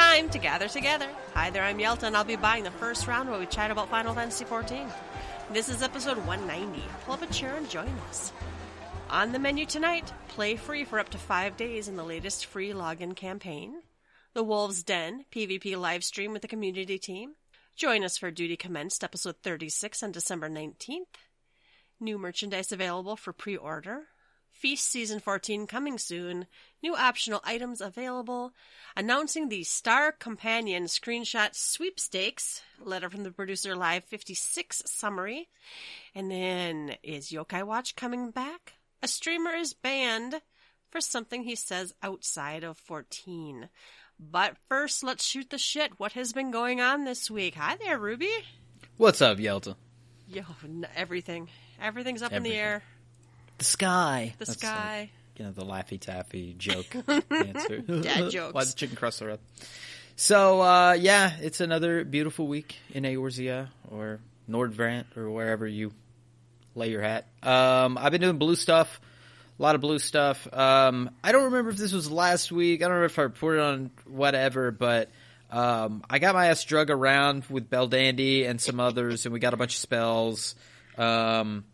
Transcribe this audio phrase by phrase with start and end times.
[0.00, 1.08] time to gather together.
[1.34, 3.90] Hi there, I'm Yelta, and I'll be buying the first round while we chat about
[3.90, 4.90] Final Fantasy XIV.
[5.52, 6.82] This is episode 190.
[7.04, 8.32] Pull up a chair and join us.
[9.10, 12.70] On the menu tonight, play free for up to five days in the latest free
[12.70, 13.82] login campaign.
[14.32, 17.34] The Wolves Den PvP live stream with the community team.
[17.76, 21.28] Join us for Duty Commenced episode 36 on December 19th.
[22.00, 24.04] New merchandise available for pre order.
[24.60, 26.46] Feast Season 14 coming soon.
[26.82, 28.52] New optional items available.
[28.94, 32.60] Announcing the Star Companion screenshot sweepstakes.
[32.78, 35.48] Letter from the producer live 56 summary.
[36.14, 38.74] And then is Yokai Watch coming back?
[39.02, 40.42] A streamer is banned
[40.90, 43.70] for something he says outside of 14.
[44.18, 45.98] But first, let's shoot the shit.
[45.98, 47.54] What has been going on this week?
[47.54, 48.30] Hi there, Ruby.
[48.98, 49.76] What's up, Yelta?
[50.28, 50.42] Yo,
[50.94, 51.48] everything.
[51.80, 52.82] Everything's up in the air.
[53.60, 54.32] The sky.
[54.38, 54.98] The That's sky.
[55.00, 56.96] Like, you know, the Laffy Taffy joke
[57.30, 57.80] answer.
[57.80, 58.54] Dad jokes.
[58.54, 59.38] Why the chicken cross the road?
[60.16, 65.92] So, uh, yeah, it's another beautiful week in Eorzea or Norvrandt or wherever you
[66.74, 67.26] lay your hat.
[67.42, 68.98] Um, I've been doing blue stuff.
[69.58, 70.48] A lot of blue stuff.
[70.50, 72.80] Um, I don't remember if this was last week.
[72.80, 75.10] I don't remember if I reported on whatever, but
[75.50, 79.38] um, I got my ass drug around with Bell Dandy and some others, and we
[79.38, 80.54] got a bunch of spells.
[80.96, 81.64] Um,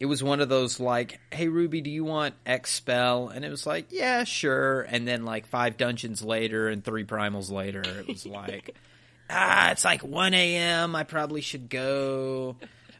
[0.00, 3.50] it was one of those like, "Hey Ruby, do you want X spell?" And it
[3.50, 8.08] was like, "Yeah, sure." And then like five dungeons later and three primals later, it
[8.08, 8.74] was like,
[9.30, 10.96] "Ah, it's like one a.m.
[10.96, 12.56] I probably should go."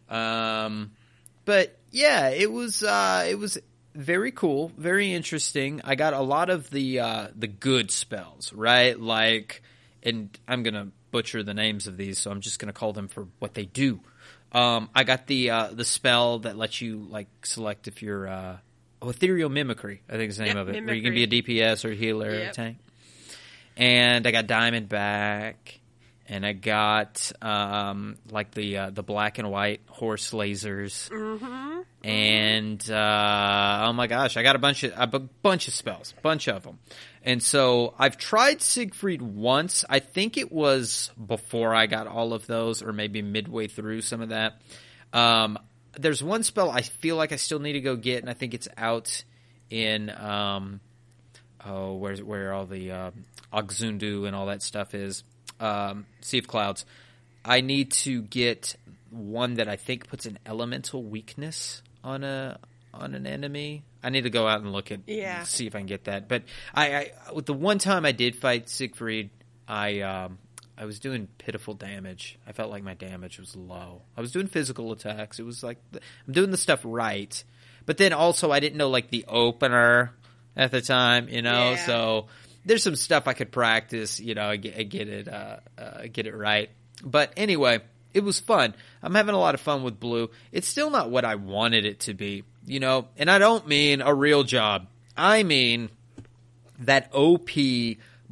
[0.09, 0.93] Um,
[1.45, 3.59] but yeah, it was uh, it was
[3.95, 5.81] very cool, very interesting.
[5.85, 8.99] I got a lot of the uh, the good spells, right?
[8.99, 9.63] Like,
[10.03, 13.29] and I'm gonna butcher the names of these, so I'm just gonna call them for
[13.39, 14.01] what they do.
[14.55, 18.57] Um, I got the uh, the spell that lets you like select if you're uh,
[19.03, 20.03] oh, ethereal mimicry.
[20.09, 21.91] I think is the name Yep, of it, where you can be a DPS or
[21.91, 22.79] a healer or a tank.
[23.77, 25.55] And I got Diamondback,
[26.27, 31.81] and I got um, like the uh, the black and white horse lasers Mm-hmm.
[32.03, 36.49] and uh, oh my gosh, I got a bunch of a bunch of spells, bunch
[36.49, 36.79] of them.
[37.23, 39.85] And so I've tried Siegfried once.
[39.89, 44.21] I think it was before I got all of those, or maybe midway through some
[44.21, 44.61] of that.
[45.13, 45.59] Um,
[45.99, 48.53] there's one spell I feel like I still need to go get, and I think
[48.53, 49.25] it's out
[49.71, 50.81] in um,
[51.65, 53.11] oh, where's where all the uh,
[53.53, 55.25] Ok' Zundu and all that stuff is.
[55.61, 56.85] Um, sea of Clouds.
[57.45, 58.75] I need to get
[59.11, 62.59] one that I think puts an elemental weakness on a
[62.93, 63.83] on an enemy.
[64.03, 65.43] I need to go out and look at Yeah.
[65.45, 66.29] see if I can get that.
[66.29, 66.43] But
[66.75, 66.95] I,
[67.29, 69.31] I with the one time I did fight Siegfried,
[69.69, 70.39] I um,
[70.77, 72.39] I was doing pitiful damage.
[72.47, 74.03] I felt like my damage was low.
[74.17, 75.39] I was doing physical attacks.
[75.39, 75.79] It was like
[76.27, 77.43] I'm doing the stuff right,
[77.87, 80.13] but then also I didn't know like the opener
[80.57, 81.73] at the time, you know.
[81.73, 81.87] Yeah.
[81.87, 82.27] So
[82.65, 86.35] there's some stuff I could practice, you know, get, get it uh, uh, get it
[86.35, 86.71] right.
[87.05, 87.81] But anyway,
[88.13, 88.75] it was fun.
[89.03, 90.31] I'm having a lot of fun with Blue.
[90.53, 93.09] It's still not what I wanted it to be, you know.
[93.17, 94.87] And I don't mean a real job.
[95.17, 95.91] I mean
[96.81, 97.51] that OP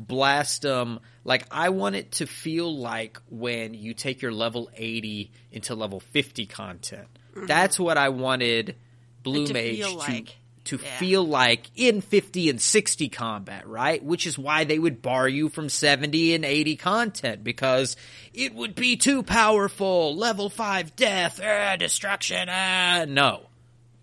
[0.00, 1.00] Blastum.
[1.24, 6.00] Like I want it to feel like when you take your level 80 into level
[6.00, 7.08] 50 content.
[7.34, 8.76] That's what I wanted
[9.22, 10.26] Blue Mage to like.
[10.26, 10.32] to
[10.70, 10.98] Yeah.
[10.98, 14.02] feel like in 50 and 60 combat, right?
[14.02, 17.96] Which is why they would bar you from 70 and 80 content because
[18.32, 20.16] it would be too powerful.
[20.16, 23.04] Level 5 death, ah, destruction, ah.
[23.08, 23.46] No.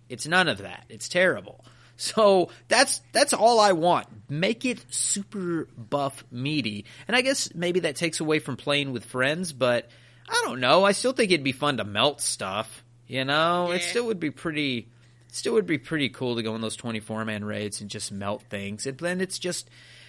[0.08, 0.84] It's none of that.
[0.88, 1.64] It's terrible.
[2.00, 4.06] So that's that's all I want.
[4.30, 6.86] Make it super buff meaty.
[7.06, 9.90] And I guess maybe that takes away from playing with friends, but
[10.26, 10.82] I don't know.
[10.82, 12.82] I still think it'd be fun to melt stuff.
[13.06, 13.72] You know?
[13.72, 14.88] It still would be pretty
[15.32, 18.42] still would be pretty cool to go in those 24 man raids and just melt
[18.50, 18.86] things.
[18.86, 19.68] And then it's just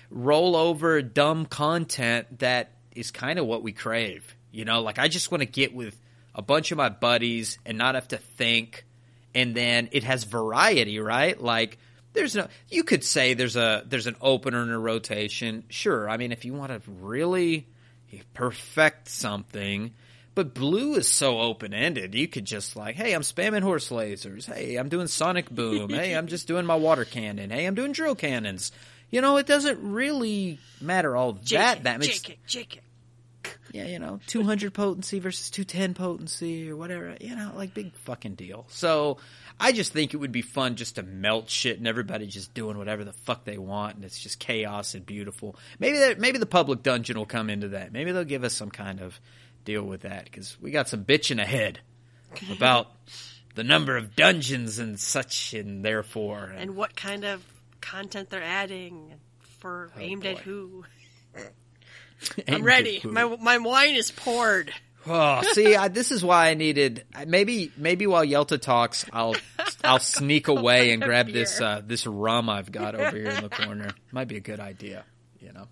[0.10, 4.36] roll over dumb content that is kind of what we crave.
[4.52, 6.00] You know, like I just want to get with
[6.36, 8.86] a bunch of my buddies and not have to think.
[9.34, 11.42] And then it has variety, right?
[11.42, 11.78] Like
[12.14, 15.64] there's no you could say there's a there's an opener and a rotation.
[15.70, 16.10] Sure.
[16.10, 17.68] I mean if you want to really
[18.34, 19.94] perfect something,
[20.34, 22.16] but blue is so open ended.
[22.16, 24.46] You could just like, hey, I'm spamming horse lasers.
[24.46, 25.90] Hey, I'm doing sonic boom.
[25.90, 27.50] hey, I'm just doing my water cannon.
[27.50, 28.72] Hey, I'm doing drill cannons.
[29.10, 31.84] You know, it doesn't really matter all that.
[31.84, 32.82] That makes Jake, Jake.
[33.74, 38.36] yeah, you know, 200 potency versus 210 potency or whatever, you know, like big fucking
[38.36, 38.66] deal.
[38.70, 39.18] So
[39.60, 42.78] I just think it would be fun just to melt shit and everybody just doing
[42.78, 45.58] whatever the fuck they want and it's just chaos and beautiful.
[45.78, 47.92] Maybe that, maybe the public dungeon will come into that.
[47.92, 49.20] Maybe they'll give us some kind of
[49.64, 51.80] deal with that because we got some bitching ahead
[52.52, 52.88] about
[53.56, 56.54] the number of dungeons and such and therefore.
[56.56, 57.44] And what kind of
[57.82, 59.14] content they're adding
[59.60, 60.86] for Oh, aimed at who?
[62.48, 63.02] I'm ready.
[63.04, 64.74] My my wine is poured.
[65.08, 69.36] Oh, see, I, this is why I needed maybe maybe while Yelta talks, I'll
[69.84, 73.50] I'll sneak away and grab this uh, this rum I've got over here in the
[73.66, 73.90] corner.
[74.12, 75.04] Might be a good idea,
[75.40, 75.68] you know.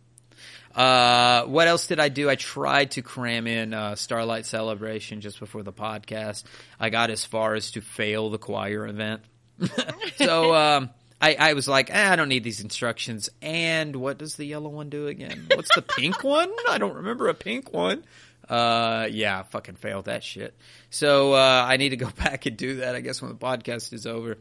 [0.76, 2.30] Uh, what else did I do?
[2.30, 6.44] I tried to cram in uh, Starlight Celebration just before the podcast.
[6.80, 9.22] I got as far as to fail the choir event.
[10.18, 10.90] so um,
[11.22, 13.30] I, I was like, eh, I don't need these instructions.
[13.42, 15.48] And what does the yellow one do again?
[15.54, 16.52] What's the pink one?
[16.70, 18.04] I don't remember a pink one.
[18.48, 20.56] Uh, yeah, I fucking failed that shit.
[20.90, 22.96] So uh, I need to go back and do that.
[22.96, 24.38] I guess when the podcast is over.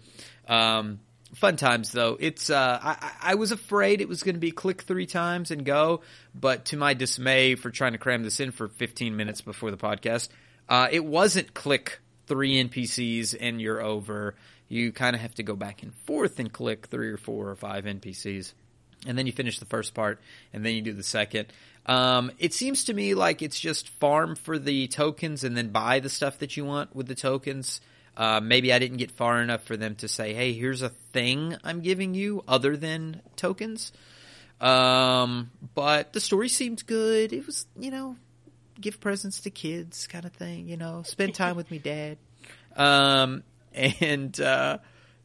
[0.46, 1.00] Um,
[1.34, 2.16] fun times though.
[2.19, 5.64] It's uh, I, I was afraid it was going to be click three times and
[5.64, 6.02] go,
[6.34, 9.76] but to my dismay for trying to cram this in for 15 minutes before the
[9.76, 10.28] podcast,
[10.69, 14.34] uh, it wasn't click three NPCs and you're over.
[14.69, 17.56] You kind of have to go back and forth and click three or four or
[17.56, 18.52] five NPCs
[19.06, 20.20] and then you finish the first part,
[20.52, 21.46] and then you do the second.
[21.86, 26.00] Um, it seems to me like it's just farm for the tokens and then buy
[26.00, 27.81] the stuff that you want with the tokens.
[28.19, 31.56] Uh, maybe I didn't get far enough for them to say, "Hey, here's a thing
[31.62, 33.93] I'm giving you other than tokens."
[34.61, 37.32] Um, but the story seemed good.
[37.32, 38.17] It was, you know,
[38.81, 40.69] give presents to kids kind of thing.
[40.69, 42.19] You know, spend time with me, dad.
[42.76, 44.79] Um, and uh,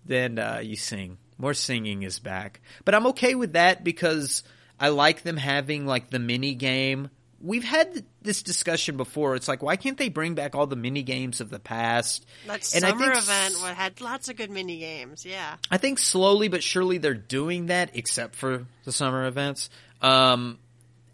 [0.06, 1.18] then uh, you sing.
[1.40, 4.44] More singing is back, but I'm okay with that because
[4.80, 7.10] I like them having like the mini game.
[7.44, 9.36] We've had this discussion before.
[9.36, 12.26] It's like, why can't they bring back all the mini games of the past?
[12.48, 15.26] That And I summer think event had lots of good mini games.
[15.26, 15.58] Yeah.
[15.70, 19.70] I think slowly but surely they're doing that, except for the summer events.
[20.02, 20.58] Um,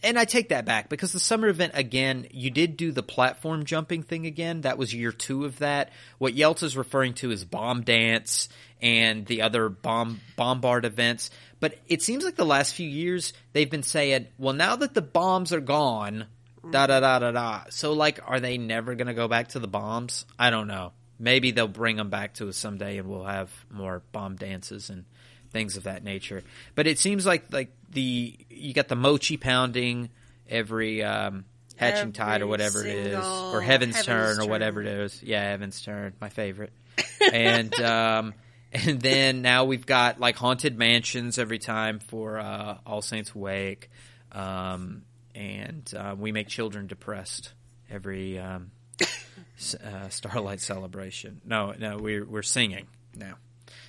[0.02, 3.66] and I take that back because the summer event again, you did do the platform
[3.66, 4.62] jumping thing again.
[4.62, 5.92] That was year two of that.
[6.20, 8.48] What Yelt's is referring to is bomb dance
[8.82, 11.32] and the other bomb bombard events.
[11.60, 15.02] But it seems like the last few years they've been saying, well, now that the
[15.02, 16.26] bombs are gone,
[16.72, 17.62] da da da da da.
[17.70, 20.26] So like, are they never going to go back to the bombs?
[20.38, 20.94] I don't know.
[21.20, 25.04] Maybe they'll bring them back to us someday, and we'll have more bomb dances and
[25.52, 26.44] things of that nature.
[26.76, 30.10] But it seems like like the you got the mochi pounding
[30.48, 31.44] every um,
[31.76, 35.22] hatching tide or whatever it is, or heaven's, Heavensturn or whatever it is.
[35.22, 36.72] Yeah, Heavensturn, my favorite.
[37.34, 38.34] and um,
[38.74, 43.90] and then now we've got like haunted mansions every time for uh, All Saints Wake,
[44.32, 47.54] um, and uh, we make children depressed
[47.90, 48.72] every um,
[49.02, 51.42] uh, Starlight celebration.
[51.46, 53.36] No, no, we're we're singing now.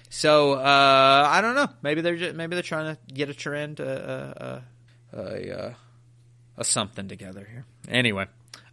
[0.09, 1.69] So uh, I don't know.
[1.83, 4.61] Maybe they're just, maybe they're trying to get a trend, uh, uh,
[5.13, 5.75] a
[6.57, 7.65] a something together here.
[7.89, 8.27] Anyway,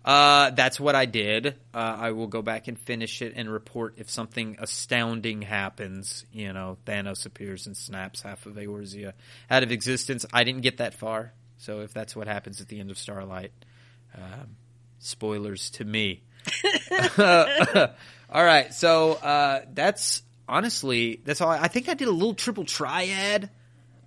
[0.07, 1.47] uh, that's what I did.
[1.73, 6.25] Uh, I will go back and finish it and report if something astounding happens.
[6.31, 9.11] You know, Thanos appears and snaps half of Eorzea
[9.51, 10.25] out of existence.
[10.31, 13.51] I didn't get that far, so if that's what happens at the end of Starlight,
[14.15, 14.55] um,
[14.99, 16.23] spoilers to me.
[17.19, 21.49] all right, so uh, that's honestly that's all.
[21.49, 23.49] I, I think I did a little triple triad.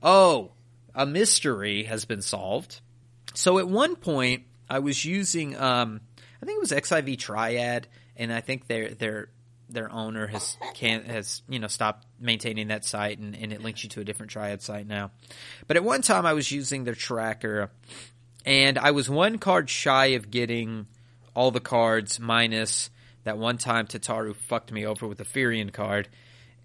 [0.03, 0.53] Oh,
[0.95, 2.81] a mystery has been solved.
[3.35, 6.01] So at one point, I was using, um,
[6.41, 9.29] I think it was XIV Triad, and I think their their
[9.69, 13.83] their owner has can has you know stopped maintaining that site, and, and it links
[13.83, 15.11] you to a different Triad site now.
[15.67, 17.71] But at one time, I was using their tracker,
[18.47, 20.87] and I was one card shy of getting
[21.35, 22.91] all the cards minus
[23.25, 26.09] that one time Tataru fucked me over with a Furion card,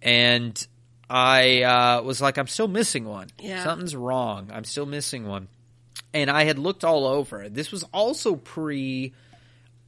[0.01, 0.65] and
[1.10, 3.27] I uh, was like, I'm still missing one.
[3.39, 3.63] Yeah.
[3.63, 4.50] Something's wrong.
[4.53, 5.48] I'm still missing one.
[6.14, 7.50] And I had looked all over.
[7.50, 9.14] This was also pre.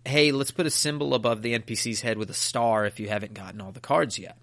[0.06, 3.34] Hey, let's put a symbol above the NPC's head with a star if you haven't
[3.34, 4.38] gotten all the cards yet.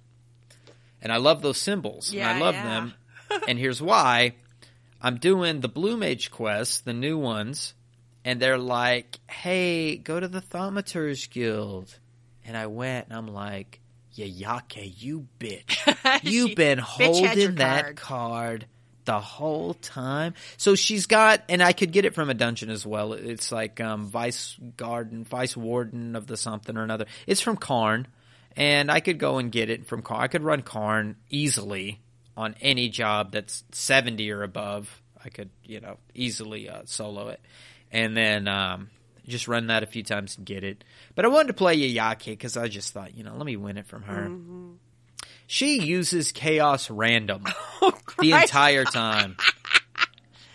[1.01, 2.13] And I love those symbols.
[2.13, 2.65] and I love yeah.
[2.65, 2.95] them.
[3.49, 4.35] and here's why.
[5.01, 7.75] I'm doing the Blue Mage quests, the new ones,
[8.25, 11.99] and they're like, "Hey, go to the Thaumaturge Guild."
[12.47, 13.81] And I went, and I'm like,
[14.17, 17.97] "Yayake, you bitch, you've been Bitch holding that card.
[17.97, 18.67] card
[19.05, 22.87] the whole time." So she's got, and I could get it from a dungeon as
[22.87, 23.13] well.
[23.13, 27.07] It's like um, Vice Garden, Vice Warden of the something or another.
[27.27, 28.07] It's from Qarn,
[28.57, 30.21] and I could go and get it from Qarn.
[30.21, 32.01] I could run Qarn easily
[32.37, 35.01] on any job that's 70 or above.
[35.25, 37.41] I could, you know, easily uh, solo it.
[37.93, 38.91] And then um,
[39.27, 40.85] just run that a few times and get it.
[41.15, 43.79] But I wanted to play Yayake because I just thought, you know, let me win
[43.79, 44.29] it from her.
[45.47, 47.45] She uses Chaos Random
[48.19, 49.37] the entire time.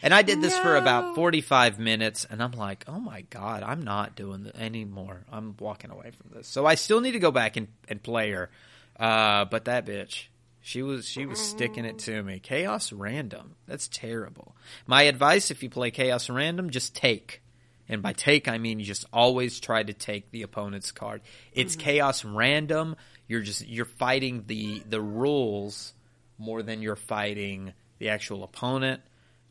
[0.01, 3.81] And I did this for about 45 minutes, and I'm like, oh my god, I'm
[3.81, 5.25] not doing this anymore.
[5.31, 6.47] I'm walking away from this.
[6.47, 8.49] So I still need to go back and, and play her.
[8.97, 10.27] Uh, but that bitch,
[10.61, 12.39] She was she was sticking it to me.
[12.39, 13.55] Chaos random.
[13.67, 14.55] That's terrible.
[14.85, 17.41] My advice if you play chaos random, just take.
[17.87, 21.21] And by take I mean you just always try to take the opponent's card.
[21.53, 22.95] It's chaos random.
[23.29, 25.93] You're just you're fighting the the rules
[26.39, 29.01] more than you're fighting the actual opponent.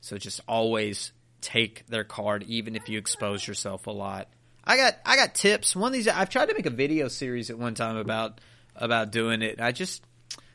[0.00, 4.28] So just always take their card even if you expose yourself a lot.
[4.64, 5.76] I got I got tips.
[5.76, 8.40] One of these I've tried to make a video series at one time about
[8.75, 9.61] about doing it.
[9.61, 10.02] I just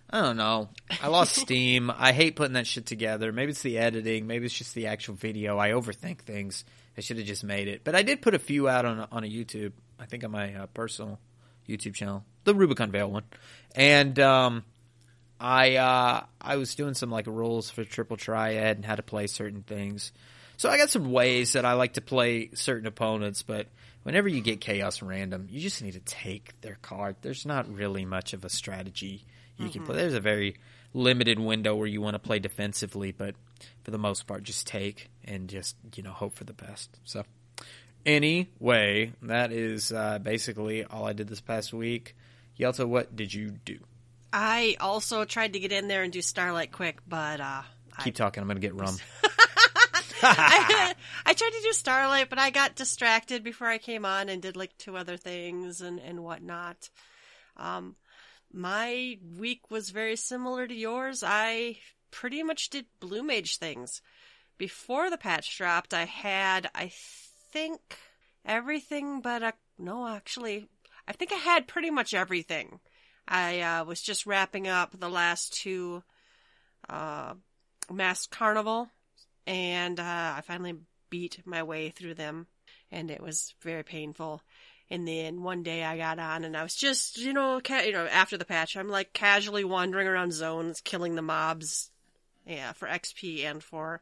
[0.10, 0.70] I don't know.
[1.02, 1.90] I lost steam.
[1.96, 3.32] I hate putting that shit together.
[3.32, 4.28] Maybe it's the editing.
[4.28, 5.58] Maybe it's just the actual video.
[5.58, 6.66] I overthink things.
[6.98, 7.86] I should have just made it.
[7.86, 9.72] But I did put a few out on on a YouTube.
[9.98, 11.20] I think on my uh, personal
[11.68, 13.24] YouTube channel, the Rubicon Vale one,
[13.76, 14.64] and um,
[15.40, 19.28] I uh, I was doing some like rules for Triple Triad and how to play
[19.28, 20.12] certain things.
[20.58, 23.68] So I got some ways that I like to play certain opponents, but
[24.04, 27.18] whenever you get chaos random, you just need to take their card.
[27.22, 29.26] There's not really much of a strategy
[29.58, 29.96] you can play.
[29.96, 30.56] There's a very
[30.94, 33.36] limited window where you want to play defensively, but
[33.84, 37.00] for the most part, just take and just you know hope for the best.
[37.04, 37.24] So
[38.06, 42.16] anyway, that is uh, basically all I did this past week.
[42.58, 43.80] Yelta, what did you do?
[44.32, 47.62] I also tried to get in there and do Starlight quick, but uh,
[48.02, 48.42] Keep talking.
[48.42, 48.98] I'm going to get rum.
[50.24, 50.94] I,
[51.26, 54.56] I tried to do Starlight, but I got distracted before I came on and did
[54.56, 56.90] like two other things and, and whatnot.
[57.58, 57.96] Um,
[58.52, 61.24] my week was very similar to yours.
[61.26, 61.78] I
[62.10, 64.02] pretty much did Blue Mage things.
[64.58, 66.92] Before the patch dropped, I had, I
[67.54, 68.00] think,
[68.44, 70.68] everything but a, no, actually,
[71.08, 72.80] I think I had pretty much everything.
[73.28, 76.04] I uh, was just wrapping up the last two
[76.90, 77.36] uh,
[77.92, 78.90] Masked Carnival,
[79.46, 80.76] and uh, I finally
[81.10, 82.48] beat my way through them,
[82.92, 84.42] and it was very painful.
[84.90, 87.94] And then one day I got on, and I was just, you know, ca- you
[87.94, 91.92] know, after the patch, I'm like casually wandering around zones, killing the mobs,
[92.46, 94.02] yeah, for XP and for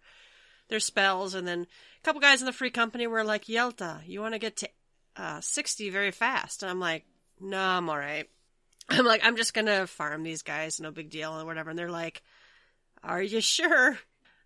[0.71, 1.35] their spells.
[1.35, 4.39] And then a couple guys in the free company were like, "Yelta, you want to
[4.39, 4.69] get to
[5.15, 7.05] uh, 60 very fast?" And I'm like,
[7.39, 8.27] "No, I'm all right."
[8.89, 11.69] I'm like, I'm just gonna farm these guys, no big deal, or whatever.
[11.69, 12.23] And they're like,
[13.03, 13.99] Are you sure?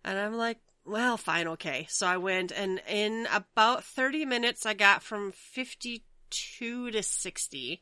[0.04, 1.86] And I'm like, Well, fine, okay.
[1.88, 7.80] So I went, and in about 30 minutes, I got from 52 to 60.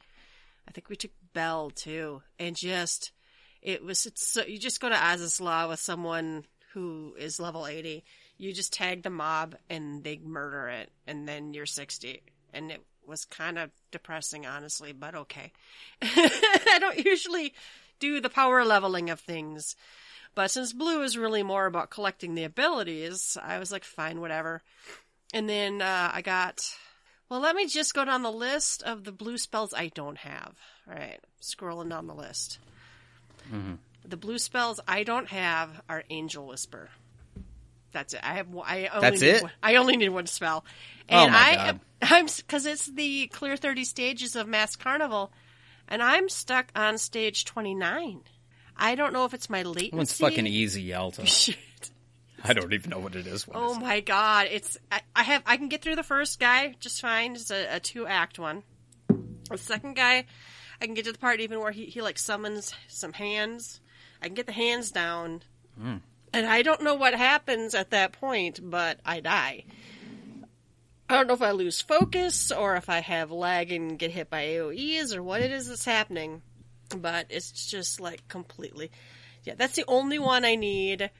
[0.66, 3.12] I think we took Bell too, and just
[3.60, 7.66] it was it's so you just go to Azys Lla with someone who is level
[7.66, 8.04] 80.
[8.36, 12.22] You just tag the mob and they murder it, and then you're 60.
[12.52, 15.52] And it was kind of depressing, honestly, but okay.
[16.02, 17.54] I don't usually
[18.00, 19.76] do the power leveling of things.
[20.34, 24.62] But since blue is really more about collecting the abilities, I was like, fine, whatever.
[25.32, 26.64] And then uh, I got.
[27.28, 30.54] Well, let me just go down the list of the blue spells I don't have.
[30.88, 32.58] All right, scrolling down the list.
[34.04, 36.90] The blue spells I don't have are Angel Whisper.
[37.94, 38.20] That's it.
[38.22, 38.48] I have.
[38.62, 39.42] I only That's need it?
[39.44, 40.64] One, I only need one spell,
[41.10, 41.80] Oh and my I God.
[42.02, 45.32] I'm because it's the clear thirty stages of Masked Carnival,
[45.88, 48.20] and I'm stuck on stage twenty nine.
[48.76, 49.90] I don't know if it's my latency.
[49.90, 51.24] That one's fucking easy, Yelta.
[51.26, 51.56] Shit.
[52.46, 53.48] I don't even know what it is.
[53.48, 53.80] What Oh is it?
[53.80, 54.48] my god!
[54.50, 57.36] It's I, I have I can get through the first guy just fine.
[57.36, 58.64] It's a, a two act one.
[59.50, 60.26] The second guy,
[60.82, 63.80] I can get to the part even where he he like summons some hands.
[64.20, 65.42] I can get the hands down,
[65.80, 65.96] Hmm.
[66.34, 69.64] And I don't know what happens at that point, but I die.
[71.08, 74.30] I don't know if I lose focus or if I have lag and get hit
[74.30, 76.42] by AOE's or what it is that's happening,
[76.96, 78.90] but it's just like completely.
[79.44, 81.10] Yeah, that's the only one I need.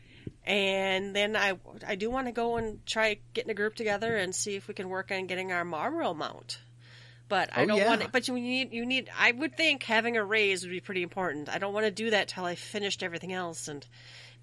[0.47, 4.35] And then I, I do want to go and try getting a group together and
[4.35, 6.59] see if we can work on getting our Marlboro mount.
[7.29, 7.89] But I Oh, don't yeah.
[7.89, 8.13] want it.
[8.13, 9.09] But you need, you need.
[9.19, 11.49] I would think having a raise would be pretty important.
[11.49, 13.69] I don't want to do that till I finished everything else.
[13.69, 13.87] And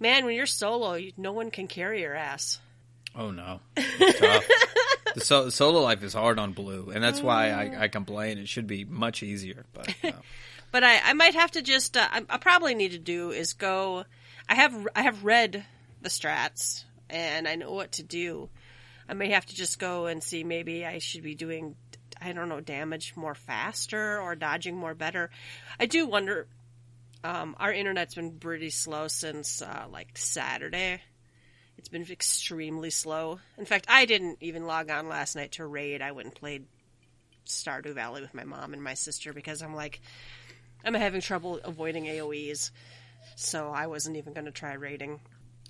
[0.02, 2.60] man, when you're solo, you, no one can carry your ass.
[3.16, 4.42] Oh no, the
[5.18, 8.38] so- solo life is hard on blue, and that's why I, I complain.
[8.38, 10.12] It should be much easier, but uh,
[10.72, 11.98] But I, I might have to just.
[11.98, 14.06] Uh, I, I probably need to do is go.
[14.50, 15.66] I have I have read
[16.02, 18.50] the strats and I know what to do.
[19.08, 20.44] I may have to just go and see.
[20.44, 21.76] Maybe I should be doing.
[22.24, 25.32] I don't know, damage more faster or dodging more better.
[25.80, 26.48] I do wonder.
[27.24, 31.02] Um, our internet's been pretty slow since uh, like Saturday.
[31.78, 33.40] It's been extremely slow.
[33.58, 36.02] In fact, I didn't even log on last night to raid.
[36.02, 36.66] I went and played
[37.46, 40.02] Stardew Valley with my mom and my sister because I'm like,
[40.84, 42.72] I'm having trouble avoiding AoEs,
[43.36, 45.20] so I wasn't even going to try raiding.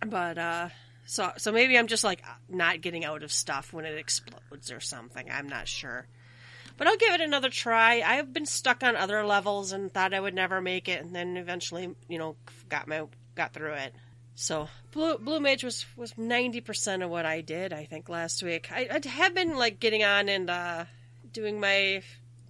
[0.05, 0.70] But uh,
[1.05, 4.79] so so maybe I'm just like not getting out of stuff when it explodes or
[4.79, 5.29] something.
[5.29, 6.08] I'm not sure.
[6.81, 8.01] But I'll give it another try.
[8.01, 11.38] I've been stuck on other levels and thought I would never make it, and then
[11.38, 12.38] eventually, you know,
[12.69, 13.03] got my
[13.35, 13.93] got through it.
[14.33, 17.71] So blue blue mage was was ninety percent of what I did.
[17.71, 18.71] I think last week.
[18.71, 20.85] I, I have been like getting on and uh,
[21.31, 22.01] doing my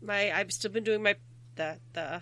[0.02, 0.32] my.
[0.32, 1.18] I've still been doing my
[1.56, 2.22] the the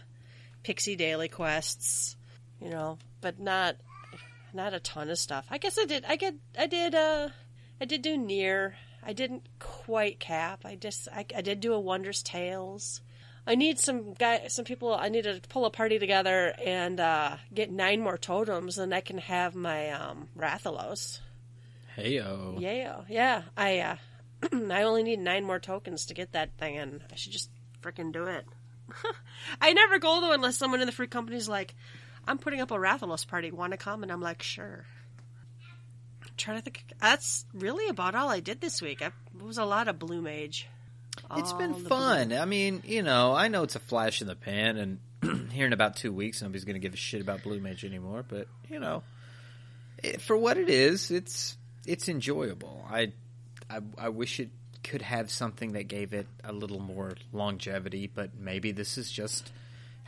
[0.63, 2.17] pixie daily quests,
[2.59, 3.75] you know, but not
[4.51, 5.45] not a ton of stuff.
[5.51, 6.05] I guess I did.
[6.05, 6.33] I get.
[6.57, 6.95] I did.
[6.95, 7.29] Uh,
[7.79, 8.77] I did do near.
[9.03, 10.61] I didn't quite cap.
[10.65, 11.07] I just.
[11.13, 13.01] I, I did do a wondrous tales.
[13.47, 14.93] I need some guy, some people.
[14.93, 19.01] I need to pull a party together and uh, get nine more totems, and I
[19.01, 21.19] can have my um, Rathalos.
[21.97, 22.59] Heyo.
[22.59, 23.43] Yeah, yeah.
[23.57, 23.95] I uh,
[24.71, 27.49] I only need nine more tokens to get that thing, and I should just
[27.81, 28.45] freaking do it.
[29.61, 31.75] I never go though unless someone in the free company's like,
[32.27, 33.51] "I'm putting up a Rathalos party.
[33.51, 34.85] Want to come?" And I'm like, "Sure."
[36.39, 36.83] Trying to think.
[36.99, 39.01] That's really about all I did this week.
[39.01, 40.67] I, it was a lot of Blue Mage.
[41.35, 42.33] It's been fun.
[42.33, 45.73] I mean, you know, I know it's a flash in the pan, and here in
[45.73, 48.23] about two weeks, nobody's going to give a shit about Blue Mage anymore.
[48.27, 49.03] But you know,
[50.01, 52.85] it, for what it is, it's it's enjoyable.
[52.89, 53.11] I,
[53.69, 54.49] I I wish it
[54.83, 59.51] could have something that gave it a little more longevity, but maybe this is just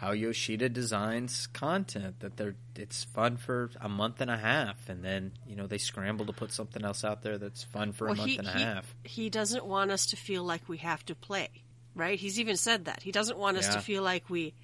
[0.01, 2.22] how Yoshida designs content.
[2.22, 5.77] That they're it's fun for a month and a half, and then you know they
[5.77, 8.51] scramble to put something else out there that's fun for a month he, and a
[8.51, 8.96] he, half.
[9.03, 11.50] he doesn't want us to feel like we have to play,
[11.93, 12.17] right?
[12.20, 13.03] He's even said that.
[13.03, 13.74] He doesn't want us Yeah.
[13.74, 14.55] to feel like we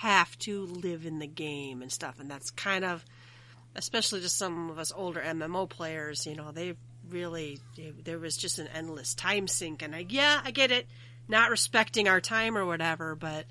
[0.00, 2.20] have to live in the game and stuff.
[2.20, 3.02] And that's kind of,
[3.76, 6.74] especially to some of us older MMO players, you know, they
[7.08, 9.80] really, they, there was just an endless time sink.
[9.80, 10.86] And I, yeah, I get it,
[11.28, 13.46] not respecting our time or whatever, but,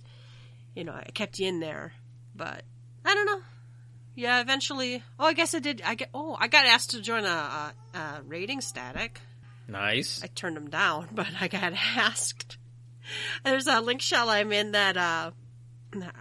[0.76, 1.94] you know, I kept you in there.
[2.36, 2.64] But
[3.04, 3.42] I don't know.
[4.16, 5.04] Yeah, eventually.
[5.20, 5.82] Oh, I guess I did.
[5.86, 6.10] I get.
[6.14, 9.20] Oh, I got asked to join a, a, a rating static.
[9.68, 10.24] Nice.
[10.24, 12.58] I turned them down, but I got asked.
[13.44, 15.32] There's a link shell I'm in that uh,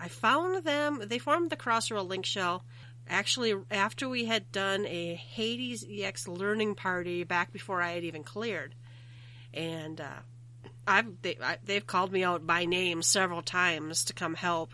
[0.01, 1.03] I found them.
[1.07, 2.65] They formed the Crossroad link shell
[3.09, 8.23] actually after we had done a Hades EX learning party back before I had even
[8.23, 8.75] cleared,
[9.53, 10.21] and uh,
[10.87, 14.73] I've they, I, they've called me out by name several times to come help.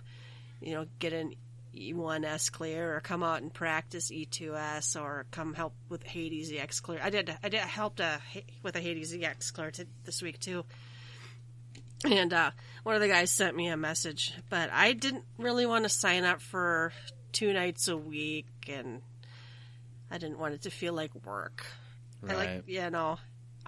[0.60, 1.34] You know, get an
[1.74, 7.00] E1S clear or come out and practice E2S or come help with Hades EX clear.
[7.02, 8.18] I did I did I helped uh,
[8.62, 10.64] with a Hades EX clear t- this week too.
[12.04, 12.50] And uh,
[12.82, 16.24] one of the guys sent me a message, but I didn't really want to sign
[16.24, 16.92] up for
[17.32, 19.02] two nights a week, and
[20.10, 21.66] I didn't want it to feel like work.
[22.26, 22.62] I like, Right.
[22.66, 23.18] you know,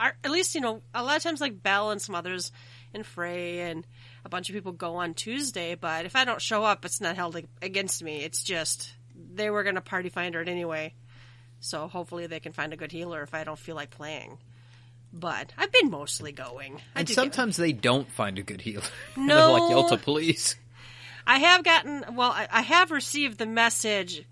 [0.03, 2.53] our, at least you know, a lot of times like Bell and some others,
[2.93, 3.87] and Frey and
[4.25, 5.75] a bunch of people go on Tuesday.
[5.75, 8.23] But if I don't show up, it's not held against me.
[8.23, 8.93] It's just
[9.35, 10.95] they were going to party finder it anyway,
[11.61, 14.39] so hopefully they can find a good healer if I don't feel like playing.
[15.15, 16.77] But I've been mostly going.
[16.97, 18.83] I And get- sometimes they don't find a good healer.
[19.17, 19.53] No.
[19.53, 20.57] Like Yelta, please.
[21.27, 22.31] I have gotten well.
[22.31, 24.25] I, I have received the message.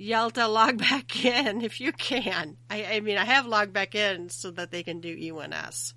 [0.00, 2.56] Yelta, log back in if you can.
[2.70, 5.92] I, I mean, I have logged back in so that they can do E1S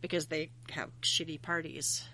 [0.00, 2.04] because they have shitty parties.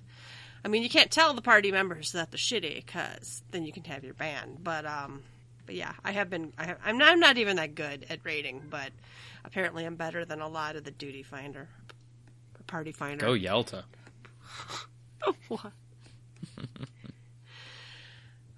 [0.65, 3.85] I mean, you can't tell the party members that they're shitty because then you can
[3.85, 4.57] have your ban.
[4.61, 5.23] But um,
[5.67, 6.53] but yeah, I have been.
[6.59, 8.91] I have, I'm not, I'm not even that good at rating, but
[9.45, 11.69] apparently I'm better than a lot of the duty finder,
[12.67, 13.27] party finder.
[13.27, 13.85] Go Yelta.
[15.27, 15.73] Oh, what?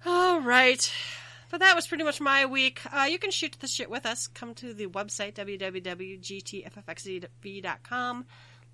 [0.05, 0.91] All right.
[1.49, 2.81] But that was pretty much my week.
[2.91, 4.27] Uh, you can shoot the shit with us.
[4.27, 8.25] Come to the website, www.gtffxv.com.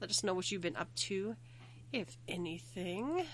[0.02, 1.36] Let us know what you've been up to,
[1.92, 3.26] if anything.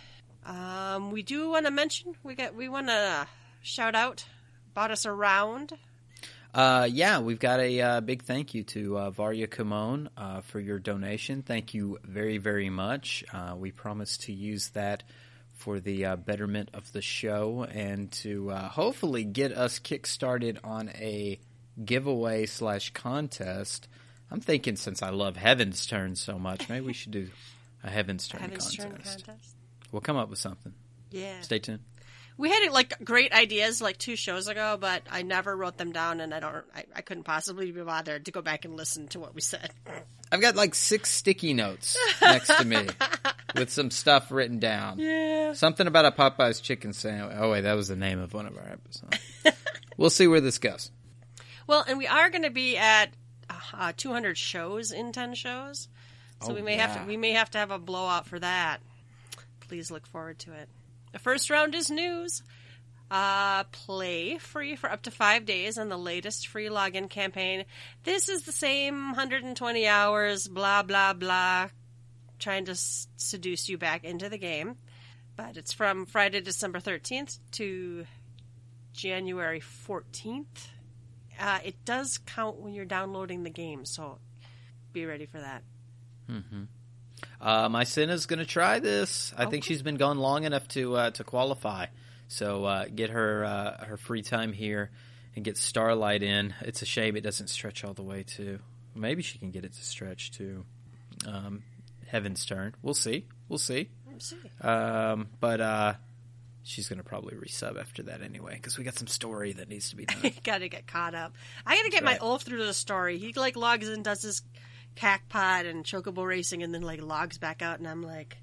[0.46, 3.28] Um, we do want to mention, we got, we want to
[3.62, 4.26] shout out,
[4.74, 5.74] bought us around.
[6.54, 10.60] Uh, yeah, we've got a uh, big thank you to uh, Varya Kimon uh, for
[10.60, 11.44] your donation.
[11.44, 13.24] Thank you very, very much.
[13.32, 15.04] Uh, we promise to use that
[15.60, 20.88] for the uh, betterment of the show and to uh, hopefully get us kick-started on
[20.96, 21.38] a
[21.84, 23.90] giveaway slash contest.
[24.32, 27.28] I'm thinking since I love Heavensturn so much, maybe we should do
[27.84, 28.78] a Heavensturn Heaven's contest.
[28.78, 29.56] Turn contest.
[29.92, 30.74] We'll come up with something.
[31.12, 31.42] Yeah.
[31.42, 31.82] Stay tuned.
[32.40, 36.22] We had like great ideas like two shows ago, but I never wrote them down,
[36.22, 36.64] and I don't.
[36.74, 39.72] I, I couldn't possibly be bothered to go back and listen to what we said.
[40.32, 42.88] I've got like six sticky notes next to me
[43.56, 45.00] with some stuff written down.
[45.00, 45.52] Yeah.
[45.52, 47.36] Something about a Popeye's chicken sandwich.
[47.38, 49.18] Oh wait, that was the name of one of our episodes.
[49.98, 50.92] we'll see where this goes.
[51.68, 53.10] Well, and we are going to be at
[53.74, 55.90] uh, 200 shows in 10 shows,
[56.42, 58.80] so Oh, we may have to we may have to have a blowout for that.
[59.60, 60.70] Please look forward to it.
[61.12, 62.44] The first round is news.
[63.12, 67.66] Uh, play free for up to five days on the latest free login campaign.
[68.04, 71.70] This is the same 120 hours, blah blah blah
[72.38, 74.78] trying to s- seduce you back into the game.
[75.36, 78.06] But it's from Friday, December 13th to
[78.94, 80.46] January 14th.
[81.40, 84.20] Uh, it does count when you're downloading the game, so
[84.94, 85.64] be ready for that.
[87.42, 89.34] Uh, my Senna's going to try this.
[89.38, 91.88] I think she's been gone long enough to uh, to qualify.
[92.28, 94.92] So uh, get her uh, her free time here
[95.36, 96.54] and get Starlight in.
[96.62, 98.60] It's a shame it doesn't stretch all the way to.
[98.96, 100.66] Maybe she can get it to stretch to
[101.28, 101.64] um,
[102.12, 102.74] Heavensturn.
[102.82, 103.26] We'll see.
[103.48, 103.90] We'll see.
[104.62, 105.94] Um, but uh,
[106.64, 109.90] she's going to probably resub after that anyway because we got some story that needs
[109.90, 110.32] to be done.
[110.44, 111.34] gotta get caught up.
[111.66, 112.20] I gotta get right.
[112.20, 113.18] my Ulf through the story.
[113.18, 114.42] He like logs in, does his
[114.96, 118.38] Cactpot and chocobo racing, and then like logs back out, and I'm like,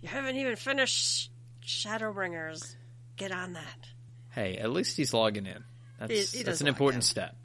[0.00, 1.30] you haven't even finished
[1.64, 2.76] Shadowbringers.
[3.16, 3.88] Get on that.
[4.30, 5.64] hey, at least he's logging in.
[5.98, 7.06] That's, He- he that's an important in.
[7.06, 7.36] step.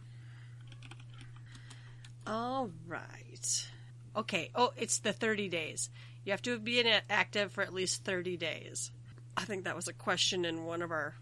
[2.25, 3.67] All right.
[4.15, 4.51] Okay.
[4.55, 5.89] Oh, it's the 30 days.
[6.25, 8.91] You have to be in active for at least 30 days.
[9.38, 11.15] I think that was a question in one of our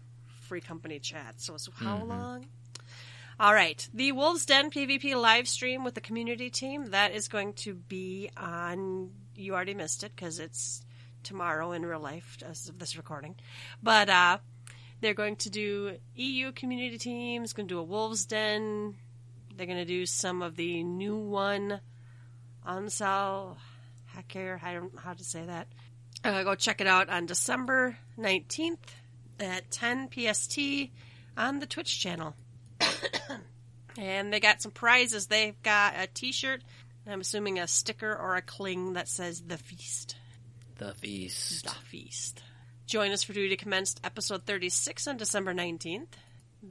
[0.48, 1.46] free company chats.
[1.46, 2.08] So it's how mm-hmm.
[2.08, 2.46] long?
[3.40, 3.88] All right.
[3.94, 8.30] The Wolves Den PvP live stream with the community team, that is going to be
[8.36, 9.10] on.
[9.36, 10.82] You already missed it because it's
[11.22, 13.36] tomorrow in real life as of this recording.
[13.80, 14.38] But uh,
[15.00, 18.96] they're going to do EU community teams, going to do a Wolves Den.
[19.56, 21.80] They're going to do some of the new one,
[22.66, 23.56] Onsal
[24.16, 24.60] Hakair.
[24.64, 25.68] I don't know how to say that.
[26.24, 28.78] Uh, go check it out on December 19th
[29.38, 30.58] at 10 PST
[31.36, 32.34] on the Twitch channel.
[33.98, 35.26] and they got some prizes.
[35.26, 36.62] They've got a t shirt,
[37.06, 40.16] I'm assuming a sticker or a cling that says The Feast.
[40.76, 41.64] The feast.
[41.64, 42.42] The Feast.
[42.86, 46.08] Join us for Duty Commenced episode 36 on December 19th.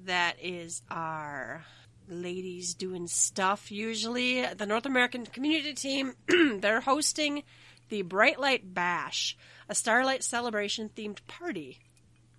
[0.06, 1.66] That is our
[2.08, 4.46] ladies doing stuff usually.
[4.46, 6.14] The North American community team,
[6.60, 7.44] they're hosting
[7.90, 9.36] the Bright Light Bash,
[9.70, 11.80] a Starlight Celebration themed party.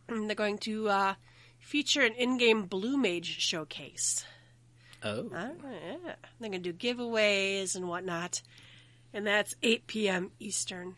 [0.08, 1.14] And they're going to uh,
[1.68, 4.24] feature an in game Blue Mage showcase.
[5.02, 5.30] Oh.
[5.32, 6.14] Oh, yeah.
[6.40, 8.40] They're going to do giveaways and whatnot.
[9.12, 10.30] And that's 8 p.m.
[10.40, 10.96] Eastern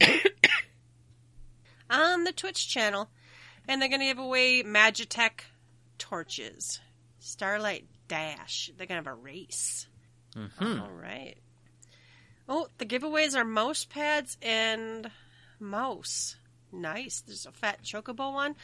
[1.90, 3.08] on the Twitch channel.
[3.66, 5.40] And they're going to give away Magitech
[5.98, 6.80] torches.
[7.18, 8.70] Starlight Dash.
[8.76, 9.86] They're going to have a race.
[10.36, 10.80] Mm-hmm.
[10.82, 11.36] All right.
[12.46, 15.10] Oh, the giveaways are mouse pads and
[15.58, 16.36] mouse.
[16.72, 17.22] Nice.
[17.22, 18.54] There's a fat chocobo one.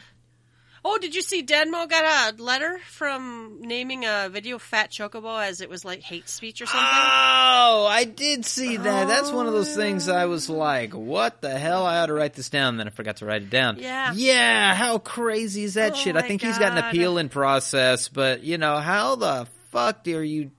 [0.89, 5.61] Oh, did you see Denmo got a letter from naming a video Fat Chocobo as
[5.61, 6.89] it was like hate speech or something?
[6.89, 9.09] Oh, I did see that.
[9.09, 11.85] That's one of those things I was like, what the hell?
[11.85, 12.77] I ought to write this down.
[12.77, 13.81] Then I forgot to write it down.
[13.81, 14.13] Yeah.
[14.15, 16.15] Yeah, how crazy is that Oh shit?
[16.15, 16.89] I think he's got an God.
[16.91, 20.53] appeal in process, but you know, how the fuck are you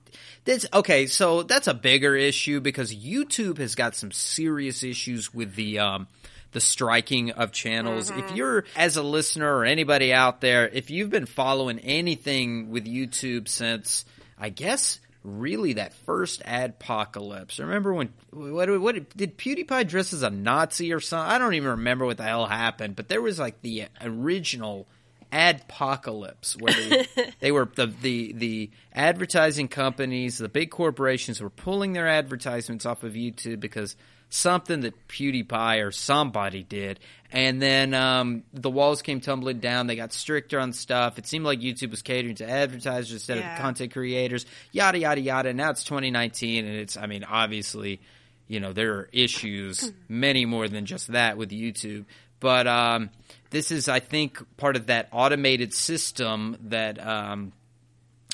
[0.44, 5.54] this okay, so that's a bigger issue because YouTube has got some serious issues with
[5.54, 6.06] the um
[6.52, 8.10] the striking of channels.
[8.10, 8.20] Mm-hmm.
[8.20, 12.86] If you're as a listener or anybody out there, if you've been following anything with
[12.86, 14.04] YouTube since
[14.38, 17.58] I guess really that first adpocalypse.
[17.58, 21.30] Remember when what what did PewDiePie dress as a Nazi or something?
[21.30, 24.86] I don't even remember what the hell happened, but there was like the original
[25.32, 31.92] adpocalypse where they, they were the, the the advertising companies, the big corporations were pulling
[31.92, 33.96] their advertisements off of YouTube because
[34.30, 37.00] something that PewDiePie or somebody did,
[37.32, 39.86] and then um, the walls came tumbling down.
[39.86, 41.18] They got stricter on stuff.
[41.18, 43.54] It seemed like YouTube was catering to advertisers instead Yeah.
[43.54, 44.46] of content creators.
[44.72, 45.52] Yada yada yada.
[45.52, 48.00] Now it's 2019, and it's I mean obviously,
[48.46, 52.04] you know there are issues many more than just that with YouTube,
[52.40, 53.10] but um,
[53.50, 57.52] this is I think part of that automated system that um,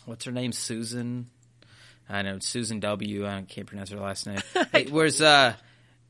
[0.05, 1.31] what's her name Susan.
[2.07, 3.27] I know Susan W.
[3.27, 4.39] I can't pronounce her last name.
[4.75, 5.55] It was uh,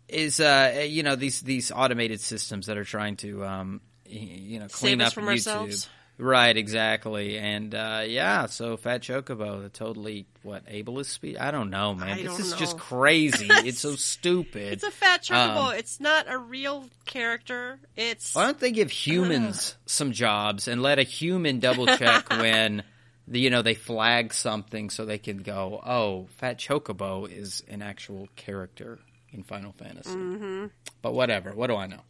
[0.08, 4.68] is uh, you know these these automated systems that are trying to um, you know
[4.68, 5.28] clean Save up from YouTube.
[5.28, 5.88] ourselves.
[6.16, 8.46] Right, exactly, and uh, yeah.
[8.46, 11.38] So Fat Chocobo, the totally what ableist speed?
[11.38, 12.18] I don't know, man.
[12.18, 13.48] I this is just crazy.
[13.50, 14.74] it's so stupid.
[14.74, 15.70] It's a fat chocobo.
[15.70, 17.80] Um, it's not a real character.
[17.96, 22.84] It's Why don't they give humans some jobs and let a human double check when
[23.26, 27.82] the, you know they flag something so they can go, oh, Fat Chocobo is an
[27.82, 29.00] actual character
[29.34, 30.10] in Final Fantasy.
[30.10, 30.66] Mm-hmm.
[31.02, 31.52] But whatever.
[31.52, 32.00] What do I know?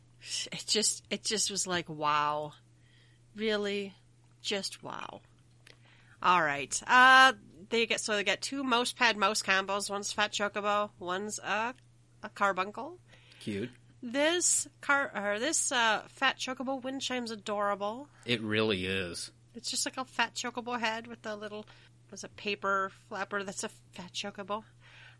[0.52, 2.52] it just it just was like wow,
[3.37, 3.94] really,
[4.42, 5.20] just wow.
[6.22, 7.34] All right, uh,
[7.68, 9.90] they get so they get two mouse pad mouse combos.
[9.90, 10.90] One's fat chocobo.
[10.98, 11.74] One's a
[12.22, 12.98] a carbuncle.
[13.40, 13.70] Cute.
[14.02, 18.08] This car or this uh, fat chocobo wind chime's adorable.
[18.24, 19.30] It really is.
[19.54, 21.66] It's just like a fat chocobo head with a little
[22.10, 24.62] was a paper flapper that's a fat chocobo.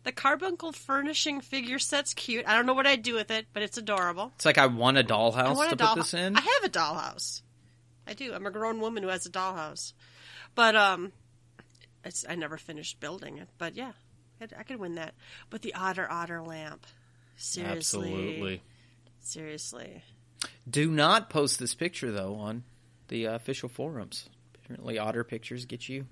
[0.05, 2.47] The carbuncle furnishing figure set's cute.
[2.47, 4.31] I don't know what I'd do with it, but it's adorable.
[4.35, 5.95] It's like I want a dollhouse want to a doll.
[5.95, 6.35] put this in.
[6.37, 7.41] I have a dollhouse.
[8.07, 8.31] I do.
[8.31, 9.93] I'm a grown woman who has a dollhouse,
[10.53, 11.11] but um,
[12.03, 13.49] it's I never finished building it.
[13.57, 13.93] But yeah,
[14.39, 15.15] I, I could win that.
[15.49, 16.85] But the otter otter lamp,
[17.35, 18.61] seriously, Absolutely.
[19.21, 20.03] seriously.
[20.69, 22.63] Do not post this picture though on
[23.07, 24.29] the uh, official forums.
[24.63, 26.05] Apparently, otter pictures get you.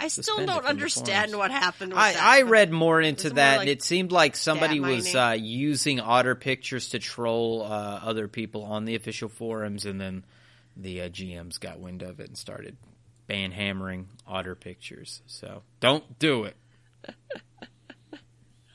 [0.00, 1.92] I still don't understand what happened.
[1.92, 4.80] With I, that, I read more into more that, like and it seemed like somebody
[4.80, 10.00] was uh, using otter pictures to troll uh, other people on the official forums, and
[10.00, 10.24] then
[10.76, 12.76] the uh, GMs got wind of it and started
[13.26, 15.20] ban hammering otter pictures.
[15.26, 16.56] So don't do it.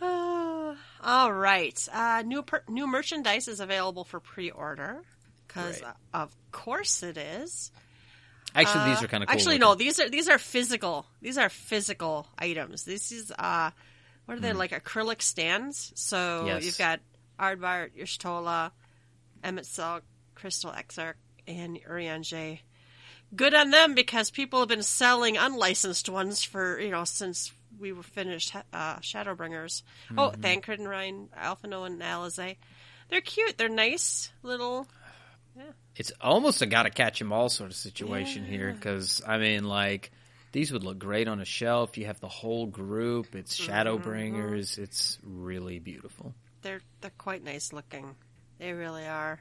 [1.05, 1.87] All right.
[1.91, 5.01] Uh, new per- new merchandise is available for pre-order
[5.47, 5.93] because, Right.
[6.13, 7.71] of course, it is.
[8.55, 9.33] Actually, these Uh, are kind of cool.
[9.35, 9.69] Actually, looking.
[9.69, 9.75] no.
[9.75, 11.05] These are these are physical.
[11.21, 12.83] These are physical items.
[12.85, 13.71] This is uh,
[14.25, 15.91] what are they like acrylic stands?
[15.95, 16.45] So.
[16.45, 16.63] Yes.
[16.65, 16.99] you've got
[17.39, 18.71] Ardbert, Y'shtola,
[19.43, 20.03] Emmett Silk,
[20.35, 21.15] Crystal Exarch,
[21.47, 22.59] and Urianger.
[23.35, 27.91] Good on them because people have been selling unlicensed ones for you know since we
[27.91, 29.81] were finished uh, Shadowbringers.
[30.15, 30.41] Oh, Mm-hmm.
[30.41, 32.57] Thancred and Ryne, Alphinaud and Alisaie.
[33.09, 33.57] They're cute.
[33.57, 34.87] They're nice little.
[35.95, 40.11] It's almost a gotta catch 'em all sort of situation here because I mean, like
[40.51, 41.97] these would look great on a shelf.
[41.97, 43.35] You have the whole group.
[43.35, 43.71] It's Mm-hmm.
[43.71, 44.77] Shadowbringers.
[44.77, 46.33] It's really beautiful.
[46.61, 48.15] They're they're quite nice looking.
[48.59, 49.39] They really are.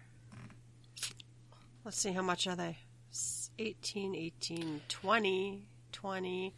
[1.85, 2.79] Let's see how much are they?
[3.11, 6.55] S- 18, 18, 20, 20,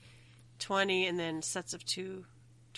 [0.59, 2.27] 20 and then sets of two,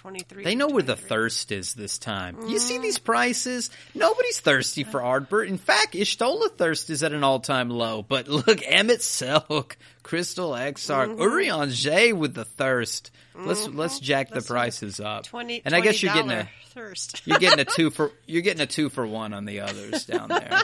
[0.07, 0.45] 23.
[0.45, 2.37] They know where the thirst is this time.
[2.43, 2.57] You Mm-hmm.
[2.59, 3.71] see these prices?
[3.93, 5.49] Nobody's thirsty for Ardbert.
[5.49, 8.03] In fact, Y'shtola thirst is at an all-time low.
[8.03, 9.73] But look, Emet-Selch,
[10.05, 11.21] Crystal Exarch, Mm-hmm.
[11.23, 13.11] Urianger with the thirst.
[13.35, 15.25] Let's let's jack the prices up.
[15.25, 17.23] 20 and I guess you're getting a thirst.
[17.27, 20.29] you're getting a two for you're getting a two for one on the others down
[20.29, 20.63] there.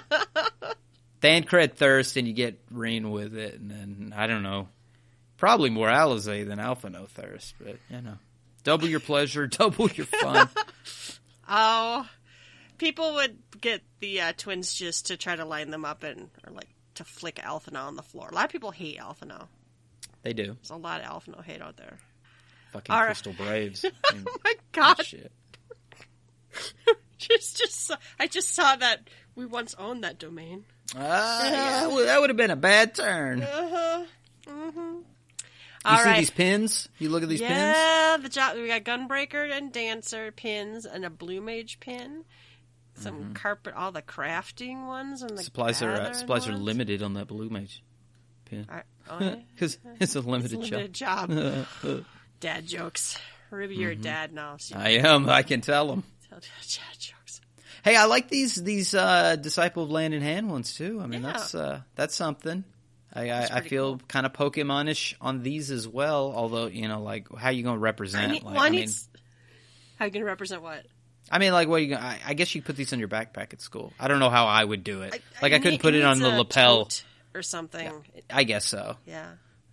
[1.21, 4.69] Thancred thirst, and you get Ryne with it, and then I don't know,
[5.37, 8.19] probably more Alisaie than Alphinaud thirst, but you know,
[8.65, 10.49] double your pleasure, double your fun.
[11.49, 12.09] oh,
[12.79, 16.53] people would get the uh, twins just to try to line them up and or
[16.53, 18.29] like to flick Alphinaud on the floor.
[18.31, 19.47] A lot of people hate Alphinaud.
[20.23, 21.99] they do There's a lot of Alphinaud hate out there.
[22.73, 23.07] fucking right.
[23.07, 23.85] Crystal Braves.
[24.15, 25.05] Oh my god!
[25.05, 25.33] shit.
[27.19, 30.65] just just saw, I just saw that we once owned that domain.
[30.95, 33.43] Ah, yeah, well, that would have been a bad turn.
[33.43, 34.05] Uh-huh.
[34.47, 34.97] Mm-hmm.
[35.85, 36.19] You All see right.
[36.21, 36.89] these pins?
[36.99, 37.51] You look at these pins.
[37.51, 42.25] yeah, the job we got gunbreaker and dancer pins and a blue mage pin.
[42.95, 45.43] Some carpet, all the crafting ones and the Mm-hmm.
[45.45, 46.63] Supplies are uh, supplies are ones.
[46.65, 47.83] limited on that blue mage
[48.45, 49.37] pin Are- oh, yeah?
[49.55, 51.31] because it's a limited, limited job.
[52.41, 53.19] dad jokes.
[53.51, 54.57] Ruby, you're a dad now.
[54.59, 55.07] So you Mm-hmm.
[55.07, 55.29] I am.
[55.29, 56.05] I can tell them.
[56.29, 56.51] tell dad
[56.99, 57.41] jokes.
[57.85, 61.01] Hey, I like these these uh, disciple of land in hand ones too.
[61.03, 61.33] I mean, Yeah.
[61.33, 62.63] that's uh, that's something.
[63.13, 64.01] I I, I feel cool.
[64.09, 66.33] kind of Pokemonish on these as well.
[66.35, 68.29] Although you know, like how you gonna represent?
[68.29, 68.95] I need, like, well, I need mean,
[69.99, 70.85] how you gonna represent what?
[71.31, 71.89] I mean, like what you?
[71.89, 73.93] gonna- I, I guess you put these on your backpack at school.
[73.99, 75.21] I don't know how I would do it.
[75.41, 76.89] like I couldn't put it on the lapel.
[77.35, 77.91] or something.
[78.31, 78.97] I guess so.
[79.07, 79.27] Yeah.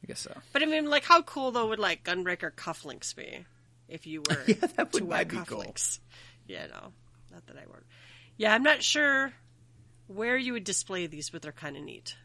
[0.03, 0.33] I guess so.
[0.53, 3.45] But I mean, like, how cool though would like Gunbreaker cufflinks be
[3.89, 5.65] if you were Yeah, that to would wear might be cool.
[6.47, 6.93] Yeah, no,
[7.31, 7.83] not that I would.
[8.37, 9.33] Yeah, I'm not sure
[10.07, 12.15] where you would display these, but they're kind of neat.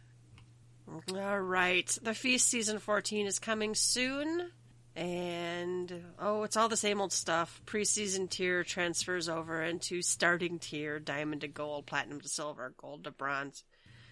[0.88, 4.50] All right, the feast season 14 is coming soon,
[4.94, 7.62] and oh, it's all the same old stuff.
[7.66, 13.10] Preseason tier transfers over into starting tier, diamond to gold, platinum to silver, gold to
[13.10, 13.64] bronze,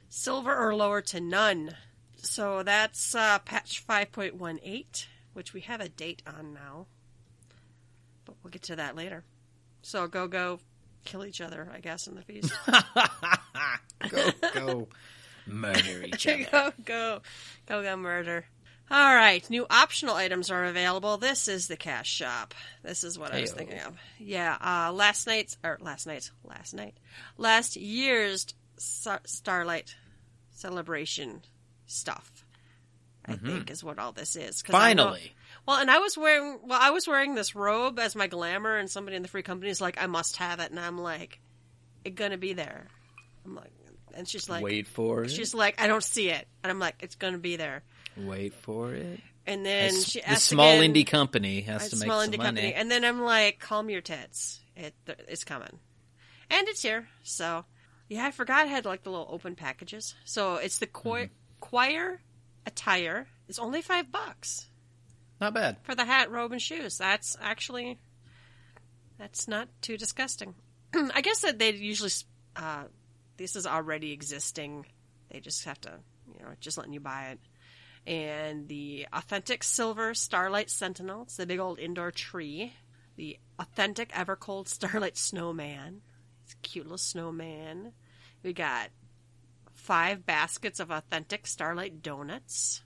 [0.09, 1.75] silver or lower to none.
[2.17, 6.87] So that's uh, patch 5.18, which we have a date on now.
[8.25, 9.25] But we'll get to that later.
[9.83, 10.59] So go, go,
[11.05, 12.53] kill each other, I guess, in the feast.
[14.09, 14.89] go go
[15.47, 16.45] murder each other.
[16.51, 17.21] go, go,
[17.67, 18.45] go, go, murder.
[18.91, 21.17] All right, new optional items are available.
[21.17, 22.53] This is the cash shop.
[22.83, 23.97] This is what I was thinking of.
[24.19, 26.95] Yeah, uh, last night's or last night's last night,
[27.39, 29.95] last year's Star- Starlight
[30.51, 31.43] celebration
[31.87, 32.31] stuff.
[33.25, 34.63] I think is what all this is.
[34.63, 35.33] 'Cause I know- Finally.
[35.65, 38.91] well, and I was wearing well, I was wearing this robe as my glamour, and
[38.91, 41.41] somebody in the free company is like, "I must have it," and I'm like,
[42.05, 42.89] "It's gonna be there."
[43.47, 43.71] I'm like,
[44.15, 45.31] and she's like, Wait for it.
[45.31, 47.83] She's like, I don't see it, and I'm like, it's gonna be there.
[48.17, 49.21] Wait for it.
[49.47, 52.45] And then she this asked small again, indie company has to make small indie money.
[52.61, 54.61] company, and then I'm like, calm your tits.
[54.77, 54.95] It
[55.29, 55.79] it's coming,
[56.51, 57.09] and it's here.
[57.23, 57.65] So
[58.09, 60.15] yeah, I forgot I had like the little open packages.
[60.25, 61.33] So it's the choir, Mm-hmm.
[61.61, 62.21] choir
[62.67, 63.27] attire.
[63.49, 64.67] It's only five bucks
[65.41, 65.77] Not bad.
[65.83, 66.97] for the hat, robe, and shoes.
[66.99, 67.99] That's actually
[69.19, 70.55] That's not too disgusting.
[70.95, 72.11] I guess that they usually
[72.57, 72.85] uh,
[73.43, 74.87] this is already existing.
[75.31, 75.91] They just have to,
[76.33, 77.41] you know, just letting you buy it.
[78.07, 81.23] And the authentic silver starlight sentinel.
[81.23, 82.73] It's the big old indoor tree.
[83.17, 86.03] The authentic Evercold starlight snowman.
[86.45, 87.93] It's a cute little snowman.
[88.45, 88.91] We got
[89.75, 92.83] five baskets of authentic starlight donuts,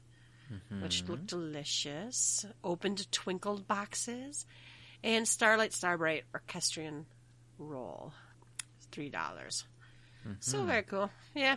[0.50, 0.82] mm-hmm.
[0.82, 2.46] which look delicious.
[2.64, 4.46] Opened twinkled boxes,
[5.04, 7.04] and starlight starbright orchestrion
[7.58, 8.14] roll.
[8.78, 9.64] It's Three dollars.
[10.40, 11.10] So very cool.
[11.34, 11.56] Yeah.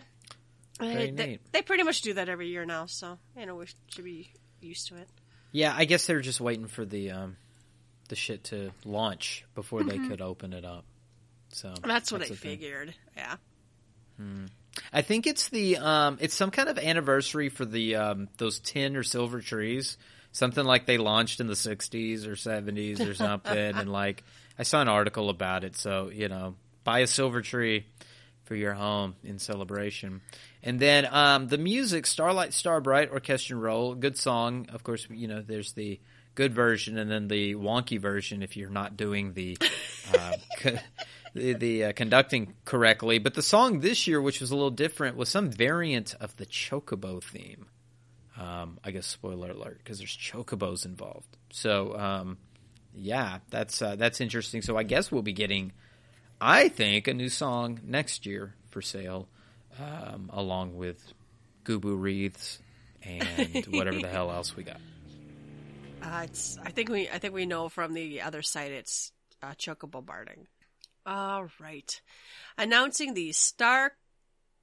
[0.78, 1.40] Very they, neat.
[1.52, 4.88] they pretty much do that every year now, so you know we should be used
[4.88, 5.08] to it.
[5.52, 7.36] Yeah, I guess they're just waiting for the um,
[8.08, 10.84] the shit to launch before they could open it up.
[11.52, 12.50] So That's what I the thing.
[12.58, 12.94] figured.
[13.16, 13.36] Yeah.
[14.92, 18.96] I think it's the um, it's some kind of anniversary for the um, those tin
[18.96, 19.96] or silver trees.
[20.32, 24.22] Something like they launched in the '60s or '70s or something, and like
[24.58, 25.76] I saw an article about it.
[25.76, 26.54] So you know,
[26.84, 27.86] buy a silver tree
[28.50, 30.20] for your home in celebration.
[30.60, 34.66] And then um, the music, Starlight Starbright Orchestrion Roll, good song.
[34.72, 36.00] Of course, you know there's the
[36.34, 39.56] good version and then the wonky version if you're not doing the
[40.12, 40.32] uh,
[41.34, 43.20] the, the uh, conducting correctly.
[43.20, 46.44] But the song this year, which was a little different, was some variant of the
[46.44, 47.66] Chocobo theme.
[48.36, 51.36] Um, I guess spoiler alert because there's chocobos involved.
[51.52, 52.38] So um,
[52.92, 54.60] yeah, that's uh, that's interesting.
[54.60, 55.70] So I guess we'll be getting,
[56.40, 59.28] I think, a new song next year for sale,
[59.78, 61.12] um, along with
[61.64, 62.58] Gubu wreaths
[63.02, 64.80] and whatever the hell else we got.
[66.02, 66.58] Uh, it's.
[66.64, 67.08] I think we.
[67.08, 68.72] I think we know from the other site.
[68.72, 70.46] It's uh, chocobo barding.
[71.04, 72.00] All right,
[72.56, 73.92] announcing the Star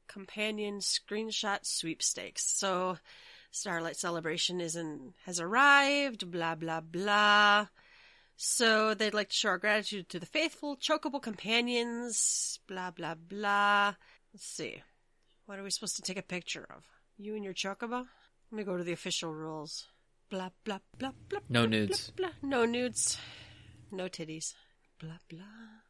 [0.08, 2.44] Companion screenshot sweepstakes.
[2.44, 2.98] So,
[3.52, 6.32] Starlight Celebration is in has arrived.
[6.32, 7.68] Blah blah blah.
[8.40, 12.60] So they'd like to show our gratitude to the faithful chocobo companions.
[12.68, 13.96] Blah blah blah.
[14.32, 14.84] Let's see.
[15.48, 16.84] What are we supposed to take a picture of?
[17.18, 18.06] You and your chocobo?
[18.52, 19.88] Let me go to the official rules.
[20.30, 21.40] Blah blah blah blah.
[21.50, 22.12] No blah, nudes.
[22.12, 22.50] Blah, blah.
[22.50, 23.18] No nudes.
[23.92, 24.54] No titties.
[25.00, 25.82] Blah blah.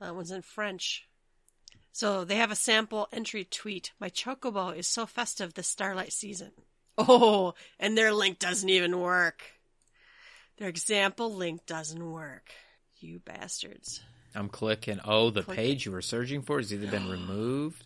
[0.00, 1.06] That one's in French.
[1.92, 3.92] So they have a sample entry tweet.
[4.00, 6.52] My chocobo is so festive this starlight season.
[6.96, 9.42] Oh, and their link doesn't even work.
[10.58, 12.50] Their example link doesn't work.
[13.00, 14.00] You bastards.
[14.34, 15.00] I'm clicking.
[15.04, 17.84] Oh, the Click page you were searching for has either been removed.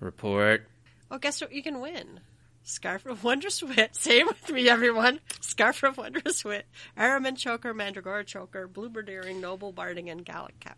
[0.00, 0.66] Report.
[1.10, 1.52] Oh, guess what?
[1.52, 2.20] You can win.
[2.62, 3.90] Scarf of Wondrous Wit.
[3.96, 5.20] Say it with me, everyone.
[5.40, 6.66] Scarf of Wondrous Wit.
[6.96, 10.76] Araman Choker, Mandragora Choker, Bluebird Earring, Noble Barding, and Gallic Cap.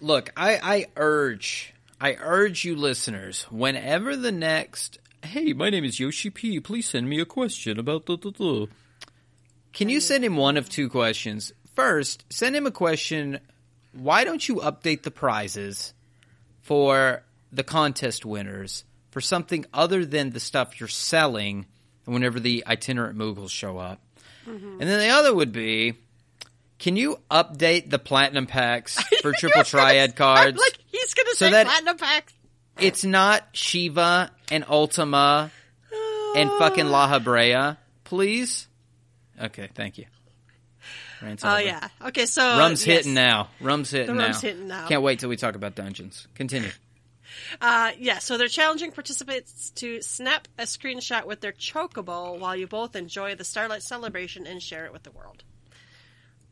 [0.00, 5.98] Look, I, I urge, I urge you listeners, whenever the next, hey, my name is
[5.98, 6.60] Yoshi P.
[6.60, 8.16] Please send me a question about the.
[8.16, 8.68] the, the.
[9.78, 11.52] Can you send him one of two questions?
[11.76, 13.38] First, send him a question.
[13.92, 15.94] Why don't you update the prizes
[16.62, 21.66] for the contest winners for something other than the stuff you're selling
[22.06, 24.00] whenever the itinerant Moogles show up?
[24.48, 24.80] Mm-hmm.
[24.80, 25.94] And then the other would be,
[26.80, 30.58] can you update the platinum packs for triple triad cards?
[30.58, 32.32] like, he's going to So say Platinum Pack.
[32.80, 35.52] It's not Shiva and Ultima
[36.34, 38.67] and fucking Lahabrea, please.
[39.40, 40.06] Okay, thank you.
[41.42, 41.88] Oh, yeah.
[42.06, 42.42] Okay, so.
[42.58, 42.98] Rum's yes.
[42.98, 43.48] hitting now.
[43.60, 44.24] Rum's hitting The now.
[44.24, 44.86] rum's hitting now.
[44.86, 46.26] Can't wait till we talk about dungeons.
[46.34, 46.70] Continue.
[47.60, 52.66] Uh, yeah, so they're challenging participants to snap a screenshot with their chocobo while you
[52.66, 55.42] both enjoy the Starlight celebration and share it with the world.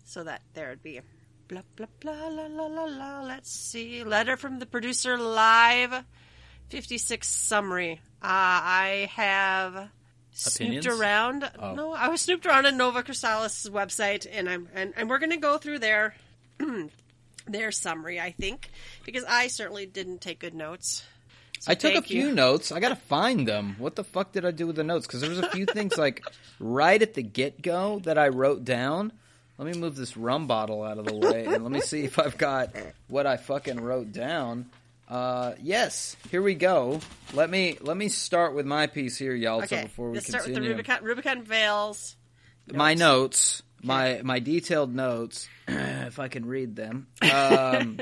[0.05, 1.01] So that there would be
[1.49, 3.23] blah blah blah la la la la.
[3.23, 4.05] Let's see.
[4.05, 6.05] Letter from the producer live.
[6.69, 8.01] Fifty six summary.
[8.23, 9.89] Uh, I have
[10.45, 10.85] Opinions?
[10.85, 11.51] snooped around.
[11.59, 11.75] Oh.
[11.75, 15.59] No, I was snooped around on Novacrystallis' website, and I'm and, and we're gonna go
[15.59, 16.15] through their
[17.47, 18.21] their summary.
[18.21, 18.71] I think
[19.05, 21.05] because I certainly didn't take good notes.
[21.61, 22.35] So I took a few you.
[22.35, 22.71] notes.
[22.71, 23.77] I gotta find them.
[23.79, 25.07] What the fuck did I do with the notes?
[25.07, 26.23] Because there was a few things like
[26.61, 29.13] right at the get go that I wrote down.
[29.59, 32.19] Let me move this rum bottle out of the way and let me see if
[32.19, 32.77] I've got
[33.09, 34.67] what I fucking wrote down.
[35.09, 37.01] Uh, yes, here we go.
[37.33, 40.45] Let me let me start with my piece here, Yelta, Okay, before we let's start
[40.45, 40.71] with continue.
[40.71, 42.17] the Rubicon, Rubicon Veils.
[42.73, 47.07] my notes, my my detailed notes, if I can read them.
[47.23, 48.01] Um,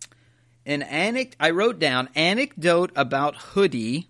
[0.66, 4.08] an anec- I wrote down anecdote about hoodie.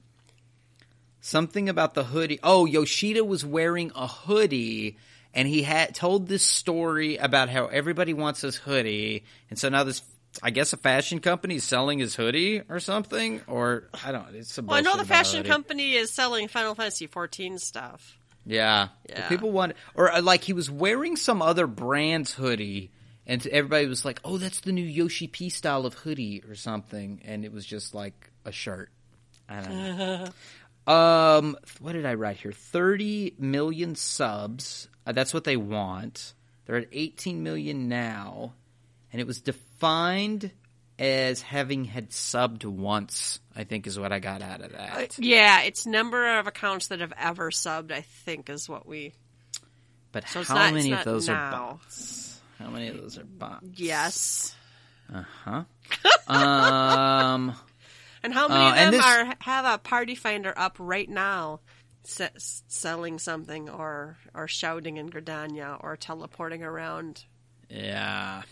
[1.21, 2.39] Something about the hoodie.
[2.43, 4.97] Oh, Yoshida was wearing a hoodie,
[5.35, 9.85] and he had told this story about how everybody wants his hoodie, and so now
[9.85, 10.03] this.
[10.43, 14.34] I guess a fashion company is selling his hoodie or something, or I don't.
[14.34, 14.66] It's some.
[14.66, 18.18] Well, I know the fashion company is selling Final Fantasy XIV stuff.
[18.45, 18.89] Yeah.
[19.09, 19.28] Yeah.
[19.28, 22.93] People want, or uh, like he was wearing some other brand's hoodie,
[23.26, 27.22] and everybody was like, "Oh, that's the new Yoshi P style of hoodie or something,"
[27.24, 28.91] and it was just like a shirt.
[29.49, 30.93] I don't know.
[30.93, 32.53] um, what did I write here?
[32.53, 34.89] Thirty million subs.
[35.07, 36.34] Uh, that's what they want.
[36.66, 38.55] They're at 18 million now,
[39.12, 39.41] and it was
[39.77, 40.51] defined
[40.99, 43.39] as having had subbed once.
[43.55, 45.18] I think is what I got out of that.
[45.18, 47.93] Yeah, it's number of accounts that have ever subbed.
[47.93, 49.12] I think is what we.
[50.12, 51.51] But So how not- many of those are now.
[51.83, 52.41] bots?
[52.59, 53.66] How many of those are bots?
[53.74, 54.55] Yes.
[55.12, 55.64] Uh huh?
[56.33, 57.55] um.
[58.22, 61.61] And how many Uh, of them this- are have a party finder up right now,
[62.05, 62.31] se-
[62.68, 67.24] selling something or or shouting in Gridania or teleporting around?
[67.71, 68.43] Yeah.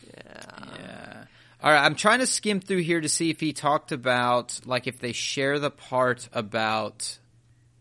[0.79, 1.25] Yeah.
[1.63, 4.87] All right, I'm trying to skim through here to see if he talked about like
[4.87, 7.19] if they share the part about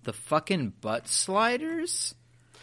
[0.03, 2.15] the fucking butt sliders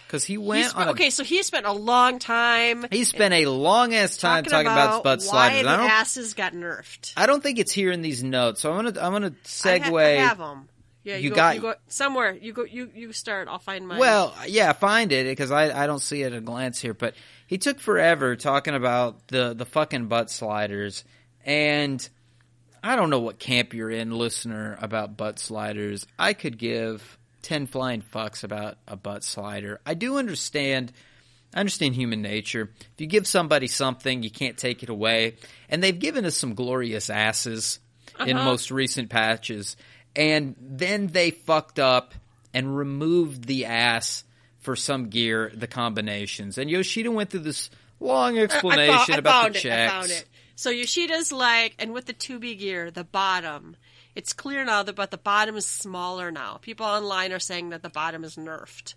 [0.06, 3.04] because he He went sp- on a, okay, so he spent a long time he
[3.04, 5.62] spent a long ass time talking, talking, about, butt why sliders.
[5.64, 7.12] the I don't asses got nerfed.
[7.16, 9.30] I don't think it's here in these notes, so I'm gonna I'm gonna I
[9.78, 10.02] ha- segue.
[10.02, 10.68] I have them.
[11.02, 12.32] Yeah, You you, go, got- you go somewhere.
[12.34, 12.64] You go.
[12.64, 13.48] You you start.
[13.48, 13.98] I'll find mine.
[13.98, 16.92] Well, yeah, find it because I, I don't see it at a glance here.
[16.94, 17.14] But
[17.50, 21.02] he took forever talking about the the fucking butt sliders,
[21.44, 22.08] and
[22.80, 26.06] I don't know what camp you're in, listener, about butt sliders.
[26.16, 29.80] I could give ten flying fucks about a butt slider.
[29.84, 30.92] I do understand.
[31.52, 32.70] I understand human nature.
[32.80, 35.34] If you give somebody something, you can't take it away.
[35.68, 37.80] And they've given us some glorious asses
[38.24, 38.44] in uh-huh.
[38.44, 39.76] most recent patches.
[40.14, 42.14] And then they fucked up
[42.54, 44.22] and removed the ass
[44.60, 46.58] for some gear, the combinations.
[46.58, 49.62] And Yoshida went through this long explanation I, found, I about found the it.
[49.62, 49.92] checks.
[49.92, 50.24] I found it.
[50.56, 53.76] So Yoshida's like, and with the 2B gear, the bottom,
[54.14, 56.58] it's clear now that but the bottom is smaller now.
[56.60, 58.94] People online are saying that the bottom is nerfed,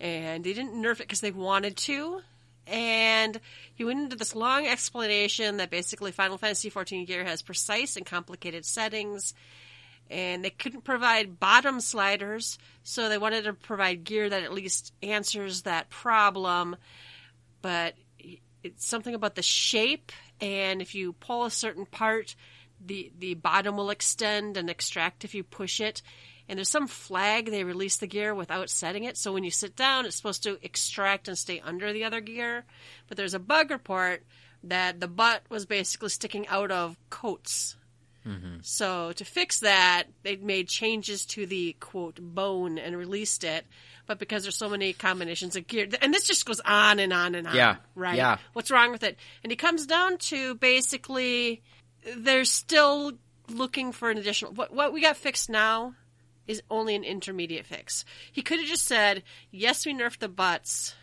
[0.00, 2.22] and they didn't nerf it because they wanted to.
[2.66, 3.40] And
[3.74, 8.06] he went into this long explanation that basically Final Fantasy XIV gear has precise and
[8.06, 9.34] complicated settings,
[10.10, 14.92] and they couldn't provide bottom sliders, so they wanted to provide gear that at least
[15.02, 16.76] answers that problem.
[17.62, 17.94] But
[18.62, 22.34] it's something about the shape, and if you pull a certain part,
[22.84, 26.02] the the bottom will extend and extract if you push it.
[26.48, 29.76] And there's some flag they release the gear without setting it, so when you sit
[29.76, 32.64] down, it's supposed to extract and stay under the other gear.
[33.06, 34.24] But there's a bug report
[34.64, 37.76] that the butt was basically sticking out of coats.
[38.26, 38.56] Mm-hmm.
[38.62, 43.66] So to fix that, they made changes to the quote bone and released it.
[44.06, 47.34] But because there's so many combinations of gear, and this just goes on and on
[47.34, 47.54] and on.
[47.54, 48.16] Yeah, Right.
[48.16, 48.38] yeah.
[48.52, 49.16] What's wrong with it?
[49.44, 51.62] And he comes down to basically
[52.16, 53.12] they're still
[53.48, 54.52] looking for an additional.
[54.52, 55.94] What what we got fixed now
[56.46, 58.04] is only an intermediate fix.
[58.32, 60.94] He could have just said, "Yes, we nerfed the butts.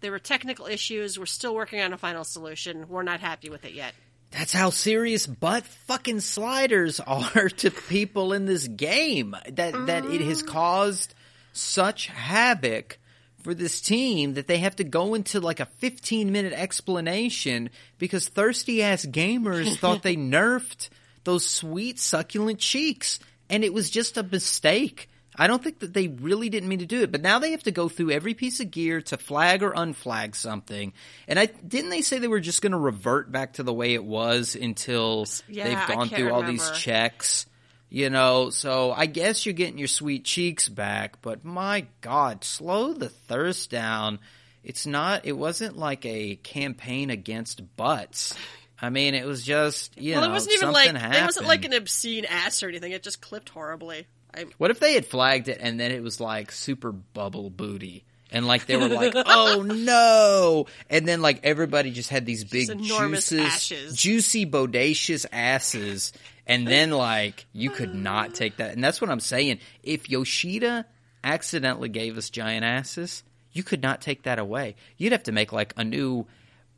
[0.00, 1.18] There were technical issues.
[1.18, 2.88] We're still working on a final solution.
[2.88, 3.94] We're not happy with it yet."
[4.30, 9.36] That's how serious butt fucking sliders are to people in this game.
[9.50, 10.46] That that it has mm.
[10.48, 11.14] caused
[11.52, 12.98] such havoc
[13.46, 18.28] for this team that they have to go into like a 15 minute explanation because
[18.28, 20.88] thirsty ass gamers thought they nerfed
[21.24, 25.08] those sweet succulent cheeks and it was just a mistake.
[25.38, 27.62] I don't think that they really didn't mean to do it, but now they have
[27.64, 30.92] to go through every piece of gear to flag or unflag something.
[31.28, 33.94] And I didn't they say they were just going to revert back to the way
[33.94, 37.46] it was until Yeah, they've gone through all these checks.
[37.88, 42.92] You know, so I guess you're getting your sweet cheeks back, but my god, slow
[42.92, 44.18] the thirst down.
[44.64, 48.34] It's not it wasn't like a campaign against butts.
[48.80, 51.46] I mean, it was just, you well, know, it wasn't even like something it wasn't
[51.46, 52.92] like an obscene ass or anything.
[52.92, 54.06] It just clipped horribly.
[54.36, 58.04] I, What if they had flagged it and then it was like super bubble booty?
[58.30, 60.66] And like they were like, oh no!
[60.90, 63.96] And then like everybody just had these big juices, ashes.
[63.96, 66.12] juicy bodacious asses.
[66.46, 68.72] And then like you could not take that.
[68.72, 69.60] And that's what I'm saying.
[69.82, 70.86] If Yoshida
[71.22, 73.22] accidentally gave us giant asses,
[73.52, 74.76] you could not take that away.
[74.96, 76.26] You'd have to make like a new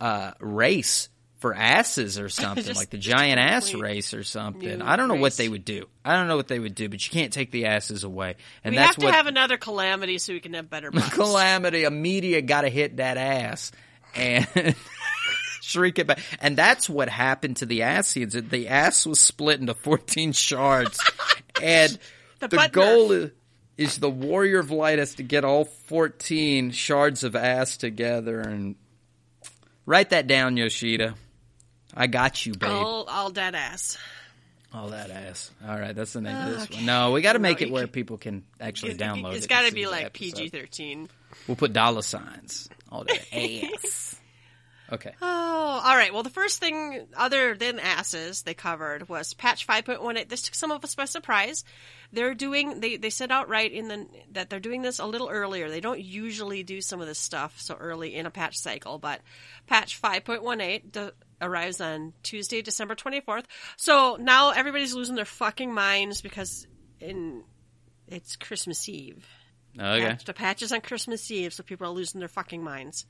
[0.00, 4.82] uh, race for asses or something, Just- like the giant ass race or something.
[4.82, 5.86] I don't know what they would do.
[6.04, 8.36] I don't know what they would do, but you can't take the asses away.
[8.64, 11.10] And we that's have to what have another calamity so we can have better butts.
[11.14, 11.84] calamity.
[11.84, 13.70] A media got to hit that ass
[14.14, 14.46] and
[15.62, 16.20] shrink it back.
[16.40, 18.32] And that's what happened to the Asians.
[18.34, 20.98] The ass was split into 14 shards.
[21.62, 21.98] and
[22.40, 23.30] The the, goal is,
[23.76, 28.74] is the Warrior of Light has to get all 14 shards of ass together and
[29.86, 31.14] write that down, Yoshida.
[31.98, 32.70] I got you, babe.
[32.70, 33.98] all, all dead ass.
[34.72, 35.50] All that ass.
[35.66, 36.86] All right, that's the name of this one.
[36.86, 39.46] No, we got to make No, it where can- people can actually download It's It's
[39.46, 40.12] got to be like.
[40.12, 41.08] PG thirteen.
[41.46, 42.68] We'll put dollar signs.
[42.92, 43.26] All that
[43.74, 44.14] ass.
[44.90, 45.12] Okay.
[45.20, 46.14] Oh, all right.
[46.14, 50.30] Well, the first thing other than asses they covered was patch 5.18.
[50.30, 51.62] This took some of us by surprise.
[52.10, 55.68] They're doing they they said outright in the that they're doing this a little earlier.
[55.68, 59.20] They don't usually do some of this stuff so early in a patch cycle, but
[59.66, 63.44] patch 5.18 the, arrives on Tuesday, December 24th.
[63.76, 66.66] So now everybody's losing their fucking minds because
[67.00, 67.44] in
[68.08, 69.26] it's Christmas Eve.
[69.78, 70.04] Okay.
[70.06, 73.06] Patch, the patch is on Christmas Eve, so people are losing their fucking minds.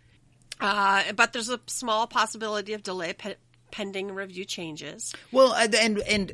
[0.60, 3.36] Uh, but there's a small possibility of delay pe-
[3.70, 5.14] pending review changes.
[5.30, 6.32] Well, and, and and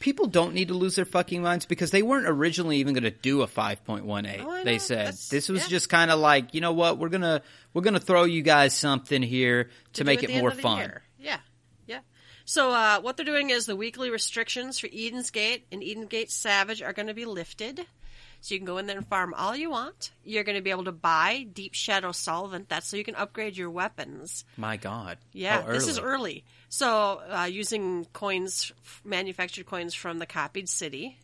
[0.00, 3.10] people don't need to lose their fucking minds because they weren't originally even going to
[3.10, 4.44] do a 5.18.
[4.44, 5.68] Oh, they said That's- this was yeah.
[5.68, 8.42] just kind of like, you know what, we're going to we're going to throw you
[8.42, 10.78] guys something here to, do make at it more fun.
[10.78, 11.02] year.
[11.22, 11.38] Yeah,
[11.86, 12.00] yeah.
[12.44, 16.30] So uh, what they're doing is the weekly restrictions for Eden's Gate and Eden Gate
[16.30, 17.86] Savage are going to be lifted.
[18.40, 20.10] So you can go in there and farm all you want.
[20.24, 22.68] You're going to be able to buy Deep Shadow Solvent.
[22.68, 24.44] That's so you can upgrade your weapons.
[24.56, 25.18] My god.
[25.32, 26.08] Yeah, this is early.
[26.14, 26.44] early.
[26.68, 28.72] So uh, using coins,
[29.04, 31.18] manufactured coins from the copied city.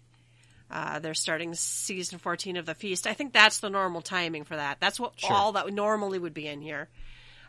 [0.71, 3.07] Uh, they're starting season 14 of the feast.
[3.07, 4.79] I think that's the normal timing for that.
[4.79, 5.33] That's what Sure.
[5.33, 6.89] all that normally would be in here.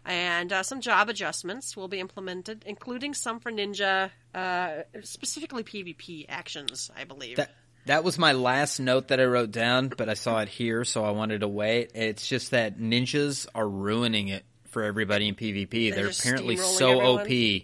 [0.06, 4.70] And uh, some job adjustments will be implemented, including some for Ninja, uh,
[5.04, 7.38] specifically PvP actions, I believe.
[7.38, 7.52] That
[7.86, 11.04] that was my last note that I wrote down, but I saw it here, so
[11.04, 11.92] I wanted to wait.
[11.96, 15.94] It's just that ninjas are ruining it for everybody in PvP.
[15.94, 17.22] They're just apparently so everyone?
[17.22, 17.64] OP.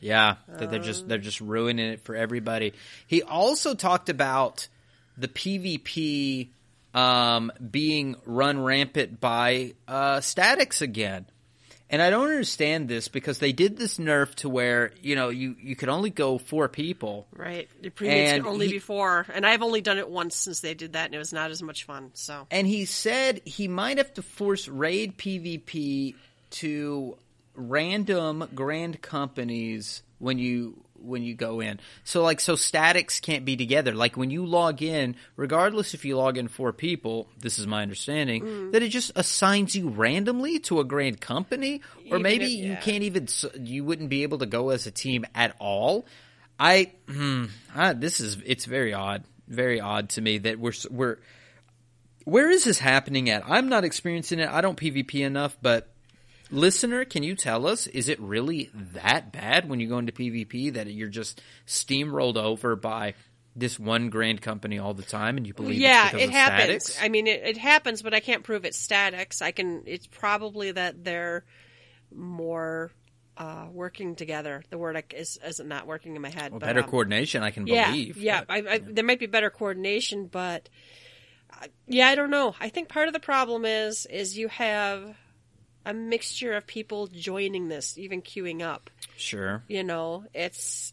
[0.00, 2.74] Yeah, that they're just they're just ruining it for everybody.
[3.06, 4.68] He also talked about
[5.16, 6.50] the PvP
[6.92, 11.26] um, being run rampant by uh, statics again.
[11.94, 15.54] And I don't understand this because they did this nerf to where, you know, you,
[15.62, 17.28] you could only go four people.
[17.30, 17.68] right.
[17.82, 19.24] The premates can only he- be four.
[19.32, 21.62] And I've only done it once since they did that, and it was not as
[21.62, 22.10] much fun.
[22.14, 22.48] So.
[22.50, 26.16] And he said he might have to force raid PvP
[26.50, 27.16] to
[27.54, 31.78] random grand companies when you when you go in.
[32.04, 33.94] So like so statics can't be together.
[33.94, 37.82] Like when you log in, regardless if you log in four people, this is my
[37.82, 38.72] understanding, Mm.
[38.72, 41.80] that it just assigns you randomly to a grand company
[42.10, 43.28] or Even maybe if- you can't even
[43.60, 46.06] you wouldn't be able to go as a team at all.
[46.58, 49.24] I, hmm, I this is it's very odd.
[49.48, 51.18] Very odd to me that we're we're
[52.24, 53.42] where is this happening at?
[53.46, 54.48] I'm not experiencing it.
[54.48, 55.88] I don't PvP enough, but
[56.50, 60.74] listener, can you tell us is it really that bad when you go into PvP
[60.74, 63.14] that you're just steamrolled over by
[63.56, 66.84] this one grand company all the time and you believe yeah, it happens.
[66.84, 66.98] statics?
[67.02, 69.42] I mean, it, it happens, but I can't prove it's statics.
[69.42, 69.84] I can.
[69.86, 71.44] It's probably that they're
[72.12, 72.90] more
[73.36, 74.62] uh, working together.
[74.70, 76.50] The word is is not working in my head.
[76.50, 78.16] well, but, better um, coordination, I can yeah, believe.
[78.16, 80.68] Yeah, but- I, I, there might be better coordination, but
[81.52, 82.54] uh, yeah, I don't know.
[82.60, 85.16] I think part of the problem is is you have
[85.84, 88.90] a mixture of people joining this, even queuing up.
[89.16, 89.62] sure.
[89.68, 90.92] You know, it's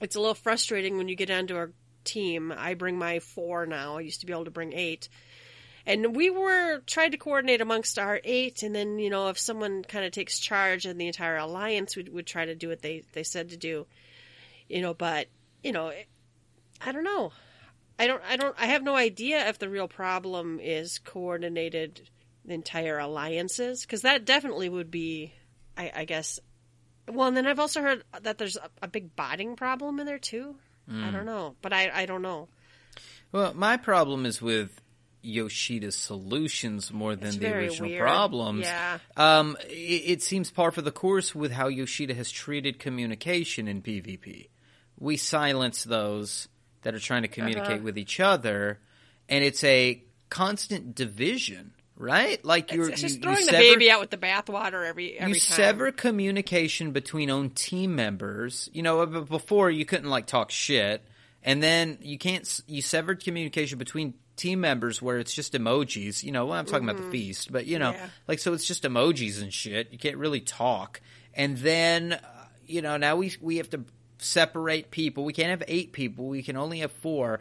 [0.00, 1.68] it's a little frustrating when you get onto a
[2.04, 2.52] team.
[2.56, 3.98] I bring my four now.
[3.98, 5.08] I used to be able to bring eight.
[5.86, 9.82] And we were trying to coordinate amongst our eight, and then you know if someone
[9.82, 13.02] kind of takes charge in the entire alliance, we would try to do what they
[13.12, 13.86] they said to do,
[14.68, 14.94] you know.
[14.94, 15.26] But
[15.62, 16.06] you know, it-
[16.82, 17.32] I don't know.
[17.98, 18.22] I don't.
[18.26, 18.54] I don't.
[18.58, 22.08] I have no idea if the real problem is coordinated
[22.46, 25.32] entire alliances, because that definitely would be,
[25.76, 26.40] I, I guess.
[27.08, 30.18] Well, and then I've also heard that there's a, a big botting problem in there
[30.18, 30.56] too.
[30.92, 32.48] I don't know, but I I don't know.
[33.30, 34.80] Well, my problem is with
[35.22, 38.00] Yoshida's solutions more than It's the original weird.
[38.00, 38.62] problems.
[38.64, 38.98] Yeah.
[39.16, 43.82] Um, it, it seems par for the course with how Yoshida has treated communication in
[43.82, 44.48] PvP.
[44.98, 46.48] We silence those
[46.82, 47.84] that are trying to communicate Uh-huh.
[47.84, 48.80] with each other,
[49.28, 52.44] and it's a constant division, right?
[52.44, 55.16] Like you're It's you, just you throwing the sever- baby out with the bathwater every
[55.18, 55.56] every you time.
[55.56, 58.68] sever communication between own team members.
[58.72, 61.04] You know, before you couldn't like talk shit,
[61.44, 62.60] and then you can't.
[62.66, 66.22] You severed communication between team members where it's just emojis.
[66.24, 68.08] You know, well, I'm talking about the feast, but you know, Yeah.
[68.26, 69.92] like so it's just emojis and shit.
[69.92, 71.00] You can't really talk,
[71.34, 72.18] and then uh,
[72.66, 73.84] you know now we we have to
[74.18, 75.24] separate people.
[75.24, 76.28] We can't have eight people.
[76.28, 77.40] We can only have four.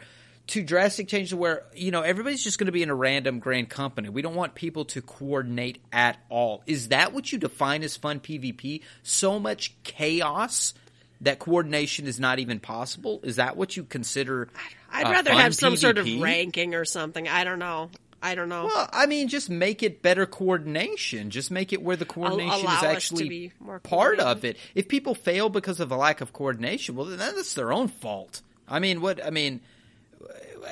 [0.49, 3.39] To drastic change to where you know everybody's just going to be in a random
[3.39, 4.09] grand company.
[4.09, 6.63] We don't want people to coordinate at all.
[6.65, 8.81] Is that what you define as fun PvP?
[9.03, 10.73] So much chaos
[11.21, 13.19] that coordination is not even possible.
[13.23, 14.49] Is that what you consider?
[14.91, 17.27] I'd uh, rather have some sort of ranking or something.
[17.27, 17.89] I don't know.
[18.21, 18.65] I don't know.
[18.65, 21.29] Well, I mean, just make it better coordination.
[21.29, 24.57] Just make it where the coordination allow is actually part of it.
[24.75, 28.41] If people fail because of a lack of coordination, well, then that's their own fault.
[28.67, 29.61] I mean, what I mean,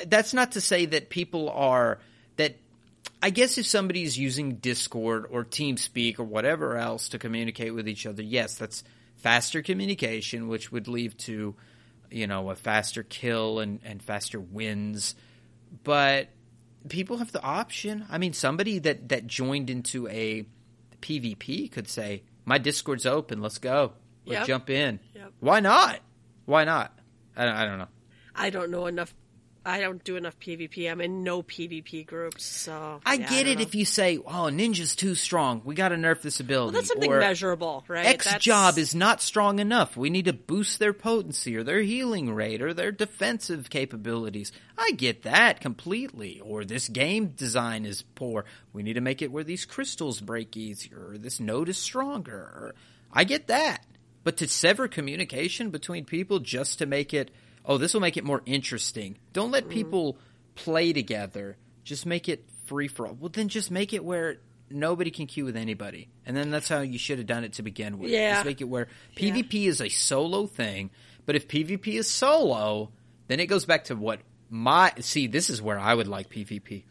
[0.08, 2.00] that's not to say that people are
[2.38, 2.56] that
[3.22, 8.06] I guess if somebody's using Discord or TeamSpeak or whatever else to communicate with each
[8.06, 8.84] other, yes, that's
[9.16, 11.56] faster communication, which would lead to,
[12.12, 15.16] you know, a faster kill and, and faster wins.
[15.84, 16.28] But
[16.90, 18.06] people have the option.
[18.10, 20.46] I mean, somebody that, that joined into a
[21.02, 23.42] PvP could say, my Discord's open.
[23.42, 23.94] Let's go.
[24.26, 24.48] Let's Yep.
[24.48, 25.00] jump in.
[25.16, 25.34] Yep.
[25.40, 26.00] Why not?
[26.46, 26.98] Why not?
[27.36, 27.88] I I don't know.
[28.36, 29.14] I don't know enough.
[29.68, 30.90] I don't do enough PvP.
[30.90, 33.62] I'm in no PvP groups, so I yeah, get don't it know.
[33.64, 35.62] if you say, "Oh, Ninja's too strong.
[35.66, 38.06] We got to nerf this ability." Well, that's something or, measurable, right?
[38.06, 39.98] X That's- job is not strong enough.
[39.98, 44.54] We need to boost their potency or their healing rate or their defensive capabilities.
[44.78, 46.40] I get that completely.
[46.40, 48.46] Or this game design is poor.
[48.72, 52.74] We need to make it where these crystals break easier or this node is stronger.
[53.12, 53.86] I get that.
[54.24, 57.32] But to sever communication between people just to make it,
[57.68, 59.18] oh, this will make it more interesting.
[59.34, 59.74] Don't let mm-hmm.
[59.74, 60.18] people
[60.56, 61.58] play together.
[61.84, 63.14] Just make it free for all.
[63.14, 64.38] Well, then just make it where
[64.70, 66.10] nobody can queue with anybody.
[66.26, 68.12] And then that's how you should have done it to begin with.
[68.12, 68.36] Yeah.
[68.36, 70.90] Just make it where PvP is a solo thing.
[71.26, 72.92] But if PvP is solo,
[73.28, 76.84] then it goes back to what my see, this is where I would like PvP.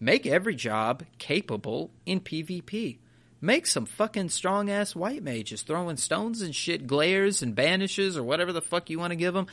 [0.00, 2.98] Make every job capable in PvP.
[3.40, 8.22] Make some fucking strong ass white mages throwing stones and shit, glares and banishes or
[8.22, 9.48] whatever the fuck you want to give them.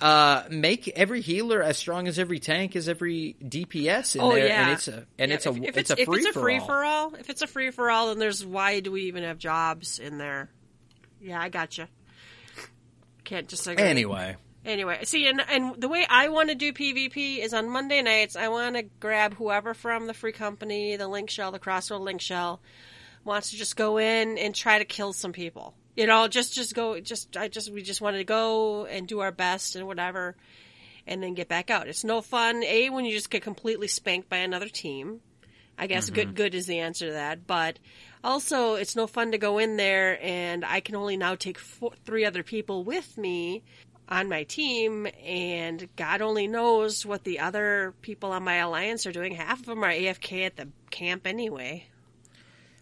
[0.00, 4.46] Uh, make every healer as strong as every tank as every DPS in Oh there,
[4.46, 6.26] yeah, and it's a and Yeah, it's a if, if it's, a free if it's
[6.26, 6.66] a for free all.
[6.66, 7.14] for all.
[7.14, 10.18] If it's a free for all, then there's why do we even have jobs in
[10.18, 10.50] there?
[11.20, 11.88] Yeah, I gotcha.
[13.24, 13.84] Can't just disagree.
[13.84, 18.02] Anyway, Anyway, see, and, and the way I want to do PvP is on Monday
[18.02, 18.36] nights.
[18.36, 22.20] I want to grab whoever from the free company, the link shell, the crossroad link
[22.20, 22.60] shell,
[23.24, 25.74] wants to just go in and try to kill some people.
[25.98, 27.00] You know, just just go.
[27.00, 30.36] Just I just we just wanted to go and do our best and whatever,
[31.08, 31.88] and then get back out.
[31.88, 32.62] It's no fun.
[32.62, 35.20] A when you just get completely spanked by another team.
[35.76, 36.14] I guess mm-hmm.
[36.14, 37.48] good good is the answer to that.
[37.48, 37.80] But
[38.22, 41.90] also, it's no fun to go in there and I can only now take four,
[42.04, 43.64] three other people with me
[44.08, 49.12] on my team, and God only knows what the other people on my alliance are
[49.12, 49.34] doing.
[49.34, 51.88] Half of them are AFK at the camp anyway.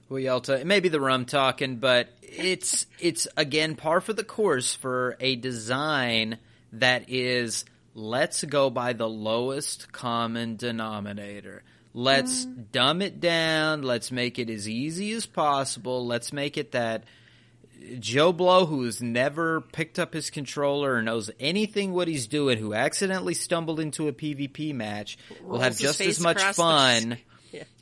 [0.08, 4.24] Well, Yelta, it may be the rum talking, but it's it's again par for the
[4.24, 6.38] course for a design
[6.72, 7.64] that is
[7.94, 11.62] let's go by the lowest common denominator.
[11.94, 13.80] Let's dumb it down.
[13.80, 16.06] Let's make it as easy as possible.
[16.06, 17.04] Let's make it that
[17.98, 22.74] Joe Blow, who's never picked up his controller or knows anything what he's doing, who
[22.74, 27.16] accidentally stumbled into a PvP match, will have just as much the fun Yeah.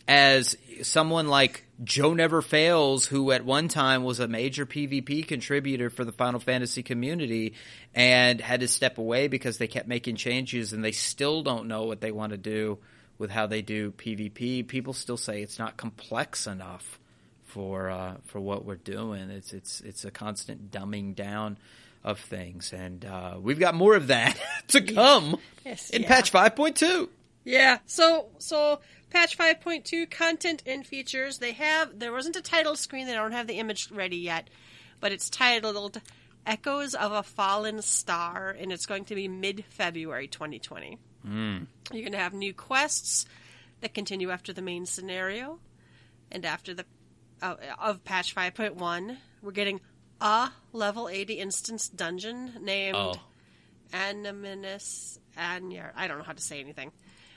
[0.06, 5.90] As someone like Joe Never Fails, who at one time was a major PvP contributor
[5.90, 7.54] for the Final Fantasy community
[7.94, 11.84] and had to step away because they kept making changes and they still don't know
[11.84, 12.78] what they want to do
[13.18, 14.66] with how they do PvP.
[14.68, 16.98] People still say it's not complex enough
[17.44, 19.30] for uh, for what we're doing.
[19.30, 21.56] It's it's it's a constant dumbing down
[22.02, 24.36] of things, and uh, we've got more of that
[24.68, 26.08] to come Yes, in yeah.
[26.08, 27.08] patch five point two.
[27.44, 27.78] Yeah.
[27.86, 28.80] So so
[29.14, 31.38] patch 5.2 content and features.
[31.38, 33.06] They have there wasn't a title screen.
[33.06, 34.50] They don't have the image ready yet,
[35.00, 36.00] but it's titled
[36.44, 40.98] Echoes of a Fallen Star and it's going to be mid-February 2020.
[41.26, 43.24] You're going to have new quests
[43.80, 45.58] that continue after the main scenario
[46.30, 46.84] and after the
[47.40, 49.16] uh, of patch 5.1.
[49.42, 49.80] We're getting
[50.20, 53.14] a level 80 instance dungeon named Oh.
[53.92, 55.90] Anamnesis Anyder.
[55.96, 56.92] I don't know how to say anything.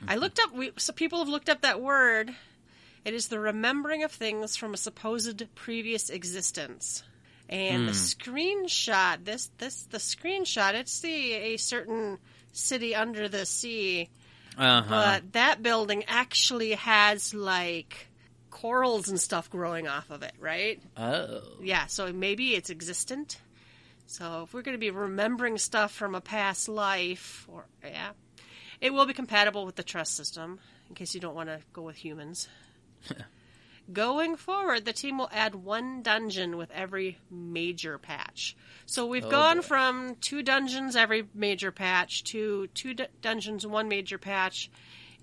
[0.08, 0.54] I looked up.
[0.54, 2.34] We, so people have looked up that word.
[3.06, 7.04] It is the remembering of things from a supposed previous existence.
[7.50, 12.18] And the screenshot, this this the screenshot, it's the a certain
[12.52, 14.10] city under the sea,
[14.58, 14.86] Uh huh.
[14.90, 18.08] but that building actually has like
[18.50, 20.82] corals and stuff growing off of it, right?
[20.98, 21.42] oh.
[21.62, 23.40] Yeah, so maybe it's existent.
[24.08, 28.10] So if we're going to be remembering stuff from a past life, or yeah,
[28.82, 30.60] it will be compatible with the trust system.
[30.90, 32.48] In case you don't want to go with humans.
[33.94, 38.56] Going forward, the team will add one dungeon with every major patch.
[38.86, 39.62] So we've Oh, gone boy.
[39.64, 44.70] from two dungeons every major patch to two d- dungeons, one major patch,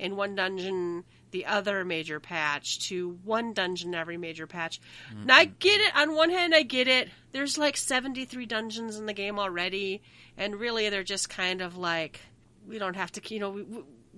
[0.00, 4.80] and one dungeon the other major patch to one dungeon every major patch.
[5.24, 5.54] Now I mm-hmm.
[5.58, 5.96] get it.
[5.96, 7.08] On one hand, I get it.
[7.32, 10.00] There's like 73 dungeons in the game already,
[10.38, 12.20] and really they're just kind of like
[12.66, 13.34] we don't have to.
[13.34, 13.62] You know, we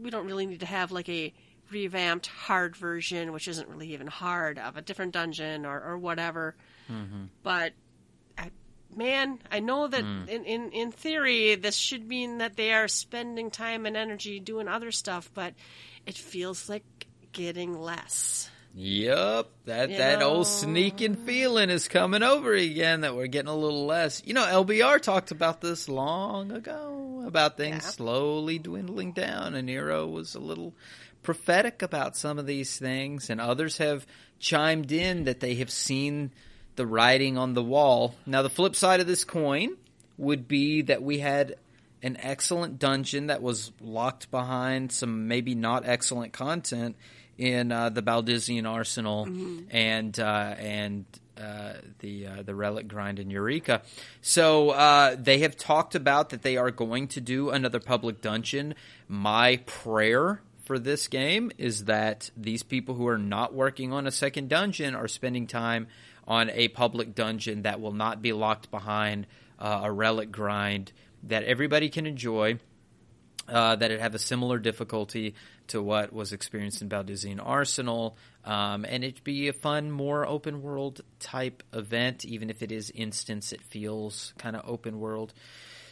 [0.00, 1.32] we- don't really need to have like a
[1.70, 6.54] revamped hard version, which isn't really even hard of a different dungeon or or whatever.
[6.90, 7.24] Mm-hmm.
[7.42, 7.72] But
[8.38, 8.50] I,
[8.94, 10.28] man, I know that mm.
[10.28, 14.68] in, in in theory this should mean that they are spending time and energy doing
[14.68, 15.54] other stuff, but
[16.06, 16.84] it feels like
[17.32, 18.50] getting less.
[18.78, 20.28] Yep, that You that know.
[20.28, 23.00] old sneaking feeling is coming over again.
[23.00, 24.22] That we're getting a little less.
[24.26, 27.90] You know, LBR talked about this long ago about things Yeah.
[27.90, 30.74] slowly dwindling down, and Nero was a little
[31.22, 34.06] prophetic about some of these things, and others have
[34.38, 36.30] chimed in that they have seen
[36.76, 38.14] the writing on the wall.
[38.26, 39.70] Now, the flip side of this coin
[40.18, 41.56] would be that we had
[42.02, 46.94] an excellent dungeon that was locked behind some maybe not excellent content
[47.38, 49.28] in uh, the Baldesion Arsenal
[49.70, 51.04] and uh, and
[51.38, 53.82] uh, the uh, the Relic Grind in Eureka.
[54.22, 58.74] So uh, they have talked about that they are going to do another public dungeon.
[59.08, 64.10] My prayer for this game is that these people who are not working on a
[64.10, 65.86] second dungeon are spending time
[66.26, 69.26] on a public dungeon that will not be locked behind
[69.58, 72.58] uh, a relic grind that everybody can enjoy.
[73.48, 75.32] Uh, that it have a similar difficulty
[75.68, 80.62] to what was experienced in Baldesion Arsenal, um, and it'd be a fun, more open
[80.62, 82.24] world type event.
[82.24, 85.32] Even if it is instance, it feels kind of open world.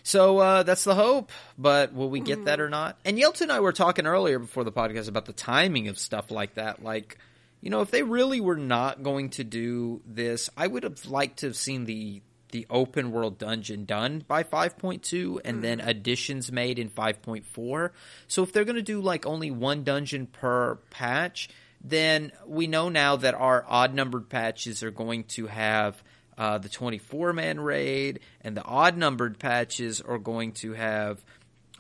[0.06, 2.98] So uh, that's the hope, but will we get that or not?
[3.06, 6.30] And Yelton and I were talking earlier before the podcast about the timing of stuff
[6.30, 6.82] like that.
[6.82, 7.16] Like,
[7.62, 11.38] you know, if they really were not going to do this, I would have liked
[11.38, 12.20] to have seen the
[12.54, 17.90] the open world dungeon done by 5.2 and then additions made in 5.4.
[18.28, 21.48] So if they're going to do like only one dungeon per patch,
[21.82, 26.00] then we know now that our odd numbered patches are going to have
[26.38, 31.24] uh, the 24 man raid, and the odd numbered patches are going to have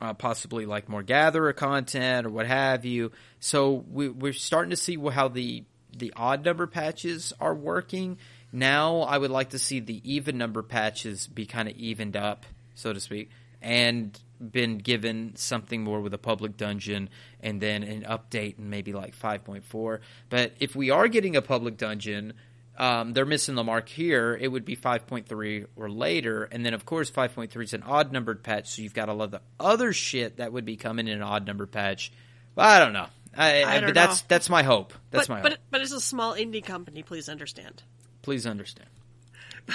[0.00, 3.12] uh, possibly like more gatherer content or what have you.
[3.38, 5.62] So we, we're starting to see how the
[5.96, 8.18] the odd number patches are working.
[8.54, 12.46] Now I would like to see the even number patches be kind of evened up,
[12.76, 13.30] so to speak,
[13.60, 17.08] and been given something more with a public dungeon
[17.40, 19.98] and then an update and maybe like 5.4.
[20.30, 22.34] But if we are getting a public dungeon,
[22.78, 24.38] um, they're missing the mark here.
[24.40, 28.44] It would be 5.3 or later, and then of course 5.3 is an odd numbered
[28.44, 31.16] patch, so you've got a lot of the other shit that would be coming in
[31.16, 32.12] an odd numbered patch.
[32.54, 33.06] Well, I don't know.
[33.36, 34.26] I, I don't but that's know.
[34.28, 34.92] that's my hope.
[35.10, 35.50] That's but, my hope.
[35.50, 37.02] but but it's a small indie company.
[37.02, 37.82] Please understand.
[38.24, 38.88] Please understand.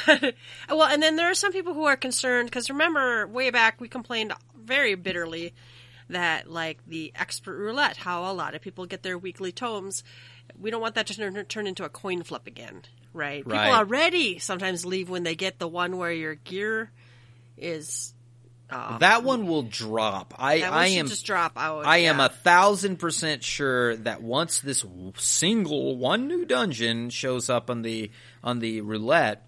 [0.70, 3.88] well, and then there are some people who are concerned because remember, way back we
[3.88, 5.54] complained very bitterly
[6.10, 10.04] that like the expert roulette, how a lot of people get their weekly tomes.
[10.60, 12.82] We don't want that to turn, turn into a coin flip again,
[13.14, 13.46] right?
[13.46, 13.66] Right.
[13.66, 16.92] People already sometimes leave when they get the one where your gear
[17.56, 18.16] is.
[18.70, 20.34] That one will drop.
[20.38, 21.86] I I am just drop out.
[21.86, 24.86] I am a thousand percent sure that once this
[25.18, 28.12] single one new dungeon shows up on the
[28.44, 29.48] on the roulette,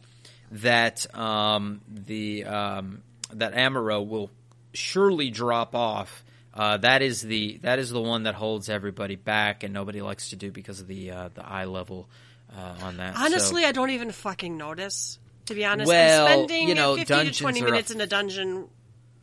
[0.52, 3.04] that um, the um,
[3.34, 4.30] that Amaurot will
[4.74, 6.24] surely drop off.
[6.54, 10.32] Uh, that is the that is the one that holds everybody back, and nobody likes
[10.32, 12.10] to do because of the uh, the eye level
[12.58, 13.16] uh, on that.
[13.16, 15.18] So- Honestly, I don't even fucking notice.
[15.46, 18.00] To be honest, Well, I'm spending you know, 50 to 20 are a- minutes in
[18.00, 18.68] a dungeon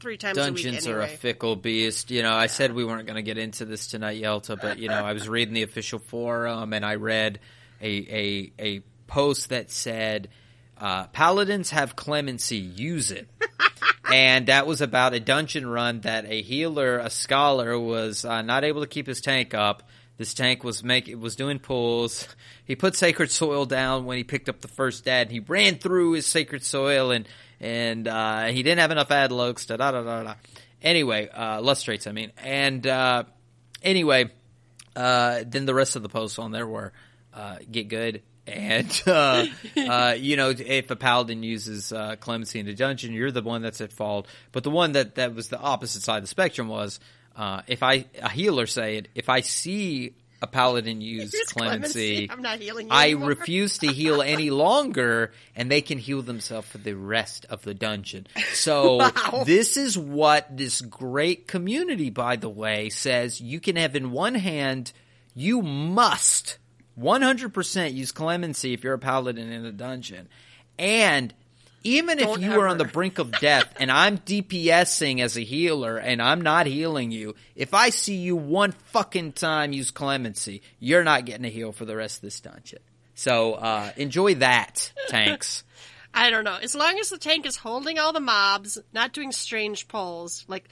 [0.01, 2.11] three times a Dungeons week are a fickle beast.
[2.11, 4.89] You know, I said we weren't going to get into this tonight, Yelta, but you
[4.89, 7.41] know, I was reading the official forum and I read
[7.81, 10.29] a a, a post that said
[10.77, 13.29] uh, paladins have clemency, use it.
[14.13, 18.65] and that was about a dungeon run that a healer, a scholar, was uh, not
[18.65, 19.83] able to keep his tank up.
[20.17, 22.27] This tank was make was doing pulls.
[22.65, 25.31] He put sacred soil down when he picked up the first ad.
[25.31, 27.27] He ran through his sacred soil and
[27.61, 29.67] and uh, he didn't have enough ad looks.
[29.67, 30.35] Da da da da da.
[30.83, 32.07] Anyway, uh, lustrates.
[32.07, 33.25] I mean, and uh,
[33.83, 34.31] anyway,
[34.95, 36.93] uh, then the rest of the posts on there were
[37.35, 38.23] uh, get good.
[38.47, 39.47] And uh,
[39.77, 43.81] uh, you know, if a paladin uses clemency in a dungeon, you're the one that's
[43.81, 44.27] at fault.
[44.53, 47.01] But the one that that was the opposite side of the spectrum was
[47.67, 52.43] if I a healer say it, if I see a paladin use Here's clemency, I'm
[52.43, 53.30] not healing you I anymore.
[53.30, 57.74] refuse to heal any longer, and they can heal themselves for the rest of the
[57.74, 58.26] dungeon.
[58.53, 59.43] So Wow.
[59.45, 63.41] this is what this great community, by the way, says.
[63.41, 64.93] You can have in one hand,
[65.34, 66.59] you must
[66.99, 70.28] 100% use clemency if you're a paladin in a dungeon,
[70.78, 71.34] and
[71.97, 75.97] even if you are on the brink of death and I'm DPSing as a healer
[75.97, 81.05] and I'm not healing you, if I see you one fucking time use clemency, you're
[81.05, 82.80] not getting a heal for the rest of this dungeon.
[83.14, 85.64] So uh, enjoy that, tanks.
[86.14, 86.57] I don't know.
[86.61, 90.68] As long as the tank is holding all the mobs, not doing strange pulls, like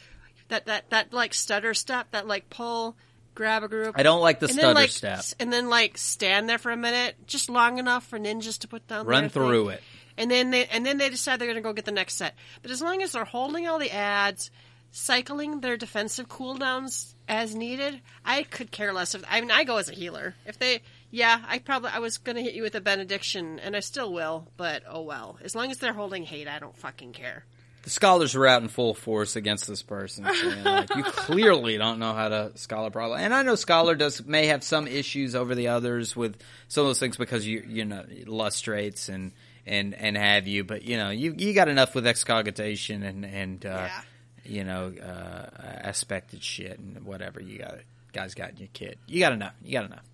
[0.48, 2.96] that that that like stutter step, that like pull,
[3.34, 3.94] grab a group.
[3.98, 5.24] I don't like the and stutter then, like, step.
[5.38, 8.86] And then like stand there for a minute, just long enough for ninjas to put
[8.88, 9.74] down Run through thing.
[9.74, 9.82] it.
[10.18, 12.34] And then they and then they decide they're going to go get the next set.
[12.62, 14.50] But as long as they're holding all the ads,
[14.90, 19.76] cycling their defensive cooldowns as needed, I could care less if I mean I go
[19.76, 20.34] as a healer.
[20.46, 23.80] If they yeah, I probably I was gonna hit you with a benediction and I
[23.80, 25.38] still will, but oh well.
[25.42, 27.44] As long as they're holding hate, I don't fucking care.
[27.82, 30.24] The scholars were out in full force against this person.
[30.64, 33.20] Like, you clearly don't know how to scholar problem.
[33.20, 36.36] And I know scholar does may have some issues over the others with
[36.66, 39.30] some of those things because you you know lustrates and
[39.66, 43.66] and and have you, but you know you you got enough with excogitation and and
[43.66, 44.00] uh, Yeah.
[44.44, 45.48] you know uh,
[45.82, 47.78] aspected shit and whatever you got
[48.12, 48.98] guys got in your kit.
[49.06, 49.54] You got enough.
[49.62, 50.04] You got enough.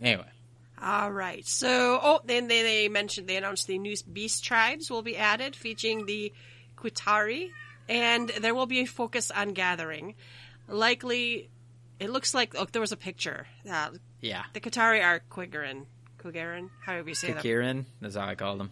[0.00, 0.26] Anyway.
[0.82, 1.46] All right.
[1.46, 5.56] So, oh, then they, they mentioned they announced the new beast tribes will be added,
[5.56, 6.34] featuring the
[6.76, 7.48] Qitari,
[7.88, 10.16] and there will be a focus on gathering.
[10.68, 11.48] Likely,
[11.98, 13.46] it looks like oh, there was a picture.
[13.70, 13.90] Uh,
[14.20, 14.44] Yeah.
[14.52, 15.86] the Qitari are Quigaran.
[16.22, 16.70] Quigaran?
[16.84, 17.42] However you say that.
[17.42, 18.70] Kieran, that's how I call them.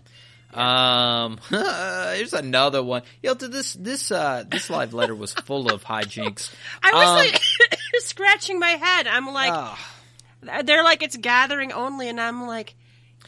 [0.53, 3.03] Um, here's another one.
[3.23, 6.53] You know, this this uh this live letter was full of hijinks.
[6.83, 7.43] I was Um, like
[8.01, 9.07] scratching my head.
[9.09, 9.93] I'm like, ah,
[10.63, 12.75] they're like it's gathering only, and I'm like,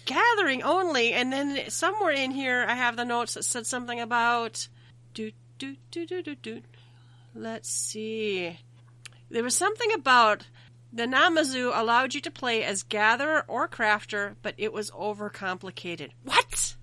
[0.05, 1.13] gathering only.
[1.15, 4.69] And then somewhere in here, I have the notes that said something about
[5.15, 6.63] do do do do do do.
[7.35, 8.57] Let's see.
[9.31, 10.47] There was something about
[10.97, 16.11] the Namazu allowed you to play as gatherer or crafter, but it was overcomplicated.
[16.25, 16.75] What?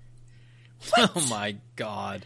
[0.97, 2.25] oh my god.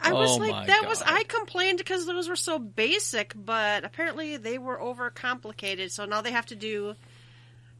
[0.00, 4.36] I was Oh like, that was I complained because those were so basic, but apparently
[4.36, 5.90] they were overcomplicated.
[5.90, 6.94] So now they have to do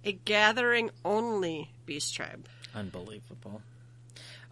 [0.05, 2.47] a gathering only beast tribe.
[2.75, 3.61] Unbelievable.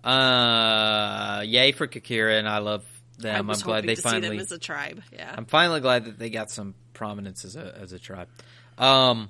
[0.04, 2.84] Uh, yay for Kakira, and I love
[3.18, 3.48] them.
[3.50, 4.22] I I'm glad they finally.
[4.22, 5.02] see them as a tribe.
[5.12, 5.32] Yeah.
[5.34, 8.28] I'm finally glad that they got some prominence as a as a tribe.
[8.82, 9.28] Um,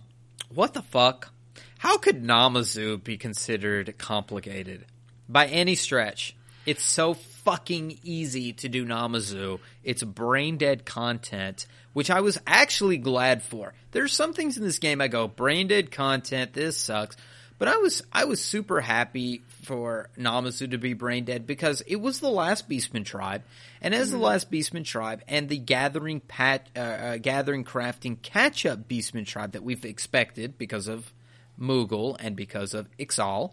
[0.49, 1.31] what the fuck?
[1.77, 4.87] How could Namazu be considered complicated
[5.29, 6.35] by any stretch?
[6.65, 9.61] It's so fucking easy to do Namazu.
[9.85, 13.75] It's brain dead content, which I was actually glad for.
[13.91, 16.55] There's some things in this game I go brain dead content.
[16.55, 17.19] This sucks.
[17.59, 21.97] But I was I was super happy for Namazu to be brain dead because it
[21.97, 23.43] was the last Beastman tribe,
[23.81, 28.67] and as the last Beastman tribe and the gathering pat uh, uh, gathering crafting catch
[28.67, 31.13] up Beastman tribe that we've expected because of
[31.59, 33.53] Moogle and because of Ixal,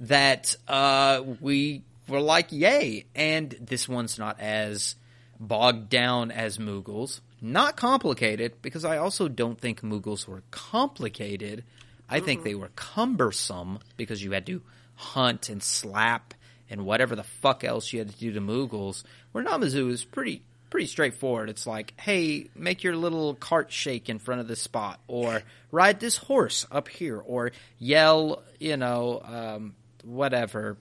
[0.00, 4.94] that uh, we were like yay, and this one's not as
[5.38, 7.20] bogged down as Moogles.
[7.42, 11.64] Not complicated because I also don't think Moogles were complicated.
[12.08, 14.60] I think they were cumbersome because you had to
[15.00, 16.34] hunt and slap
[16.68, 19.02] and whatever the fuck else you had to do to Moogles.
[19.32, 21.50] Where Namazu is pretty pretty straightforward.
[21.50, 25.42] It's like, hey, make your little cart shake in front of this spot, or
[25.72, 29.74] ride this horse up here, or yell, you know, um,
[30.04, 30.78] whatever,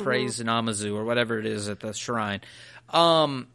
[0.00, 2.40] praise Namazu or whatever it is at the shrine.
[2.88, 3.48] Um,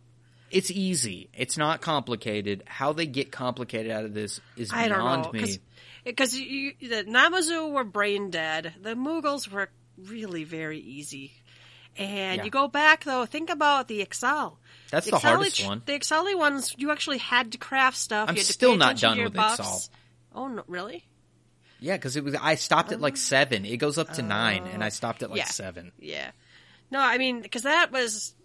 [0.52, 1.30] it's easy.
[1.34, 2.64] It's not complicated.
[2.68, 5.58] How they get complicated out of this is I don't beyond know me.
[6.04, 8.74] because the Namazu were brain dead.
[8.82, 11.34] The Moogles were really very easy.
[11.98, 12.44] And Yeah.
[12.46, 14.58] you go back though, think about the Ixal.
[14.92, 15.82] That's the Ixali hardest one.
[15.86, 18.30] The Ixali ones, you actually had to craft stuff.
[18.30, 19.60] I'm you had to still not done with buffs.
[19.60, 19.90] Ixal.
[20.34, 21.06] Oh no, really?
[21.80, 22.36] Yeah, because it was.
[22.36, 23.18] I stopped at like oh.
[23.18, 23.66] seven.
[23.66, 24.90] It goes up to nine, and I oh.
[24.92, 25.46] stopped at like Yeah.
[25.46, 25.92] seven.
[26.00, 26.32] Yeah.
[26.92, 28.36] No, I mean, because that was,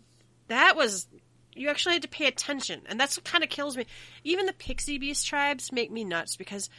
[0.49, 1.09] that was,
[1.55, 2.83] you actually had to pay attention.
[2.87, 3.87] And that's what kind of kills me.
[4.23, 6.71] Even the pixie beast tribes make me nuts because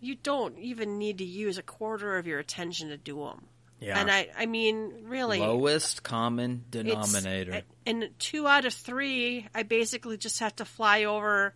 [0.00, 3.46] you don't even need to use a quarter of your attention to do them.
[3.80, 3.98] Yeah.
[3.98, 5.40] And I, I mean, really.
[5.40, 7.62] Lowest common denominator.
[7.86, 11.54] And two out of three, I basically just have to fly over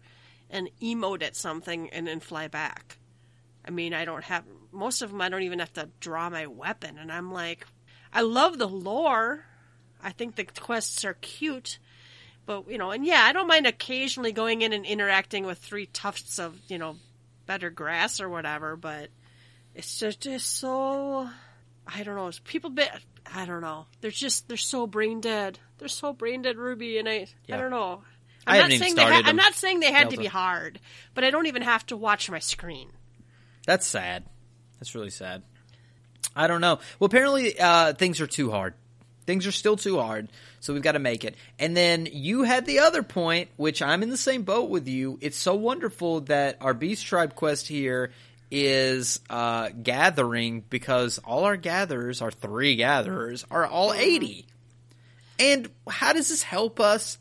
[0.50, 2.98] and emote at something and then fly back.
[3.66, 5.20] I mean, I don't have most of them.
[5.20, 7.66] I don't even have to draw my weapon, and I'm like,
[8.12, 9.44] I love the lore.
[10.02, 11.78] I think the quests are cute,
[12.44, 15.86] but you know, and yeah, I don't mind occasionally going in and interacting with three
[15.86, 16.96] tufts of you know
[17.46, 18.76] better grass or whatever.
[18.76, 19.08] But
[19.74, 21.30] it's just just so
[21.86, 22.30] I don't know.
[22.44, 22.90] People bit.
[23.32, 23.86] I don't know.
[24.00, 25.58] They're just they're so brain dead.
[25.78, 27.56] They're so brain dead, Ruby, and I Yeah.
[27.56, 28.02] I don't know.
[28.46, 30.78] I I'm haven't even saying they ha- I'm not saying they had to be hard,
[31.14, 32.90] but I don't even have to watch my screen.
[33.66, 34.24] That's sad.
[34.78, 35.42] That's really sad.
[36.36, 36.78] I don't know.
[36.98, 38.74] Well, apparently uh, things are too hard.
[39.26, 40.28] Things are still too hard,
[40.60, 41.34] so we've got to make it.
[41.58, 45.18] And then you had the other point, which I'm in the same boat with you.
[45.22, 48.12] It's so wonderful that our Beast Tribe quest here
[48.50, 54.46] is uh, gathering because all our gatherers, our three gatherers, are all 80.
[55.38, 57.18] And how does this help us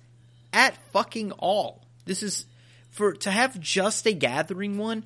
[0.51, 1.81] at fucking all?
[2.05, 2.45] This is
[2.91, 5.03] for to have just a gathering one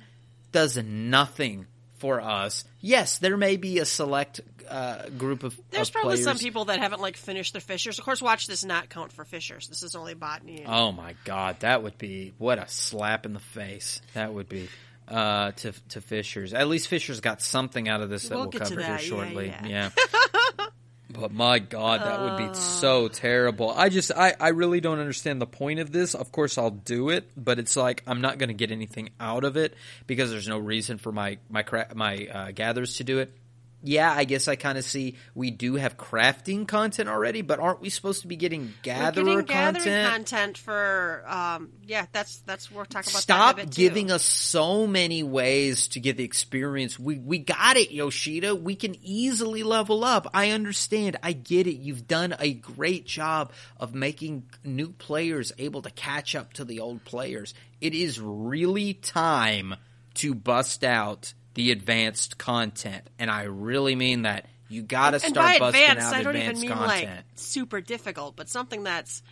[0.52, 1.66] does nothing
[1.98, 2.64] for us.
[2.80, 6.78] Yes, there may be a select uh, group of There's of probably some people that
[6.78, 7.98] haven't like finished their fishers.
[7.98, 9.68] Of course, watch this not count for fishers.
[9.68, 10.64] This is only botany.
[10.66, 14.00] Oh my god, that would be what a slap in the face.
[14.14, 14.68] That would be
[15.10, 16.54] uh, to to Fishers.
[16.54, 18.96] At least Fishers got something out of this that We'll we'll, cover here that, yeah,
[19.08, 19.54] shortly.
[19.66, 19.90] yeah.
[21.10, 23.70] but my god, that would be so terrible.
[23.70, 26.14] I just I I really don't understand the point of this.
[26.14, 29.44] Of course I'll do it, but it's like I'm not going to get anything out
[29.44, 29.74] of it
[30.06, 33.32] because there's no reason for my my cra- my uh, gatherers to do it.
[33.80, 37.80] Yeah, I guess I kind of see we do have crafting content already, but aren't
[37.80, 40.12] we supposed to be getting We're gatherer getting gathering content?
[40.12, 43.82] content for um yeah that's that's we're talking about Stop that a bit, too.
[43.82, 46.98] giving us so many ways to get the experience.
[46.98, 48.56] We we got it, Yoshida.
[48.56, 50.26] We can easily level up.
[50.34, 51.16] I understand.
[51.22, 51.76] I get it.
[51.76, 56.80] You've done a great job of making new players able to catch up to the
[56.80, 57.54] old players.
[57.80, 59.76] It is really time
[60.14, 64.46] to bust out the advanced content, and I really mean that.
[64.68, 67.16] You got to and start by busting advanced out I don't advanced even mean content.
[67.16, 69.22] like super difficult but something that's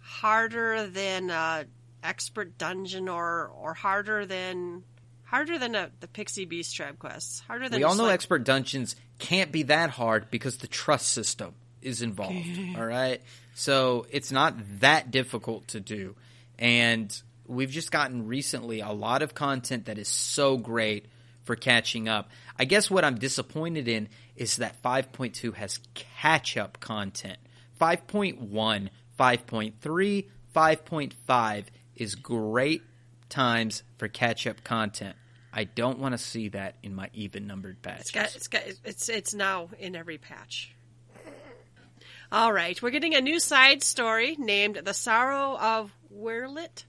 [0.00, 1.64] harder than uh
[2.04, 4.84] expert dungeon or or harder than
[5.24, 8.44] harder than a, the pixie beast tribe quests harder than we all know like, expert
[8.44, 11.52] dungeons can't be that hard because the trust system
[11.82, 12.36] is involved
[12.78, 13.20] all right
[13.56, 16.14] so it's not that difficult to do
[16.60, 21.06] and we've just gotten recently a lot of content that is so great
[21.50, 26.78] for catching up i guess what i'm disappointed in is that 5.2 has catch up
[26.78, 27.38] content
[27.80, 28.88] 5.1
[29.18, 30.24] 5.3
[30.54, 31.64] 5.5
[31.96, 32.82] is great
[33.28, 35.16] times for catch up content.
[35.52, 38.00] I don't want to see that in my even numbered patches.
[38.00, 40.74] It's got, it's got, it's it's now in every patch.
[42.32, 46.84] All right, we're getting a new side story named "The Sorrow of Werlyt,"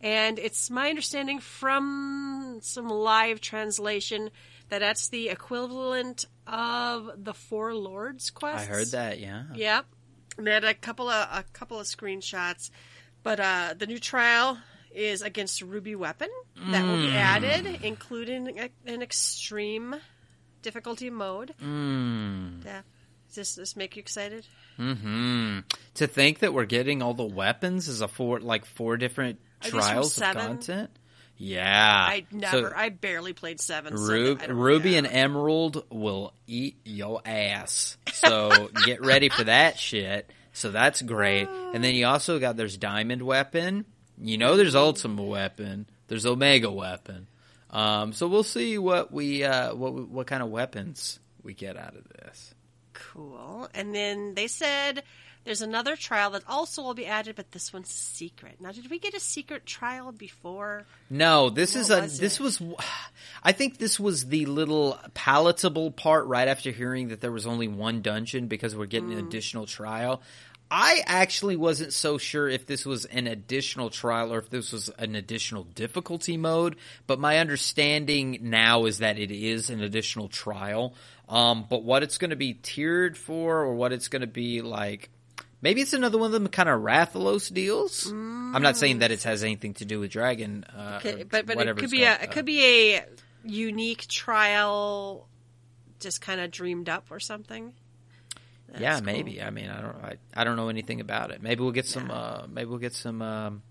[0.00, 4.30] and it's my understanding from some live translation
[4.68, 8.68] that that's the equivalent of the Four Lords quest.
[8.68, 9.44] I heard that, yeah.
[9.54, 9.86] Yep.
[10.36, 12.70] And They had a couple of a couple of screenshots,
[13.22, 14.58] but uh, the new trial
[14.94, 16.28] is against Ruby Weapon
[16.70, 19.96] that will be added, including a, an extreme
[20.62, 21.54] difficulty mode.
[21.62, 22.64] Mm.
[22.64, 22.82] Yeah.
[23.28, 24.46] Does this, this make you excited?
[24.78, 25.60] Mm-hmm.
[25.94, 29.38] To think that we're getting all the weapons is a four, like four different Are
[29.38, 30.90] these from trials of content.
[31.40, 33.96] Yeah, I never, So I barely played seven.
[33.96, 37.96] so Ru- I don't- Ruby and Emerald will eat your ass.
[38.12, 40.30] So get ready for that shit.
[40.52, 41.46] So that's great.
[41.48, 43.84] And then you also got there's Diamond Weapon.
[44.20, 45.86] You know there's Ultimate Weapon.
[46.08, 47.28] There's Omega Weapon.
[47.70, 51.94] Um, so we'll see what we uh, what what kind of weapons we get out
[51.94, 52.52] of this.
[52.94, 53.68] Cool.
[53.74, 55.04] And then they said
[55.48, 58.60] there's another trial that also will be added, but this one's secret.
[58.60, 60.84] Now, did we get a secret trial before?
[61.08, 62.42] No, this is a was this it?
[62.42, 62.60] was
[63.42, 67.66] I think this was the little palatable part right after hearing that there was only
[67.66, 69.20] one dungeon because we're getting Mm.
[69.20, 70.20] an additional trial.
[70.70, 74.90] I actually wasn't so sure if this was an additional trial or if this was
[74.98, 76.76] an additional difficulty mode,
[77.06, 80.92] but my understanding now is that it is an additional trial.
[81.26, 84.60] Um, but what it's going to be tiered for or what it's going to be
[84.60, 85.08] like
[85.60, 88.06] Maybe it's another one of them kind of Rathalos deals.
[88.10, 91.58] I'm not saying that it has anything to do with Dragon, uh, Okay, but but
[91.66, 92.22] it could be a called.
[92.22, 93.04] it could be a
[93.44, 95.26] unique trial,
[96.00, 97.72] just kind of dreamed up or something.
[98.72, 99.06] Uh, yeah, That's cool.
[99.06, 99.42] maybe.
[99.42, 99.96] I mean, I don't.
[99.96, 101.42] I, I don't know anything about it.
[101.42, 102.10] Maybe we'll get some.
[102.10, 103.62] Uh, maybe we'll get some um,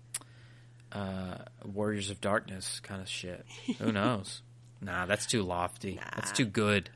[0.92, 3.46] uh, Warriors of Darkness kind of shit.
[3.78, 4.42] Who knows?
[4.80, 5.98] nah, that's too lofty.
[6.14, 6.90] That's too good.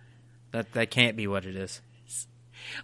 [0.51, 1.80] That that can't be what it is.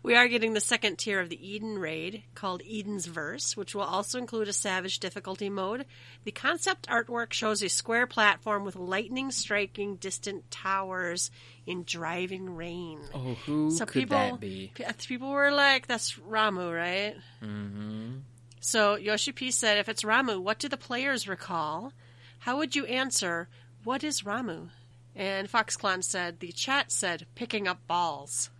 [0.02, 3.82] We are getting the second tier of the Eden raid called Eden's Verse, which will
[3.82, 5.86] also include a savage difficulty mode.
[6.24, 11.30] The concept artwork shows a square platform with lightning striking distant towers
[11.66, 13.00] in driving rain.
[13.14, 14.72] Oh, who so could people, that be?
[15.06, 18.18] people were like, "That's Ramuh, right?" Mm-hmm.
[18.60, 21.92] So Yoshi P said, "If it's Ramuh, what do the players recall?
[22.40, 23.48] How would you answer?
[23.84, 24.70] What is Ramuh?"
[25.14, 28.50] And FoxClan said, "The chat said picking up balls."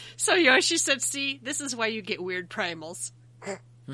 [0.16, 3.12] So Yoshi said, "See, this is why you get weird primals."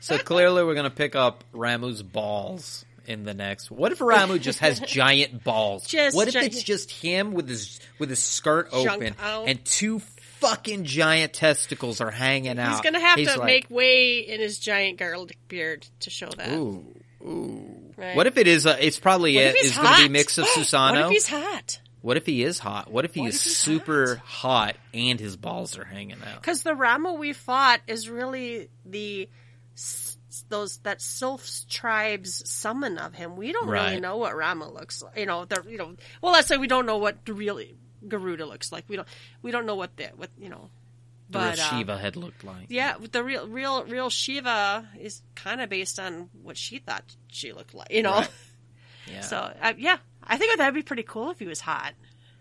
[0.00, 3.70] So clearly, we're gonna pick up Ramuh's balls in the next.
[3.70, 5.86] What if Ramuh just has giant balls?
[5.86, 9.48] Just what if it's just him with his with his skirt Junk open out.
[9.48, 9.98] and two
[10.38, 12.70] fucking giant testicles are hanging out?
[12.70, 16.30] He's gonna have He's to like, make way in his giant garlic beard to show
[16.30, 16.48] that.
[16.50, 16.86] Ooh,
[17.22, 17.92] ooh.
[17.96, 18.16] Right.
[18.16, 18.64] What if it is?
[18.64, 20.92] A, it's probably What a, if it's going to be a mix of Susano.
[20.92, 21.80] What if he's hot?
[22.02, 22.90] What if he is hot?
[22.90, 24.76] What if he What is if super hot?
[24.94, 26.40] and his balls are hanging out?
[26.40, 29.28] Because the Rama we fought is really the
[30.48, 33.36] those that Sylph's tribes summon of him.
[33.36, 35.18] We don't really know what Rama looks like.
[35.18, 35.94] You know, they're you know.
[36.22, 37.76] Well, let's say we don't know what really
[38.06, 38.84] Garuda looks like.
[38.88, 39.08] We don't
[39.42, 40.70] we don't know what the what you know.
[41.30, 42.66] The But real uh, Shiva had looked like.
[42.70, 47.52] yeah, the real real real Shiva is kind of based on what she thought she
[47.52, 47.90] looked like.
[47.90, 48.12] You know.
[48.12, 48.30] Right.
[49.10, 49.22] Yeah.
[49.22, 51.94] So uh, yeah, I think that'd be pretty cool if he was hot.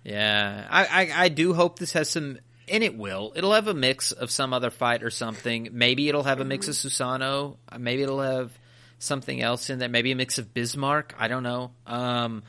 [0.03, 3.33] Yeah, I, I I do hope this has some, and it will.
[3.35, 5.69] It'll have a mix of some other fight or something.
[5.71, 7.57] Maybe it'll have a mix of Susano.
[7.77, 8.51] Maybe it'll have
[8.99, 9.89] something else in there.
[9.89, 11.15] Maybe a mix of Bismarck.
[11.17, 11.71] I don't know.
[11.85, 12.43] Um,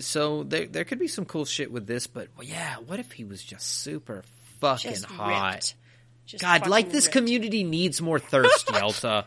[0.00, 2.06] so there there could be some cool shit with this.
[2.06, 4.24] But well, yeah, what if he was just super
[4.60, 5.74] fucking Just hot?
[6.24, 7.12] Just God, like this ripped.
[7.12, 9.26] community needs more thirst, Yelta.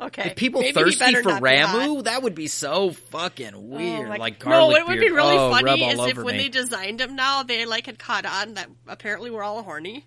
[0.00, 0.28] Okay.
[0.28, 1.78] If people Maybe thirsty for not be hot.
[1.78, 4.08] Ramuh, that would be so fucking Oh, weird.
[4.08, 6.44] my- like no, garlic what would be really oh, funny is if when me.
[6.44, 10.06] they designed him now, they like had caught on that apparently we're all horny,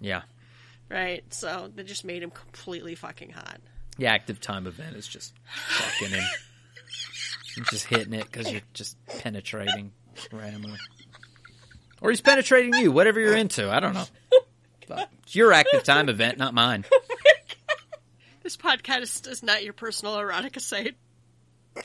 [0.00, 0.22] yeah.
[0.88, 1.22] right?
[1.34, 3.58] So they just made him completely fucking hot.
[3.98, 6.24] The active time event is just fucking him.
[7.56, 9.90] You're just hitting it because you're just penetrating
[10.30, 10.76] Ramuh.
[12.02, 13.70] Or he's penetrating you, whatever you're into.
[13.70, 14.04] I don't know.
[14.88, 16.84] Oh but it's your active time event, not mine.
[18.46, 20.94] This podcast is not your personal erotica site.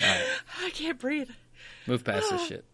[0.00, 1.30] I can't breathe.
[1.86, 2.64] Move past this shit.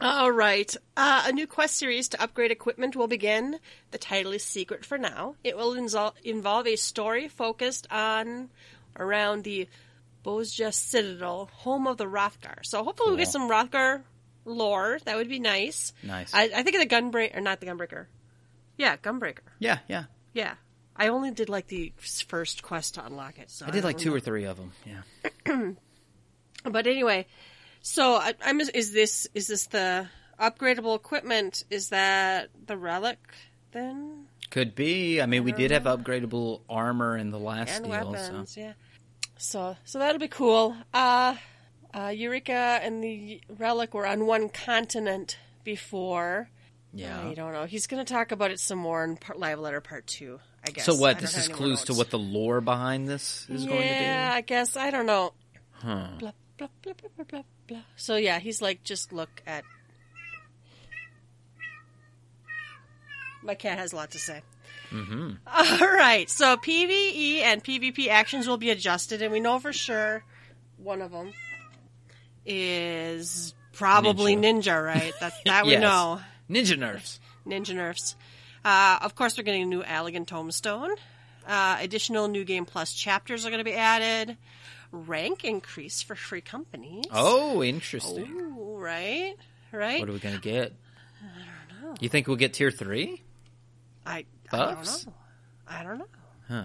[0.00, 0.76] All right.
[0.96, 3.60] Uh, a new quest series to upgrade equipment will begin.
[3.92, 5.36] The title is secret for now.
[5.44, 8.50] It will insol- involve a story focused on
[8.98, 9.68] around the
[10.24, 12.64] Bozja Citadel, home of the Hrothgar.
[12.64, 14.02] So hopefully we'll get some Hrothgar
[14.44, 14.98] lore.
[15.04, 15.92] That would be nice.
[16.02, 16.34] Nice.
[16.34, 18.06] I, I think of the Gunbreaker, or not the Gunbreaker.
[18.80, 19.40] Yeah, Gunbreaker.
[19.58, 20.04] Yeah, yeah.
[20.32, 20.54] Yeah.
[20.96, 23.50] I only did like the first quest to unlock it.
[23.50, 24.72] So I did like two or three of them.
[24.86, 25.72] Yeah.
[26.64, 27.26] But anyway,
[27.82, 30.08] so I, I'm is this is this the
[30.38, 31.64] upgradable equipment?
[31.70, 33.18] Is that the relic
[33.72, 34.26] then?
[34.50, 35.20] Could be.
[35.22, 38.10] I mean, we did have upgradable armor in the last And deal.
[38.10, 38.60] weapons, So.
[38.60, 38.72] yeah.
[39.38, 40.74] So so that'll be cool.
[40.92, 41.36] Uh,
[41.94, 42.52] uh, Eureka
[42.82, 46.50] and the relic were on one continent before.
[46.92, 47.20] Yeah.
[47.28, 47.64] I don't know.
[47.66, 50.40] He's going to talk about it some more in part, live letter part two.
[50.66, 50.84] I guess.
[50.84, 51.18] So what?
[51.20, 53.88] This is clues to what the lore behind this is going to be?
[53.88, 55.32] Yeah, I guess I don't know.
[55.72, 56.08] Huh.
[56.18, 57.78] blah blah blah blah blah blah blah.
[57.96, 59.64] So yeah, he's like, just look at.
[63.42, 64.42] My cat has a lot to say.
[64.90, 65.30] Mm-hmm.
[65.82, 70.22] All right, so PVE and PvP actions will be adjusted, and we know for sure
[70.76, 71.32] one of them
[72.44, 75.12] is probably ninja, right?
[75.20, 75.80] That that we Yes.
[75.80, 76.20] know.
[76.50, 77.20] Ninja nerfs.
[77.46, 78.16] Ninja nerfs.
[78.64, 80.90] Uh, of course, we're getting a new Allagan Tombstone.
[81.46, 84.36] Uh, additional new game plus chapters are going to be added.
[84.92, 87.04] Rank increase for free companies.
[87.12, 88.28] Oh, interesting.
[88.28, 89.34] Ooh, right,
[89.72, 90.00] right.
[90.00, 90.74] What are we going to get?
[91.22, 91.94] I don't know.
[92.00, 93.22] You think we'll get tier three?
[94.04, 95.06] I, I don't Buffs?
[95.06, 95.14] know.
[95.68, 96.06] I don't know.
[96.48, 96.64] Huh.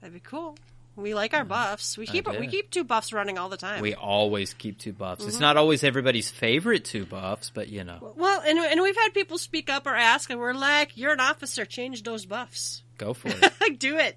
[0.00, 0.56] That'd be cool.
[0.96, 1.98] We like our buffs.
[1.98, 3.80] We keep we keep two buffs running all the time.
[3.80, 5.22] We always keep two buffs.
[5.22, 5.28] Mm-hmm.
[5.28, 9.12] It's not always everybody's favorite two buffs, but you know, well, and and we've had
[9.12, 11.64] people speak up or ask, and we're like, "You're an officer.
[11.64, 12.82] Change those buffs.
[12.96, 13.52] go for it.
[13.60, 14.16] like, do it,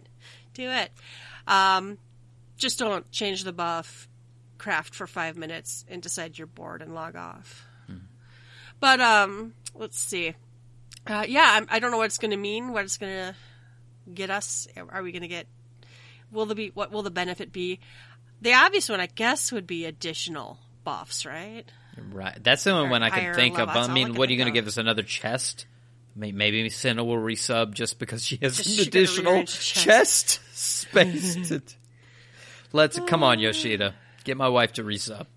[0.53, 0.91] do it."
[1.47, 1.97] Um,
[2.57, 4.07] just don't change the buff.
[4.59, 7.67] Craft for five minutes and decide you're bored and log off.
[8.79, 10.35] But um, let's see.
[11.05, 12.71] Uh, yeah, I'm, I don't know what it's going to mean.
[12.71, 13.35] What it's going to
[14.13, 14.67] get us?
[14.89, 15.47] Are we going to get?
[16.31, 16.71] Will there be?
[16.73, 17.79] What will the benefit be?
[18.41, 21.65] The obvious one, I guess, would be additional buffs, right?
[22.11, 22.37] right.
[22.43, 23.81] That's the only one I can think level.
[23.81, 23.89] of.
[23.89, 24.77] I mean, what are you going to give us?
[24.77, 25.65] Another chest?
[26.15, 29.61] Maybe Senna will resub just because she has Just an she got a additional rearranged
[29.61, 31.49] chest, space.
[31.49, 31.61] to...
[32.73, 33.93] Let's come on, Yoshida.
[34.23, 35.27] Get my wife to resub.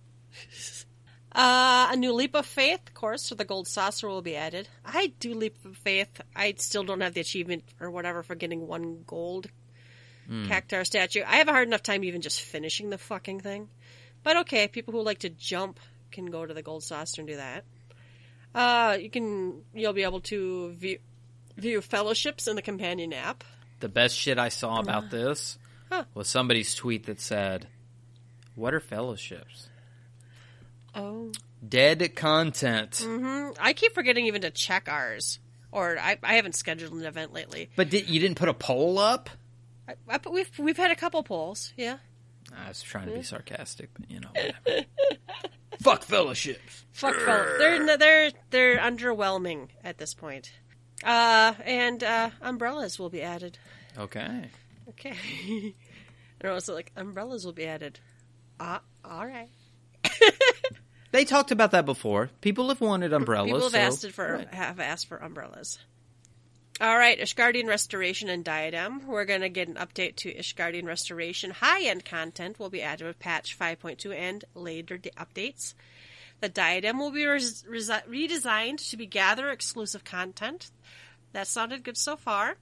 [1.32, 4.68] Uh, a new leap of faith, of course, for the gold saucer will be added.
[4.84, 6.20] I do leap of faith.
[6.34, 9.48] I still don't have the achievement or whatever for getting one gold
[10.30, 11.22] cactuar statue.
[11.26, 13.68] I have a hard enough time even just finishing the fucking thing.
[14.22, 15.80] But okay, people who like to jump
[16.12, 17.64] can go to the gold saucer and do that.
[18.54, 20.98] Uh, you can you'll be able to view
[21.56, 23.44] view fellowships in the companion app.
[23.80, 25.58] The best shit I saw about this
[25.90, 26.04] Huh.
[26.14, 27.66] was somebody's tweet that said,
[28.54, 29.68] "What are fellowships?
[30.94, 31.32] Oh,
[31.66, 33.52] Dead content." Mm-hmm.
[33.60, 35.38] I keep forgetting even to check ours,
[35.72, 37.70] or I, I haven't scheduled an event lately.
[37.76, 39.30] But did, you didn't put a poll up?
[40.08, 41.98] I, I, we've we've had a couple polls, yeah.
[42.56, 44.30] I was trying to be sarcastic, but you know.
[45.82, 46.84] Fuck fellowships.
[46.92, 47.58] Fuck fellas.
[47.58, 50.52] They're they're they're underwhelming at this point.
[51.02, 53.58] Uh, and uh, umbrellas will be added.
[53.96, 54.50] Okay.
[54.90, 55.14] Okay.
[56.42, 58.00] I know, so like umbrellas will be added.
[58.58, 59.48] Ah, all right.
[61.12, 62.30] They talked about that before.
[62.40, 63.50] People have wanted umbrellas.
[63.50, 64.54] People have so, asked for right.
[64.54, 65.78] have asked for umbrellas.
[66.80, 69.06] All right, Ishgardian Restoration and Diadem.
[69.06, 71.50] We're going to get an update to Ishgardian Restoration.
[71.50, 75.74] High end content will be added with patch 5.2 and later updates.
[76.40, 80.70] The Diadem will be res- resi- redesigned to be gather exclusive content.
[81.34, 82.56] That sounded good so far.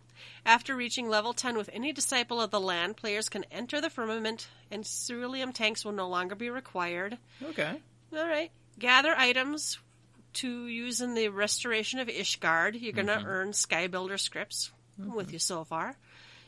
[0.45, 4.49] After reaching level 10 with any Disciple of the Land, players can enter the firmament,
[4.69, 7.19] and ceruleum tanks will no longer be required.
[7.41, 7.81] Okay.
[8.13, 8.51] All right.
[8.81, 9.79] Gather items
[10.39, 12.81] to use in the restoration of Ishgard.
[12.81, 13.27] You're going to mm-hmm.
[13.27, 15.15] earn Skybuilder scripts mm-hmm.
[15.15, 15.97] with you so far.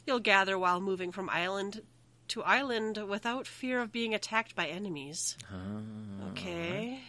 [0.07, 1.83] You'll gather while moving from island
[2.29, 5.37] to island without fear of being attacked by enemies.
[5.53, 6.31] Ah.
[6.31, 7.01] okay.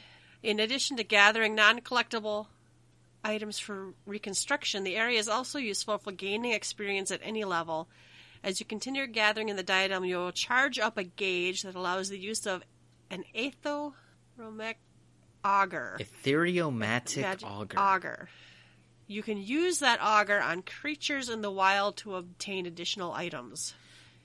[0.41, 2.47] In addition to gathering non collectible
[3.23, 7.87] items for reconstruction, the area is also useful for gaining experience at any level.
[8.43, 12.09] As you continue gathering in the diadem, you will charge up a gauge that allows
[12.09, 12.63] the use of
[13.11, 14.75] an aethoromic
[15.43, 15.99] auger.
[15.99, 17.79] Aetheromatic Magic auger.
[17.79, 18.29] auger.
[19.07, 23.73] You can use that auger on creatures in the wild to obtain additional items.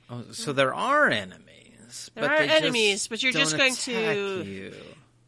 [0.09, 2.10] Oh, so there are enemies.
[2.14, 4.74] There but are they just enemies, but you're just going to- You.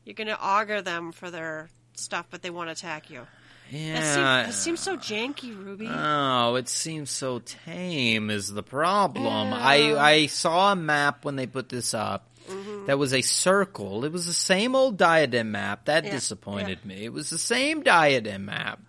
[0.05, 3.27] You're going to auger them for their stuff, but they won't attack you.
[3.71, 4.01] Yeah.
[4.01, 5.89] That, seems, that seems so janky, Ruby.
[5.91, 9.51] Oh, it seems so tame is the problem.
[9.51, 9.57] Yeah.
[9.61, 12.28] I I saw a map when they put this up.
[12.49, 12.87] Mm-hmm.
[12.87, 14.05] That was a circle.
[14.05, 15.85] It was the same old diadem map.
[15.87, 17.05] That Yeah, disappointed me.
[17.05, 18.81] It was the same diadem map.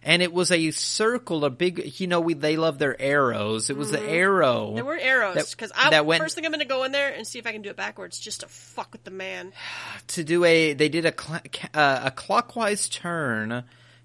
[0.00, 3.68] And it was a circle, a big, you know, we, they love their arrows.
[3.68, 4.66] It was the arrow.
[4.66, 4.74] Mm-hmm.
[4.76, 7.12] there were arrows because I that went- first thing I'm going to go in there
[7.12, 9.52] and see if I can do it backwards, just to fuck with the man.
[10.08, 11.40] to do a they did a cl-
[11.74, 13.64] uh, a clockwise turn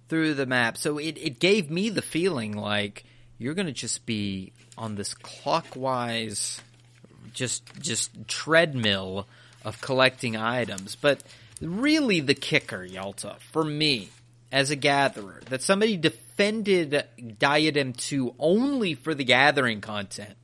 [0.10, 3.04] through the map so it, it gave me the feeling like
[3.38, 6.62] you're gonna just be on this clockwise
[7.34, 9.28] just just treadmill
[9.66, 11.22] of collecting items but
[11.62, 14.10] really the kicker Yelta for me
[14.52, 17.04] as a gatherer that somebody defended
[17.40, 20.36] diadem 2 only for the gathering content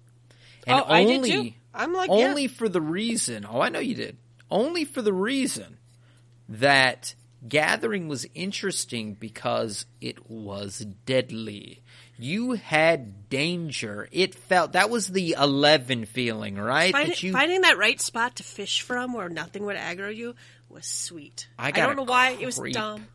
[0.68, 1.56] and Oh, only.
[1.74, 2.16] I'm like, yeah.
[2.16, 3.46] only for the reason.
[3.50, 4.18] Oh, I know you did.
[4.52, 5.78] Only for the reason
[6.48, 7.16] that
[7.48, 11.82] gathering was interesting because it was deadly.
[12.22, 14.10] You had danger.
[14.12, 16.92] It felt that was the eleven feeling, right?
[16.92, 20.36] Find, that you finding that right spot to fish from where nothing would aggro you
[20.68, 21.48] was sweet.
[21.58, 23.08] I I, don't know why it was dumb.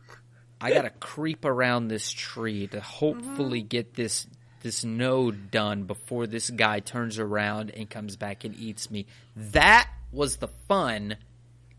[0.59, 3.67] I gotta creep around this tree to hopefully Mm-hmm.
[3.67, 4.25] get this
[4.63, 9.05] this node done before this guy turns around and comes back and eats me.
[9.35, 11.17] That was the fun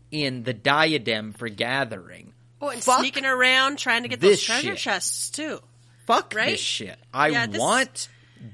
[0.09, 2.31] in the diadem for gathering.
[2.61, 4.77] Oh, and Fuck sneaking around trying to get those treasure shit.
[4.77, 5.59] chests too.
[6.07, 6.51] Fuck Right?
[6.51, 6.97] this shit.
[7.13, 8.09] I Yeah, this- want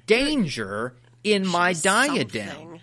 [0.08, 0.94] danger
[1.24, 2.30] in my diadem.
[2.50, 2.82] something.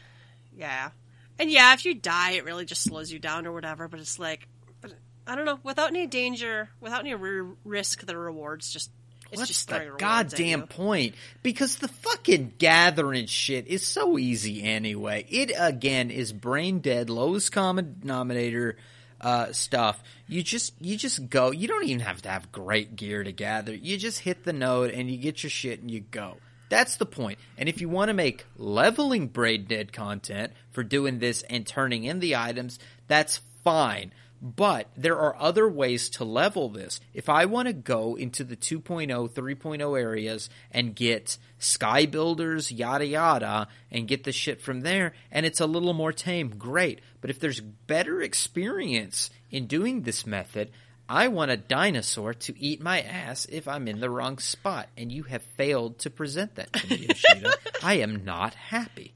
[0.56, 0.90] Yeah.
[1.38, 3.88] And yeah, if you die, it really just slows you down or whatever.
[3.88, 4.46] But it's like,
[4.80, 4.92] but
[5.26, 5.58] I don't know.
[5.62, 8.90] Without any danger, without any re- risk, the rewards just
[9.32, 11.14] it's What's just the throwing rewards at goddamn point?
[11.44, 15.24] Because the fucking gathering shit is so easy anyway.
[15.30, 18.76] It again is brain dead, lowest common denominator
[19.20, 20.02] uh, stuff.
[20.26, 21.50] You just you just go.
[21.50, 23.74] You don't even have to have great gear to gather.
[23.74, 26.36] You just hit the node and you get your shit and you go.
[26.70, 27.38] That's the point.
[27.58, 32.04] And if you want to make leveling braid dead content for doing this and turning
[32.04, 32.78] in the items,
[33.08, 34.12] that's fine.
[34.42, 37.00] But there are other ways to level this.
[37.12, 43.04] If I want to go into the 2.0, 3.0 areas and get sky builders, yada
[43.04, 47.02] yada, and get the shit from there, and it's a little more tame, great.
[47.20, 50.70] But if there's better experience in doing this method,
[51.08, 54.88] I want a dinosaur to eat my ass if I'm in the wrong spot.
[54.96, 57.52] And you have failed to present that to me, Yoshida.
[57.82, 59.14] I am not happy.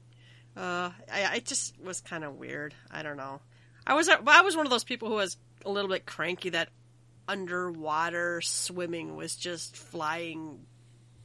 [0.57, 2.73] Uh, I, it just was kind of weird.
[2.91, 3.41] I don't know.
[3.87, 6.69] I was I was one of those people who was a little bit cranky that
[7.27, 10.65] underwater swimming was just flying.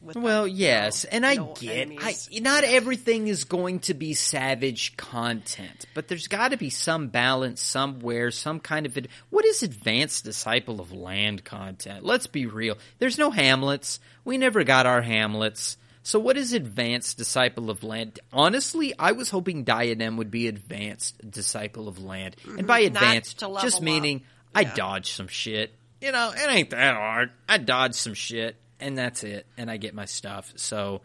[0.02, 6.08] Well, yes, and I get I, not everything is going to be savage content, but
[6.08, 8.98] there's got to be some balance somewhere, some kind of.
[9.28, 12.02] What is advanced disciple of land content?
[12.04, 12.78] Let's be real.
[12.98, 14.00] There's no Hamlets.
[14.24, 15.76] We never got our Hamlets.
[16.02, 18.20] So what is advanced disciple of land?
[18.32, 22.94] Honestly, I was hoping Diadem would be advanced disciple of land, and by Mm-hmm.
[22.94, 24.22] Not advanced, just meaning
[24.54, 24.74] I Yeah.
[24.74, 25.74] dodge some shit.
[26.00, 27.30] You know, it ain't that hard.
[27.46, 30.52] I dodge some shit and that's it and I get my stuff.
[30.56, 31.02] So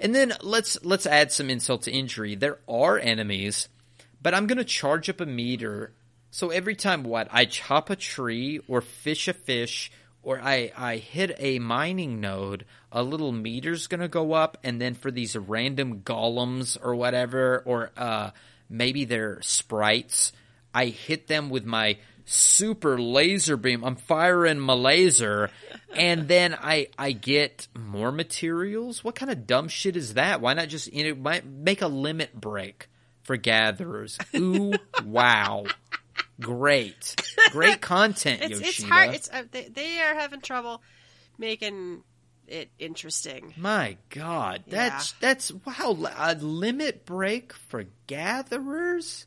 [0.00, 2.34] and then let's let's add some insult to injury.
[2.34, 3.68] There are enemies,
[4.20, 5.92] but I'm going to charge up a meter.
[6.30, 7.28] So every time what?
[7.30, 9.92] I chop a tree or fish a fish
[10.22, 14.80] or I I hit a mining node, a little meter's going to go up and
[14.80, 18.30] then for these random golems or whatever or uh
[18.68, 20.32] maybe they're sprites
[20.74, 23.84] I hit them with my super laser beam.
[23.84, 25.50] I'm firing my laser,
[25.94, 29.04] and then I I get more materials.
[29.04, 30.40] What kind of dumb shit is that?
[30.40, 32.88] Why not just you know make a limit break
[33.22, 34.18] for gatherers?
[34.34, 34.72] Ooh,
[35.04, 35.64] wow,
[36.40, 37.16] great,
[37.50, 38.68] great content, It's Yoshida.
[38.68, 39.14] it's hard.
[39.14, 40.82] It's uh, they, they are having trouble
[41.38, 42.02] making
[42.46, 43.54] it interesting.
[43.56, 49.26] My God, that's that's wow, a limit break for gatherers.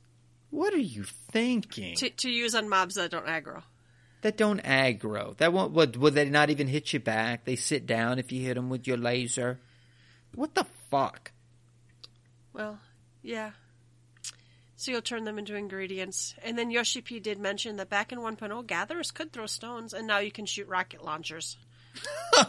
[0.56, 1.98] What are you thinking?
[1.98, 3.64] To, to use on mobs that don't aggro.
[4.22, 5.36] that don't aggro.
[5.36, 5.73] That won't.
[5.73, 7.44] Would, would they not even hit you back?
[7.44, 9.60] They sit down if you hit them with your laser.
[10.34, 11.34] What the fuck?
[12.53, 12.80] Well,
[13.22, 13.52] yeah.
[14.77, 16.36] So you'll turn them into ingredients.
[16.41, 20.07] And then Yoshi P did mention that back in 1.0, gatherers could throw stones, and
[20.07, 21.57] now you can shoot rocket launchers.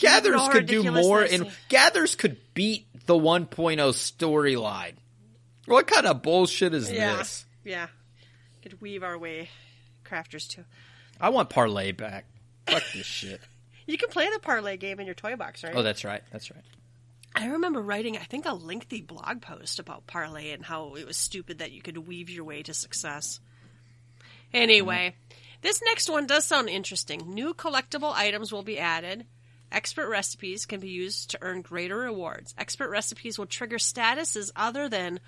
[0.00, 1.22] Gatherers could do more.
[1.22, 1.50] In?
[1.70, 4.94] Gatherers could beat the 1.0 storyline.
[5.72, 7.46] What kind of bullshit is yeah, this?
[7.64, 7.86] yeah.
[8.62, 9.48] Could weave our way,
[10.04, 10.64] crafters too.
[11.18, 12.26] I want parlay back.
[12.66, 13.40] Fuck this shit.
[13.84, 15.72] You can play the parlay game in your toy box, right?
[15.74, 16.22] Oh, that's right.
[16.30, 16.62] That's right.
[17.34, 21.16] I remember writing, I think, a lengthy blog post about parlay and how it was
[21.16, 23.40] stupid that you could weave your way to success.
[24.54, 25.16] Anyway,
[25.62, 27.34] this next one does sound interesting.
[27.34, 29.26] New collectible items will be added.
[29.72, 32.54] Expert recipes can be used to earn greater rewards.
[32.56, 35.18] Expert recipes will trigger statuses other than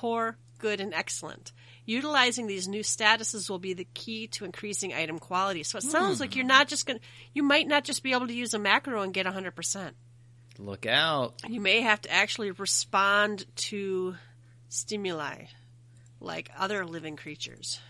[0.00, 1.52] poor, good, and excellent.
[1.84, 5.62] Utilizing these new statuses will be the key to increasing item quality.
[5.62, 7.04] So it sounds like you're not just going to,
[7.34, 9.90] you might not just be able to use a macro and get 100%.
[10.58, 11.34] Look out.
[11.48, 14.14] You may have to actually respond to
[14.68, 15.46] stimuli
[16.20, 17.80] like other living creatures.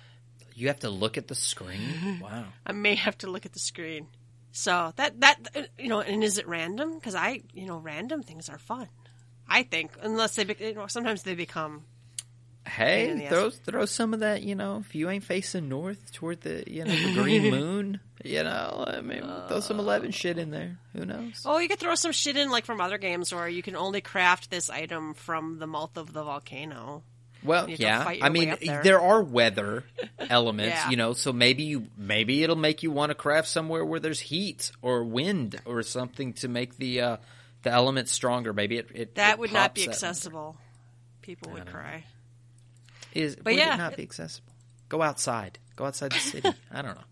[0.54, 2.18] You have to look at the screen.
[2.22, 2.46] Wow.
[2.66, 4.08] I may have to look at the screen.
[4.52, 6.94] So that that you know, and is it random?
[6.94, 8.88] Because I you know, random things are fun.
[9.48, 11.84] I think unless they be, you know sometimes they become
[12.64, 13.32] Pain in the Hey, ass.
[13.32, 14.42] throw throw some of that.
[14.42, 18.42] You know, if you ain't facing north toward the you know the green moon, you
[18.44, 20.78] know, I mean, throw some eleven shit in there.
[20.94, 21.42] Who knows?
[21.46, 24.00] oh you could throw some shit in like from other games where you can only
[24.00, 27.02] craft this item from the mouth of the volcano.
[27.42, 28.24] Well, You have to yeah.
[28.26, 28.82] I mean, there.
[28.82, 29.84] there are weather
[30.18, 30.90] elements, Yeah.
[30.90, 34.20] you know, so maybe you maybe it'll make you want to craft somewhere where there's
[34.20, 37.16] heat or wind or something to make the uh
[37.62, 38.52] the element stronger.
[38.52, 40.58] Maybe it, it That it would not be accessible.
[41.22, 42.04] People would cry.
[43.14, 43.74] Is But would yeah.
[43.74, 44.52] it not be accessible?
[44.88, 45.58] Go outside.
[45.76, 46.48] Go outside the city.
[46.70, 47.04] I don't know.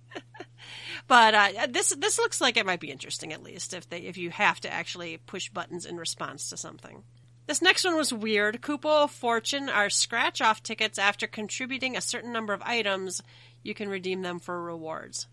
[1.06, 4.18] But uh, this this looks like it might be interesting at least if they if
[4.18, 7.02] you have to actually push buttons in response to something.
[7.46, 8.58] This next one was weird.
[8.84, 13.22] Of Fortune are scratch off tickets after contributing a certain number of items.
[13.62, 15.26] You can redeem them for rewards.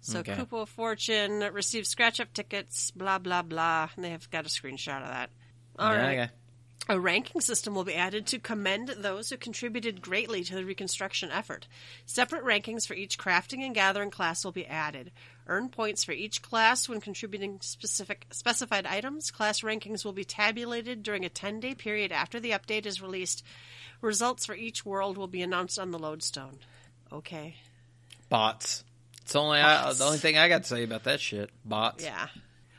[0.00, 0.32] So Okay.
[0.50, 2.90] Of Fortune receives scratch off tickets.
[2.90, 3.90] Blah blah blah.
[3.94, 5.30] And they have got a screenshot of that.
[5.78, 6.18] All Yeah, right.
[6.18, 6.32] okay.
[6.90, 11.30] A ranking system will be added to commend those who contributed greatly to the reconstruction
[11.30, 11.68] effort.
[12.06, 15.10] Separate rankings for each crafting and gathering class will be added.
[15.46, 19.30] Earn points for each class when contributing specific specified items.
[19.30, 23.44] Class rankings will be tabulated during a 10-day period after the update is released.
[24.00, 26.58] Results for each world will be announced on the lodestone.
[27.12, 27.56] Okay.
[28.30, 28.84] Bots.
[29.22, 31.50] It's only I, the only uh, thing I got to say about that shit.
[31.66, 32.02] Bots.
[32.02, 32.28] Yeah.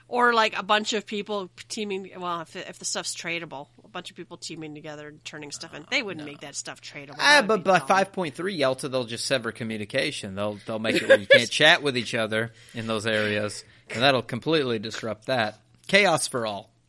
[0.08, 2.10] Or like a bunch of people teaming.
[2.18, 5.74] Well, if, if the stuff's tradable, a bunch of people teaming together and turning stuff
[5.74, 5.86] in.
[5.90, 7.16] They wouldn't make that stuff tradable.
[7.20, 10.36] Ah, but by five point three Yelta, they'll just sever communication.
[10.36, 14.04] They'll they'll make it where you can't chat with each other in those areas, and
[14.04, 15.60] that'll completely disrupt that.
[15.88, 16.70] Chaos for all.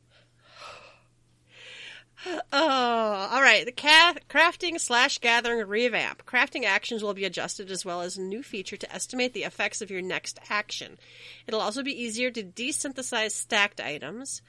[2.52, 3.64] Oh, all right.
[3.64, 6.26] The ca- crafting slash gathering revamp.
[6.26, 9.80] Crafting actions will be adjusted as well as a new feature to estimate the effects
[9.80, 10.98] of your next action.
[11.46, 14.42] It'll also be easier to desynthesize stacked items.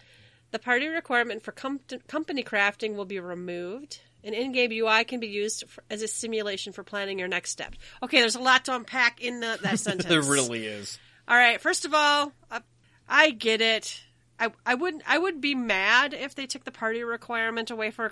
[0.51, 3.99] The party requirement for com- company crafting will be removed.
[4.23, 7.73] An in-game UI can be used for, as a simulation for planning your next step.
[8.03, 10.05] Okay, there's a lot to unpack in the, that sentence.
[10.05, 10.99] There really is.
[11.27, 11.59] All right.
[11.59, 12.61] First of all, I,
[13.07, 14.01] I get it.
[14.39, 18.11] I I would I would be mad if they took the party requirement away for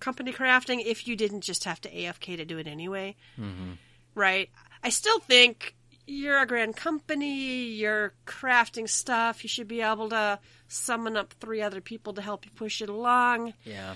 [0.00, 3.16] company crafting if you didn't just have to AFK to do it anyway.
[3.38, 3.72] Mm-hmm.
[4.14, 4.50] Right.
[4.82, 5.74] I still think
[6.06, 7.64] you're a grand company.
[7.64, 9.42] You're crafting stuff.
[9.42, 12.88] You should be able to summon up three other people to help you push it
[12.88, 13.54] along.
[13.64, 13.94] Yeah.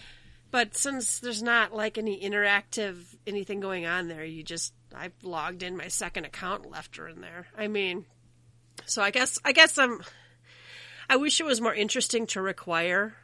[0.51, 5.62] But since there's not like any interactive anything going on there, you just I've logged
[5.62, 7.47] in my second account, left her in there.
[7.56, 8.06] I mean,
[8.86, 10.01] so I guess I guess I'm.
[11.10, 13.14] I wish it was more interesting to require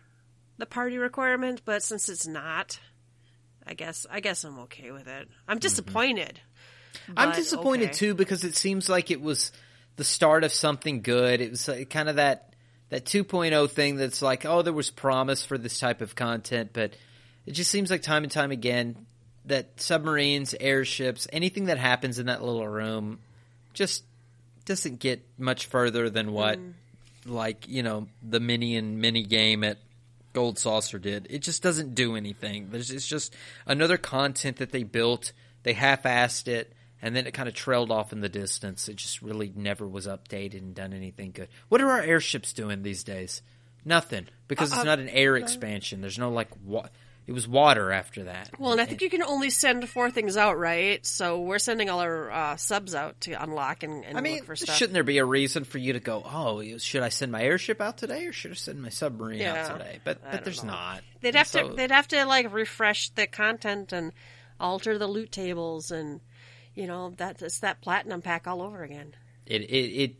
[0.58, 2.78] the party requirement, but since it's not,
[3.66, 5.28] I guess I guess I'm okay with it.
[5.48, 5.60] I'm mm-hmm.
[5.60, 6.40] disappointed.
[6.40, 6.53] I'm
[7.08, 7.94] but I'm disappointed okay.
[7.94, 9.52] too because it seems like it was
[9.96, 11.40] the start of something good.
[11.40, 12.54] It was uh, like kind of that
[12.90, 16.94] that 2.0 thing that's like, oh, there was promise for this type of content, but
[17.46, 19.06] it just seems like time and time again,
[19.46, 23.18] that submarines, airships, anything that happens in that little room,
[23.72, 24.04] just
[24.64, 26.72] doesn't get much further than what, mm.
[27.26, 29.78] like you know, the minion mini game at
[30.32, 31.26] Gold Saucer did.
[31.30, 32.68] It just doesn't do anything.
[32.70, 33.34] There's it's just
[33.66, 35.32] another content that they built.
[35.62, 36.73] They half-assed it,
[37.04, 38.88] and then it kind of trailed off in the distance.
[38.88, 41.48] It just really never was updated and done anything good.
[41.68, 43.42] What are our airships doing these days?
[43.84, 46.00] Nothing, because it's uh, uh, not an air uh, expansion.
[46.00, 46.88] There's no like wa-
[47.26, 48.50] It was water after that.
[48.58, 51.04] Well, and I think you can only send four things out, right?
[51.04, 54.46] So we're sending all our uh, subs out to unlock and, and I mean, look
[54.46, 54.74] for stuff.
[54.76, 56.22] shouldn't there be a reason for you to go?
[56.24, 59.66] Oh, should I send my airship out today, or should I send my submarine Yeah.
[59.66, 60.00] out today?
[60.02, 60.72] But I but there's know.
[60.72, 61.02] not.
[61.20, 64.12] They'd have So- to they'd have to like refresh the content and
[64.58, 66.20] alter the loot tables and
[66.74, 69.14] you know that it's that platinum pack all over again.
[69.46, 69.66] It, it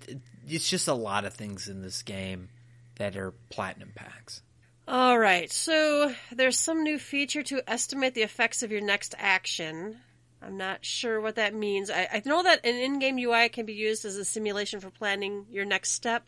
[0.09, 2.49] it it's just a lot of things in this game
[2.97, 4.43] that are platinum packs.
[4.87, 9.97] All right, so there's some new feature to estimate the effects of your next action.
[10.43, 11.91] I'm not sure what that means.
[11.91, 15.47] I, I know that an in-game UI can be used as a simulation for planning
[15.51, 16.27] your next step.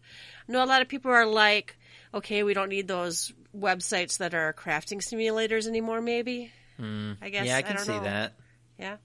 [0.49, 1.77] I know a lot of people are like,
[2.15, 6.01] okay, we don't need those websites that are crafting simulators anymore.
[6.01, 6.51] Maybe.
[6.79, 7.13] Hmm.
[7.21, 7.47] I guess.
[7.47, 8.05] yeah, I can don't see know.
[8.05, 8.33] that.
[8.79, 8.97] Yeah.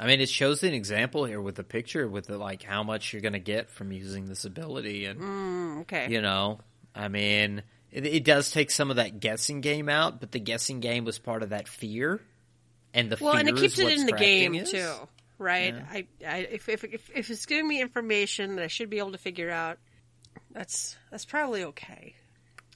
[0.00, 3.12] I mean, it shows an example here with the picture with the, like how much
[3.12, 6.10] you're going to get from using this ability, and Mm, okay.
[6.10, 6.60] you know,
[6.94, 10.80] I mean, it, it does take some of that guessing game out, but the guessing
[10.80, 12.20] game was part of that fear,
[12.94, 14.70] and the Well, and it keeps it in the game is.
[14.70, 14.94] too,
[15.38, 15.74] right?
[15.74, 19.12] I, I, if, if if if it's giving me information that I should be able
[19.12, 19.78] to figure out,
[20.52, 22.14] that's that's probably okay.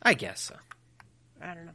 [0.02, 0.56] I guess so.
[1.40, 1.72] I don't know.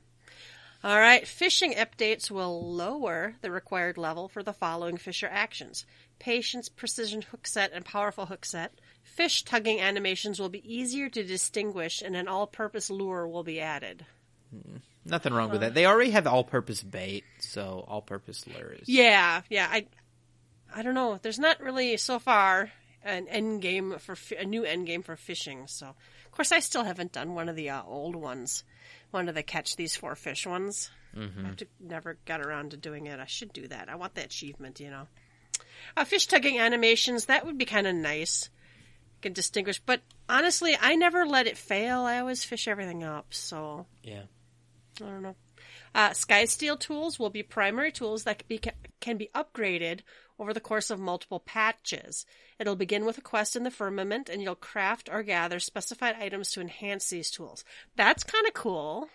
[0.84, 5.86] All right, fishing updates will lower the required level for the following fisher actions:
[6.20, 8.74] patience, precision hook set, and powerful hook set.
[9.04, 14.06] Fish tugging animations will be easier to distinguish, and an all-purpose lure will be added.
[15.04, 15.74] Nothing wrong with that.
[15.74, 18.84] They already have all-purpose bait, so all-purpose lures.
[18.86, 19.68] Yeah, yeah.
[19.72, 19.88] I,
[20.74, 21.18] I don't know.
[21.22, 22.72] There's not really so far
[23.04, 25.66] an end game for a new end game for fishing.
[25.68, 28.64] So, of course, I still haven't done one of the uh, old ones,
[29.12, 30.90] one of the catch these four fish ones.
[31.16, 31.46] Mm-hmm.
[31.46, 33.20] I've to, never got around to doing it.
[33.20, 33.90] I should do that.
[33.90, 34.80] I want the achievement.
[34.80, 35.08] You know,
[35.96, 38.50] uh, fish tugging animations that would be kind of nice.
[39.22, 42.02] Can distinguish, but honestly, I never let it fail.
[42.02, 43.34] I always fish everything up.
[43.34, 44.24] So Yeah.
[45.02, 45.36] I don't know.
[45.96, 48.62] Uh, Sky Steel tools will be primary tools that can be,
[49.00, 50.02] can be upgraded
[50.40, 52.26] over the course of multiple patches.
[52.60, 56.52] It'll begin with a quest in the firmament, and you'll craft or gather specified items
[56.52, 57.64] to enhance these tools.
[57.96, 59.10] That's kind of cool.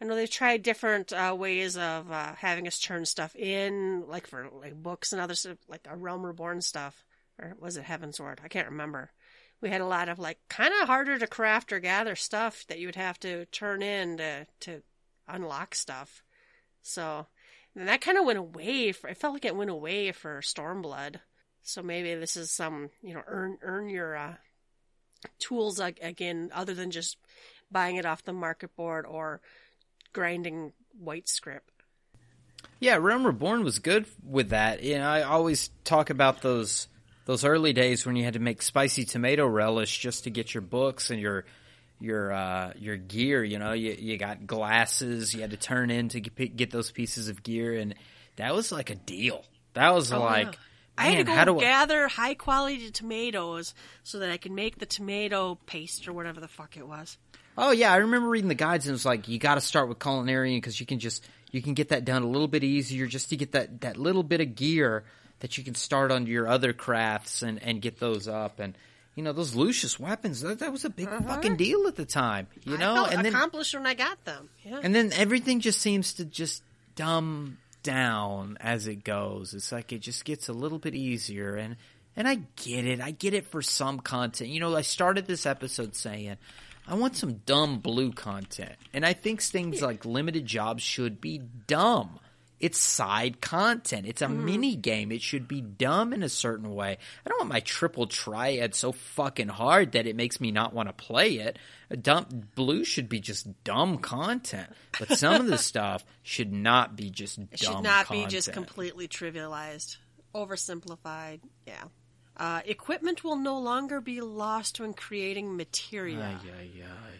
[0.00, 4.26] I know they've tried different uh, ways of uh, having us turn stuff in, like
[4.26, 7.04] for like books and other stuff, like a Realm Reborn stuff,
[7.38, 8.38] or was it Heavensward?
[8.44, 9.10] I can't remember.
[9.62, 12.78] We had a lot of like kind of harder to craft or gather stuff that
[12.78, 14.82] you would have to turn in to to
[15.26, 16.22] unlock stuff.
[16.82, 17.26] So
[17.76, 18.92] and that kind of went away.
[18.92, 21.16] For, it felt like it went away for Stormblood.
[21.62, 24.34] So maybe this is some you know earn earn your uh,
[25.38, 27.18] tools ag- again, other than just
[27.70, 29.40] buying it off the market board or
[30.12, 31.70] grinding white script.
[32.78, 34.82] Yeah, Realm Reborn was good with that.
[34.82, 36.88] You know, I always talk about those
[37.24, 40.62] those early days when you had to make spicy tomato relish just to get your
[40.62, 41.44] books and your
[42.00, 43.42] your uh, your gear.
[43.42, 47.28] You know, you you got glasses you had to turn in to get, those pieces
[47.28, 47.94] of gear, and
[48.36, 49.44] that was like a deal.
[49.74, 50.56] That was like, Oh, yeah.
[50.98, 51.62] I had to man, how go do I?
[51.62, 56.48] gather high quality tomatoes so that I could make the tomato paste or whatever the
[56.48, 57.18] fuck it was.
[57.58, 59.88] Oh yeah, I remember reading the guides and it was like you got to start
[59.88, 63.06] with culinarian because you can just you can get that done a little bit easier
[63.06, 65.04] just to get that that little bit of gear
[65.40, 68.76] that you can start on your other crafts and and get those up and
[69.16, 72.46] you know those Lucius weapons that, that was a big fucking deal at the time
[72.64, 73.08] you know Uh-huh.
[73.10, 74.48] And then accomplished when I got them.
[74.64, 74.80] Yeah.
[74.82, 76.62] and then everything just seems to just
[76.94, 79.54] dumb down as it goes.
[79.54, 81.76] It's like it just gets a little bit easier and
[82.16, 83.00] and I get it.
[83.00, 84.48] I get it for some content.
[84.50, 86.36] You know, I started this episode saying
[86.88, 88.72] I want some dumb blue content.
[88.94, 92.18] And I think things like limited jobs should be dumb.
[92.58, 94.06] It's side content.
[94.06, 95.12] It's a mini game.
[95.12, 96.96] It should be dumb in a certain way.
[97.24, 100.88] I don't want my triple triad so fucking hard that it makes me not want
[100.88, 101.58] to play it.
[101.90, 106.96] A dumb blue should be just dumb content, but some of the stuff should not
[106.96, 107.48] be just dumb.
[107.52, 108.28] It should not content.
[108.28, 109.98] be just completely trivialized,
[110.34, 111.40] oversimplified.
[111.66, 111.84] Yeah.
[112.38, 116.38] Uh, equipment will no longer be lost when creating materia.
[116.42, 117.16] Ay, ay, ay.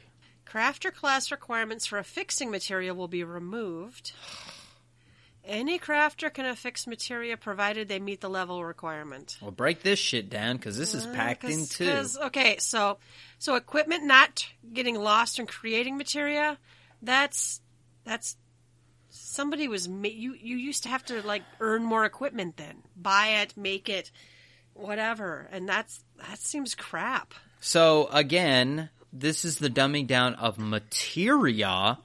[0.47, 4.13] Crafter class requirements for affixing materia will be removed.
[5.47, 9.39] Any crafter can affix materia provided they meet the level requirement.
[9.41, 12.99] Well, break this shit down because this is packed in Uh, Cause, okay, so
[13.39, 16.59] so equipment not getting lost in creating materia,
[17.01, 17.61] that's
[18.05, 18.37] that's
[19.09, 22.83] somebody was ma- you you used to have to like earn more equipment then.
[22.97, 24.11] Buy it make it
[24.75, 25.49] whatever.
[25.53, 27.35] And that's that seems crap.
[27.61, 31.99] So again, this is the dumbing down of materia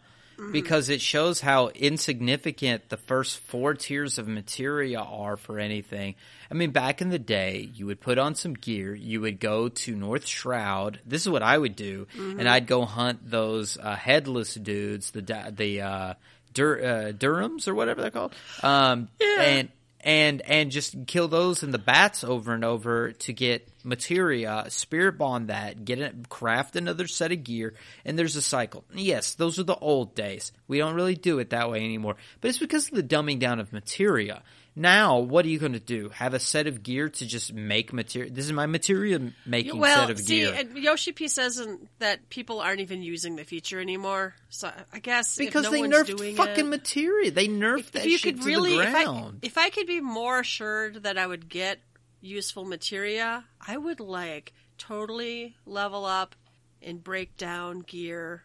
[0.52, 6.16] because it shows how insignificant the first four tiers of materia are for anything.
[6.50, 9.70] I mean, back in the day, you would put on some gear, you would go
[9.70, 11.00] to North Shroud.
[11.06, 15.22] This is what I would do, and I'd go hunt those uh, headless dudes, the
[15.56, 16.14] the uh,
[16.54, 19.08] Dur- uh, Durhams or whatever they're called, um,
[19.40, 19.70] and
[20.04, 25.18] and and just kill those and the bats over and over to get materia, spirit
[25.18, 27.74] bond that, get it, craft another set of gear,
[28.06, 28.84] and there's a cycle.
[28.94, 30.52] Yes, those are the old days.
[30.68, 33.60] We don't really do it that way anymore, but it's because of the dumbing down
[33.60, 34.44] of materia.
[34.76, 36.10] Now, what are you going to do?
[36.10, 38.34] Have a set of gear to just make material?
[38.34, 40.54] This is my material making well set of see gear.
[40.56, 41.62] and yoshi p says
[42.00, 46.18] that people aren't even using the feature anymore so i guess because no they nerfed
[46.18, 47.32] doing fucking it, materia.
[47.32, 50.00] They nerfed if, that if you shit could really if I, if I could be
[50.02, 51.80] more assured that i would get
[52.22, 56.36] useful materia i would like totally level up
[56.82, 58.44] and break down gear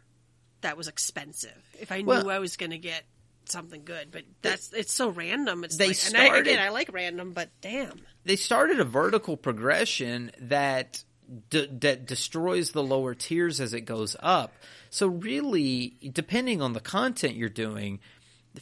[0.62, 3.05] that was expensive if i knew Well- i was going to get
[3.51, 6.68] something good but that's it's so random it's They like, and I, started- again i
[6.70, 11.02] like random but damn they started a vertical progression that
[11.51, 14.52] d- that destroys the lower tiers as it goes up.
[14.90, 18.01] So really, depending on the content you're doing,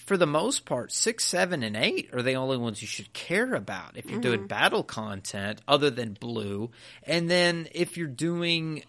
[0.01, 3.55] for the most part, six, seven, and eight are the only ones you should care
[3.55, 4.49] about if you're doing mm-hmm.
[4.49, 6.71] battle content, other than blue.
[7.05, 8.83] And then if you're doing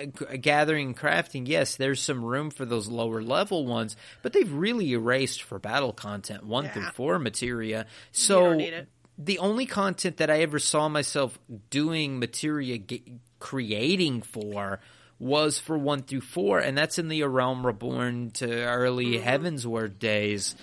[0.00, 4.52] uh, gathering and crafting, yes, there's some room for those lower level ones, but they've
[4.52, 6.72] really erased for battle content one Yeah.
[6.72, 7.86] through four materia.
[8.12, 8.88] So don't need it.
[9.18, 11.38] the only content that I ever saw myself
[11.70, 13.02] doing materia ge-
[13.38, 14.80] creating for
[15.18, 19.26] was for one through four, and that's in the A Realm Reborn to early Mm-hmm.
[19.26, 20.54] Heavensward days.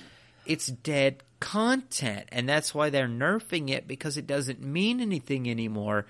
[0.45, 6.05] It's dead content, and that's why they're nerfing it because it doesn't mean anything anymore.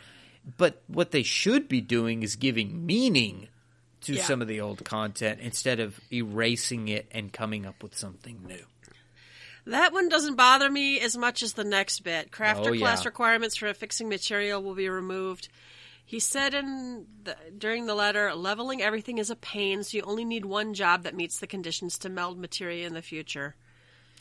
[0.58, 3.48] But what they should be doing is giving meaning
[4.02, 4.24] to Yeah.
[4.24, 8.66] some of the old content instead of erasing it and coming up with something new.
[9.66, 12.32] That one doesn't bother me as much as the next bit.
[12.32, 12.82] Crafter Oh, yeah.
[12.82, 15.48] class requirements for affixing material will be removed.
[16.06, 20.26] He said in the, during the letter, leveling everything is a pain, so you only
[20.26, 23.56] need one job that meets the conditions to meld material in the future.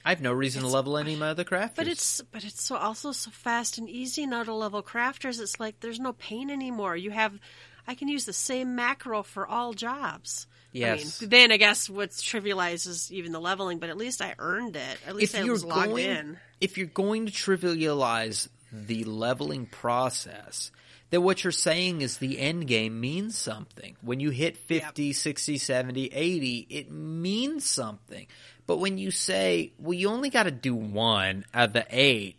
[0.05, 1.77] I have no reason to level any of my other crafters.
[1.77, 5.41] But it's but it's so also so fast and easy now to level crafters.
[5.41, 6.97] It's like there's no pain anymore.
[6.97, 7.39] You have,
[7.87, 10.47] I can use the same macro for all jobs.
[10.73, 11.21] Yes.
[11.21, 14.77] I mean, then I guess what trivializes even the leveling, but at least I earned
[14.77, 14.99] it.
[15.07, 16.39] At least I was logged going, in.
[16.61, 20.73] if you're going to trivialize the leveling process,
[21.11, 23.97] then what you're saying is the end game means something.
[24.01, 28.27] When you hit 50, 60, 70, 80, it means something.
[28.67, 32.37] But when you say, well, you only got to do one out of the eight,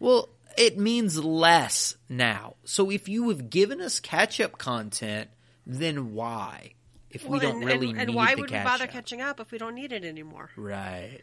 [0.00, 2.56] well, it means less now.
[2.64, 5.30] So if you have given us catch up content,
[5.66, 6.72] then why?
[7.10, 8.90] If we don't and, really and, and why would we bother up.
[8.90, 10.50] catching up if we don't need it anymore?
[10.56, 11.20] Right.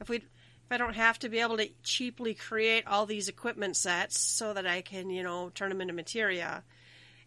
[0.00, 3.76] If we if I don't have to be able to cheaply create all these equipment
[3.76, 6.62] sets so that I can, you know, turn them into materia.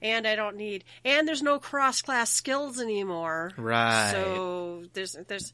[0.02, 3.52] And I don't need and there's no cross class skills anymore.
[3.56, 4.12] Right.
[4.12, 5.54] So there's there's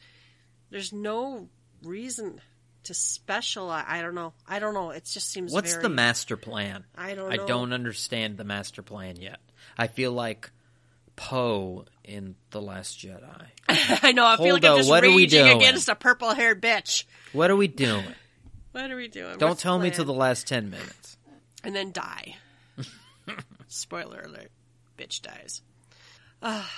[0.70, 1.50] there's no
[1.84, 2.42] reason
[2.84, 3.86] to specialize.
[3.88, 4.34] I don't know.
[4.48, 4.92] I don't know.
[4.92, 6.86] It just seems What's very, the master plan?
[6.98, 9.40] I don't I don't understand the master plan yet.
[9.78, 10.52] I feel like
[11.16, 13.46] Poe in The Last Jedi.
[13.70, 14.26] I know.
[14.26, 15.58] I feel like I'm just what are we raging doing?
[15.58, 17.04] against a purple haired bitch.
[17.34, 18.06] What are we doing?
[18.72, 19.38] What are we doing?
[19.38, 21.18] Don't What's tell me till the last 10 minutes.
[21.64, 22.36] and then die.
[23.68, 24.52] Spoiler alert:
[24.98, 25.62] bitch dies.
[26.42, 26.72] Ah,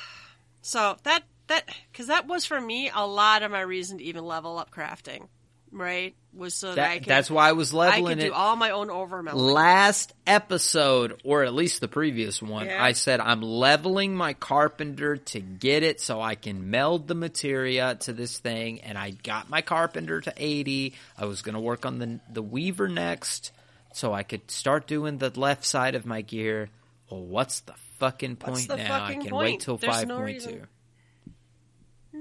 [0.61, 4.25] so that that because that was for me a lot of my reason to even
[4.25, 5.27] level up crafting,
[5.71, 6.15] right?
[6.33, 8.27] Was so that, That, I could, that's why I was leveling I could it.
[8.27, 9.33] do all my own overmelding.
[9.53, 12.83] Last episode, or at least the previous one, Yeah.
[12.83, 17.95] I said I'm leveling my carpenter to get it so I can meld the materia
[18.01, 20.93] to this thing, and I got my carpenter to 80.
[21.17, 23.51] I was going to work on the the weaver next,
[23.93, 26.69] so I could start doing the left side of my gear.
[27.09, 28.99] Well, what's the fucking point What's the now?
[28.99, 29.43] fucking I can point?
[29.51, 30.53] wait till There's five no point reason.
[30.53, 30.61] two.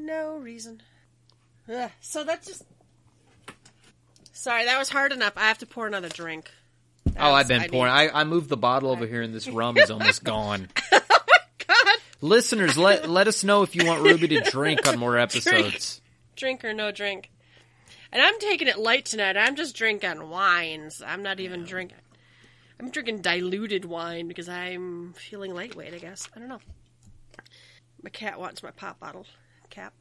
[0.08, 0.80] No reason.
[1.72, 2.64] Ugh, so that's just.
[4.32, 5.34] Sorry, that was hard enough.
[5.36, 6.50] I have to pour another drink.
[7.18, 7.92] Oh, I've been I pouring.
[7.92, 10.68] need- I, I moved the bottle over here, and this rum is almost gone.
[10.92, 14.98] Oh my god, Listeners, let let us know if you want Ruby to drink on
[14.98, 16.00] more episodes.
[16.36, 17.30] drink or no drink.
[18.10, 19.36] And I'm taking it light tonight.
[19.36, 21.02] I'm just drinking wines.
[21.06, 21.98] I'm not even drinking.
[22.80, 25.92] I'm drinking diluted wine because I'm feeling lightweight.
[25.92, 26.60] I guess I don't know.
[28.02, 29.26] My cat wants my pop bottle
[29.78, 29.94] cap.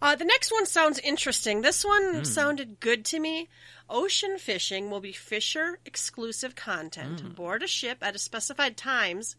[0.00, 1.62] Uh, the next one sounds interesting.
[1.62, 2.24] This one Hmm.
[2.24, 3.48] sounded good to me.
[3.90, 7.20] Ocean fishing will be fisher exclusive content.
[7.20, 7.30] Hmm.
[7.30, 9.34] Board a ship at a specified times.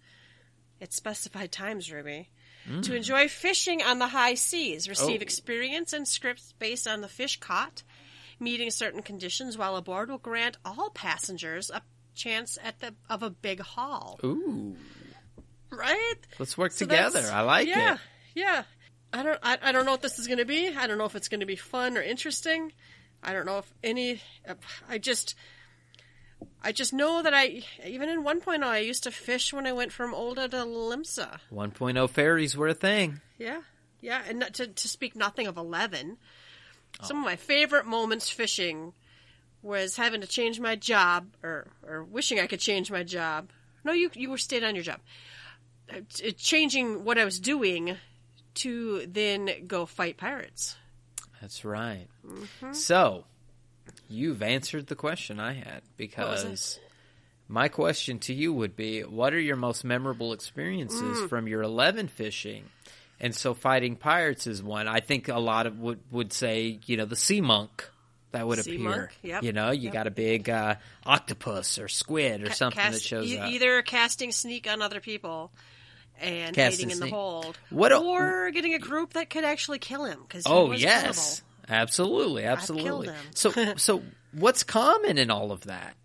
[0.80, 2.30] It's specified times, Ruby.
[2.66, 2.82] Hmm.
[2.82, 4.90] To enjoy fishing on the high seas.
[4.90, 5.24] Receive Oh.
[5.24, 7.84] experience and scripts based on the fish caught.
[8.40, 11.82] Meeting certain conditions while aboard will grant all passengers a
[12.16, 14.20] chance at the of a big haul.
[14.26, 14.76] Ooh,
[15.72, 16.16] Right?
[16.40, 17.30] let's work So together.
[17.32, 18.00] I like yeah, it.
[18.36, 18.64] Yeah.
[19.12, 20.68] I don't I, I don't know what this is going to be.
[20.76, 22.72] I don't know if it's going to be fun or interesting.
[23.24, 24.22] I don't know if any
[24.88, 25.36] I just
[26.64, 29.92] I just know that I even in 1.0 I used to fish when I went
[29.92, 31.40] from Ul'dah to Limsa.
[31.52, 33.22] 1.0 fairies were a thing.
[33.38, 33.62] Yeah.
[34.02, 36.18] Yeah, and to to speak nothing of 11.
[37.02, 37.20] Some Oh.
[37.22, 38.94] of my favorite moments fishing
[39.62, 43.50] was having to change my job or or wishing I could change my job.
[43.84, 45.00] No, you you were stayed on your job.
[45.92, 46.02] Uh,
[46.38, 47.98] changing what I was doing
[48.56, 50.76] to then go fight pirates.
[51.42, 52.08] That's right.
[52.28, 52.74] Mm-hmm.
[52.74, 53.24] So,
[54.10, 56.80] you've answered the question I had because
[57.48, 61.30] my question to you would be what are your most memorable experiences Mm.
[61.30, 62.66] from your 11 fishing?
[63.22, 64.88] And so fighting pirates is one.
[64.88, 67.90] I think a lot of would would say, you know, the sea monk
[68.32, 68.90] that would Sea appear.
[68.90, 69.94] monk, yep, You know, you yep.
[69.94, 73.50] got a big uh, octopus or squid or Ca- something cast- that shows e- up.
[73.50, 75.52] either casting sneak on other people
[76.22, 80.06] and hiding in the hold, What a- or getting a group that could actually kill
[80.06, 80.20] him.
[80.28, 83.10] Because Oh yes, absolutely, absolutely.
[83.36, 85.96] So, so what's common in all of that?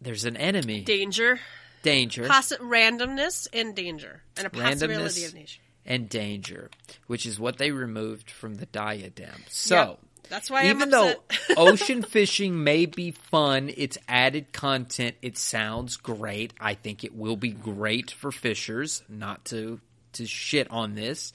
[0.00, 1.40] There's an enemy, danger,
[1.82, 5.26] danger, possi- randomness, and danger, and a possibility Randomness.
[5.28, 5.60] of danger.
[5.84, 6.70] and danger,
[7.08, 9.42] which is what they removed from the diadem.
[9.48, 9.98] So, Yep.
[10.28, 11.14] That's why even though
[11.56, 15.16] ocean fishing may be fun, it's added content.
[15.22, 16.52] It sounds great.
[16.60, 19.02] I think it will be great for fishers.
[19.08, 19.80] Not to
[20.14, 21.32] to shit on this,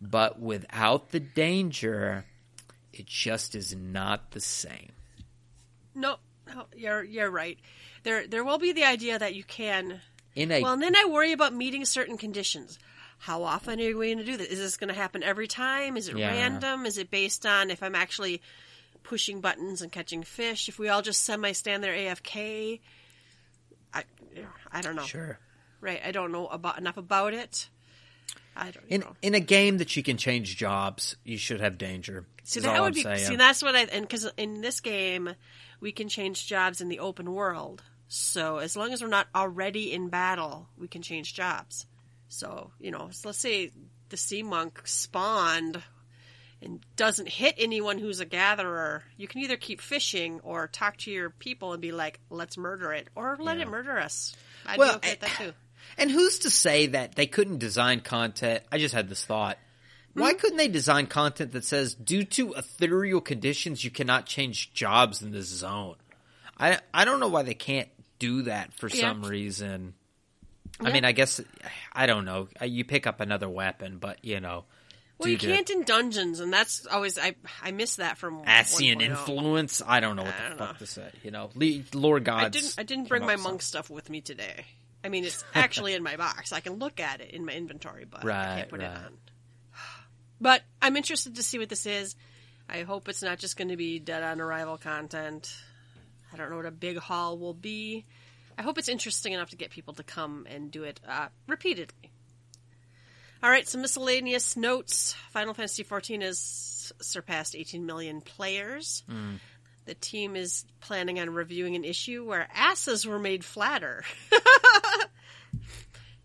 [0.00, 2.24] but without the danger,
[2.92, 4.92] it just is not the same.
[5.94, 6.16] no,
[6.46, 7.58] no, you're you're right.
[8.02, 10.00] There there will be the idea that you can.
[10.36, 12.78] In a Well, and then I worry about meeting certain conditions.
[13.24, 14.48] How often are you going to do this?
[14.48, 15.96] Is this going to happen every time?
[15.96, 16.28] Is it Yeah.
[16.28, 16.84] random?
[16.84, 18.42] Is it based on if I'm actually
[19.02, 20.68] pushing buttons and catching fish?
[20.68, 22.80] If we all just semi stand there AFK,
[23.94, 24.04] I
[24.70, 25.04] I don't know.
[25.04, 25.38] sure.
[25.80, 26.02] Right?
[26.04, 27.70] I don't know about enough about it.
[28.54, 29.16] I don't In know.
[29.22, 32.26] in a game that you can change jobs, you should have danger.
[32.42, 33.26] See that would I'm be saying.
[33.26, 35.34] see that's what I and because in this game
[35.80, 37.82] we can change jobs in the open world.
[38.06, 41.86] So as long as we're not already in battle, we can change jobs.
[42.34, 43.70] So you know, so let's say
[44.08, 45.82] the sea monk spawned
[46.62, 49.04] and doesn't hit anyone who's a gatherer.
[49.16, 52.92] You can either keep fishing or talk to your people and be like, "Let's murder
[52.92, 53.64] it," or let Yeah.
[53.64, 54.34] it murder us.
[54.66, 55.52] I'd Well, be okay with that too.
[55.98, 58.62] And who's to say that they couldn't design content?
[58.72, 59.58] I just had this thought.
[60.14, 60.38] Why Hmm?
[60.38, 65.30] couldn't they design content that says, due to ethereal conditions, you cannot change jobs in
[65.32, 65.96] this zone?
[66.58, 69.00] I I don't know why they can't do that for Yeah.
[69.10, 69.94] some reason.
[70.80, 70.92] I Yeah.
[70.94, 71.40] mean, I guess
[71.92, 72.48] I don't know.
[72.60, 74.64] Uh, you pick up another weapon, but you know,
[75.18, 79.02] Well, you can't in dungeons, and that's always I I miss that from Asian 1.0.
[79.02, 79.82] influence.
[79.86, 80.78] I don't know what I the fuck know.
[80.78, 81.10] to say.
[81.22, 81.50] You know,
[81.92, 82.44] Lord Gods.
[82.44, 82.74] I didn't.
[82.78, 84.64] I didn't bring my monk stuff with me today.
[85.04, 86.52] I mean, it's actually in my box.
[86.52, 89.18] I can look at it in my inventory, but I can't put it on.
[90.40, 92.16] But I'm interested to see what this is.
[92.68, 95.54] I hope it's not just going to be dead on arrival content.
[96.32, 98.04] I don't know what a big haul will be.
[98.56, 102.10] I hope it's interesting enough to get people to come and do it uh, repeatedly.
[103.42, 105.14] All right, some miscellaneous notes.
[105.30, 109.02] Final Fantasy XIV has surpassed 18 million players.
[109.84, 114.02] The team is planning on reviewing an issue where asses were made flatter.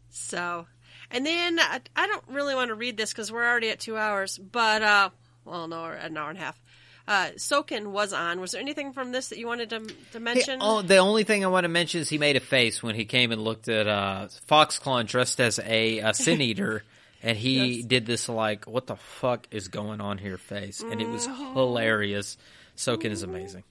[0.10, 0.66] so,
[1.12, 3.98] and then I, I don't really want to read this because we're already at two
[3.98, 5.10] hours, but, uh,
[5.44, 6.62] well, no, an hour and a half.
[7.10, 8.40] Uh, Soken was on.
[8.40, 10.60] Was there anything from this that you wanted to, to Hey, mention?
[10.62, 13.06] oh, the only thing I want to mention is he made a face when he
[13.06, 16.84] came and looked at uh, Foxclaw dressed as a, a sin eater,
[17.24, 17.86] and he Yes.
[17.86, 21.54] did this like, "What the fuck is going on here?" face, and it was Mm-hmm.
[21.54, 22.38] hilarious.
[22.78, 23.64] Soken is amazing.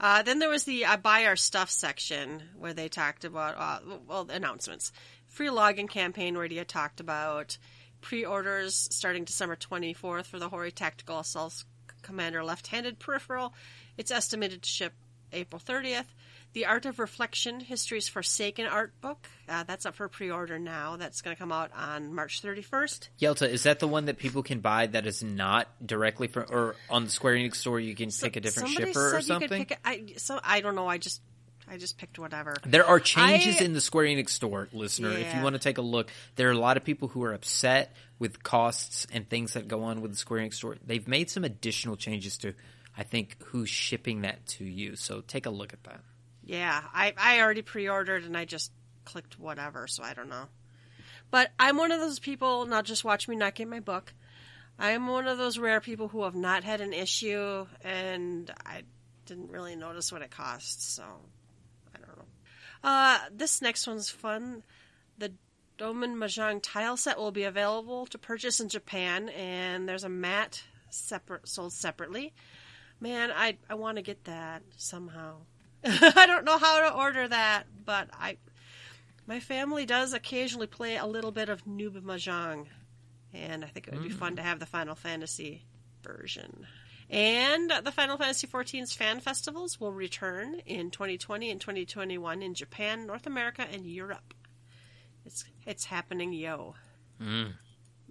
[0.00, 3.78] Uh, then there was the uh, buy our stuff section where they talked about uh,
[4.08, 4.92] well announcements,
[5.28, 7.56] free login campaign where Dia talked about
[8.00, 11.64] pre-orders starting December 24th for the Hori Tactical Assault
[12.02, 13.54] Commander left-handed peripheral.
[13.96, 14.92] It's estimated to ship
[15.32, 16.06] April 30th.
[16.52, 19.28] The Art of Reflection, History's Forsaken art book.
[19.48, 20.96] Uh, that's up for pre-order now.
[20.96, 23.08] That's going to come out on March 31st.
[23.20, 26.74] Yelta, is that the one that people can buy that is not directly from or
[26.88, 27.78] on the Square Enix store?
[27.78, 29.48] You can pick a different shipper or something.
[29.48, 30.88] Could pick a, I, so I don't know.
[30.88, 31.20] I just
[31.70, 32.56] I just picked whatever.
[32.66, 35.10] There are changes I- in the Square Enix store, listener.
[35.10, 37.32] If you want to take a look, there are a lot of people who are
[37.32, 40.76] upset with costs and things that go on with the Square Enix store.
[40.86, 42.54] They've made some additional changes to,
[42.96, 44.94] I think, who's shipping that to you.
[44.94, 46.02] So take a look at that.
[46.44, 48.70] Yeah, I, I already pre-ordered and I just
[49.04, 50.44] clicked whatever, so I don't know.
[51.30, 52.66] But I'm one of those people.
[52.66, 54.12] not just watch me not get my book.
[54.78, 58.82] I am one of those rare people who have not had an issue, and I
[59.26, 61.04] didn't really notice what it costs, so
[61.94, 62.24] I don't know.
[62.82, 64.62] Uh, this next one's fun.
[65.18, 65.32] The
[65.80, 70.62] Doman Mahjong tile set will be available to purchase in Japan, and there's a mat
[70.90, 72.34] separate sold separately.
[73.00, 75.36] Man, I I want to get that somehow.
[75.82, 78.36] I don't know how to order that, but I
[79.26, 82.66] my family does occasionally play a little bit of Noob Mahjong,
[83.32, 84.44] and I think it would be fun to mm.
[84.44, 85.64] have the Final Fantasy
[86.02, 86.66] version.
[87.08, 93.06] And the Final Fantasy XIV's fan festivals will return in 2020 and 2021 in Japan,
[93.06, 94.34] North America, and Europe.
[95.24, 96.74] It's it's happening, yo.
[97.20, 97.52] Mm.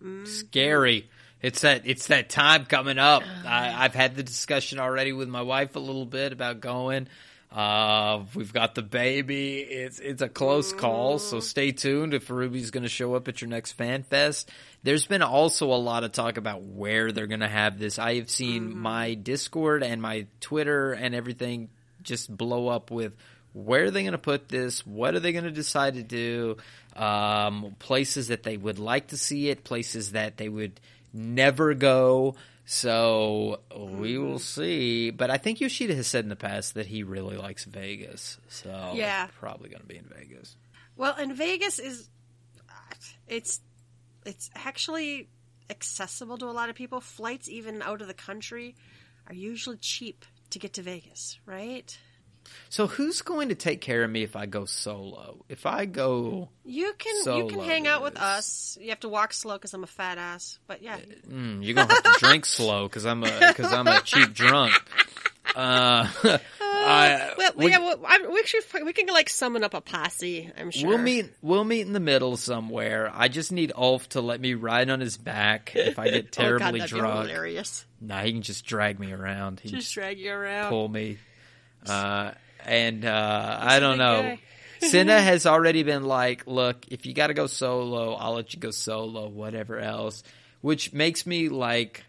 [0.02, 0.26] Mm-hmm.
[0.26, 1.10] Scary.
[1.42, 3.24] It's that it's that time coming up.
[3.46, 7.08] I, I've had the discussion already with my wife a little bit about going.
[7.52, 9.60] Uh, we've got the baby.
[9.60, 11.44] It's it's a close call, so mm-hmm.
[11.44, 14.52] stay tuned if Ruby's going to show up at your next fan fest.
[14.84, 17.98] There's been also a lot of talk about where they're going to have this.
[17.98, 18.80] I have seen mm-hmm.
[18.80, 21.70] my Discord and my Twitter and everything
[22.04, 23.14] just blow up with
[23.54, 24.86] where are they going to put this?
[24.86, 26.58] What are they going to decide to do?
[26.96, 30.80] Um, places that they would like to see it, places that they would
[31.14, 32.36] never go.
[32.66, 35.10] So we will see.
[35.10, 38.38] But I think Yoshida has said in the past that he really likes Vegas.
[38.48, 39.28] So Yeah.
[39.40, 40.56] probably going to be in Vegas.
[40.96, 42.10] Well, and Vegas is
[43.28, 43.62] it's
[44.26, 45.30] it's actually
[45.70, 47.00] accessible to a lot of people.
[47.02, 48.76] Flights even out of the country
[49.28, 51.98] are usually cheap to get to Vegas, right?
[52.70, 55.44] So who's going to take care of me if I go solo?
[55.50, 58.78] If I go, You can you can hang out with us.
[58.80, 60.60] You have to walk slow because I'm a fat ass.
[60.68, 60.98] But yeah,
[61.28, 64.74] mm, you're gonna have to drink slow because I'm a because I'm a cheap drunk.
[65.56, 66.08] Uh,
[66.62, 70.52] I, well, we- yeah, well, I, we should we can like summon up a posse.
[70.58, 71.32] I'm sure We'll meet.
[71.42, 73.12] We'll meet in the middle somewhere.
[73.14, 76.22] I just need Ulf to let me ride on his back if I get Oh,
[76.22, 77.30] God, terribly that'd be drunk.
[77.30, 77.86] hilarious.
[78.00, 79.60] Nah, he can just drag me around.
[79.60, 80.70] He Just just drag you around.
[80.70, 81.18] pull me.
[81.86, 82.32] Uh,
[82.66, 84.38] and uh, I don't know.
[84.82, 88.60] Cinna has already been like, "Look, if you got to go solo, I'll let you
[88.60, 89.28] go solo.
[89.28, 90.24] Whatever else,"
[90.62, 92.04] which makes me like.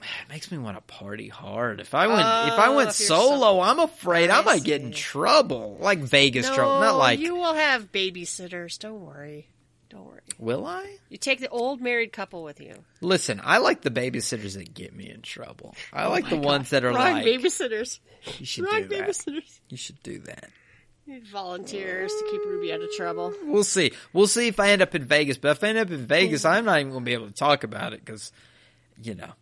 [0.28, 1.78] Makes me want to party hard.
[1.80, 4.64] If I went, if I Oh, went if solo, so- I'm afraid I, I might
[4.64, 6.80] get in trouble, like Vegas No, trouble.
[6.80, 8.78] Not like, you will have babysitters.
[8.80, 9.46] Don't worry.
[9.92, 10.20] Don't worry.
[10.38, 10.96] will I?
[11.10, 12.76] You take the old married couple with you.
[13.02, 15.74] Listen, I like the babysitters that get me in trouble.
[15.92, 18.00] I oh like the ones that are Wrong like, babysitters.
[18.38, 19.08] you should Wrong do that.
[19.08, 19.60] babysitters.
[19.68, 20.48] You should do that.
[21.06, 23.34] Need volunteers to keep Ruby out of trouble.
[23.44, 23.92] We'll see.
[24.14, 25.36] We'll see if I end up in Vegas.
[25.36, 26.56] But if I end up in Vegas, mm-hmm.
[26.56, 28.32] I'm not even going to be able to talk about it because,
[29.02, 29.32] you know.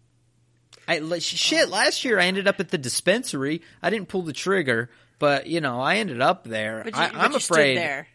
[0.88, 1.70] I, shit, oh.
[1.70, 3.62] last year I ended up at the dispensary.
[3.82, 4.90] I didn't pull the trigger,
[5.20, 6.82] but, you know, I ended up there.
[6.82, 7.76] But you, I, stood afraid.
[7.76, 8.08] there.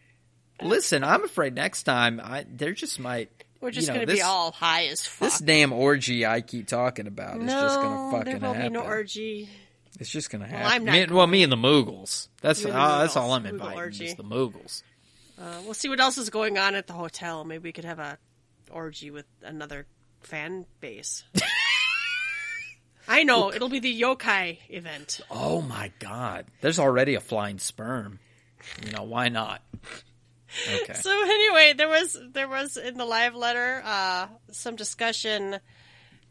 [0.62, 3.30] Listen, I'm afraid next time I, there just might.
[3.60, 5.28] We're just you know, going to this, be all high as fuck.
[5.30, 8.54] This damn orgy I keep talking about is no, just going to there fucking will
[8.54, 8.72] happen.
[8.72, 9.48] be no orgy.
[9.98, 10.66] It's just gonna happen.
[10.66, 12.28] I'm not me, well, me and the Moogles.
[12.42, 13.78] That's You the uh, that's all I'm Moogle inviting.
[13.78, 14.04] orgy.
[14.04, 14.82] Just the Moogles.
[15.40, 17.44] Uh, we'll see what else is going on at the hotel.
[17.44, 18.18] Maybe we could have a
[18.70, 19.86] orgy with another
[20.20, 21.24] fan base.
[23.08, 25.20] I know it'll be the yokai event.
[25.30, 26.44] Oh my god!
[26.60, 28.18] There's already a flying sperm.
[28.84, 29.62] You know why not?
[30.82, 30.94] Okay.
[30.94, 35.58] So anyway, there was there was in the live letter uh, some discussion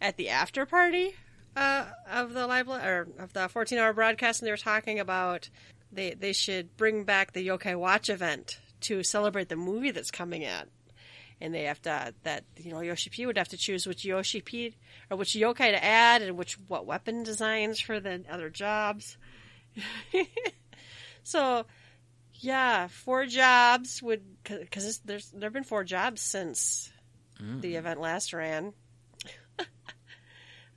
[0.02, 1.14] at the after party
[1.56, 5.00] uh, of the live le- or of the 14 hour broadcast, and they were talking
[5.00, 5.50] about
[5.92, 10.46] they they should bring back the Yokai Watch event to celebrate the movie that's coming
[10.46, 10.68] out.
[11.42, 14.42] And they have to that you know Yoshi P would have to choose which Yoshi
[14.42, 14.76] P
[15.10, 19.18] or which yokai to add and which what weapon designs for the other jobs.
[21.24, 21.66] so
[22.40, 26.92] yeah, four jobs would because there's there've been four jobs since
[27.42, 27.62] mm.
[27.62, 28.74] the event last ran.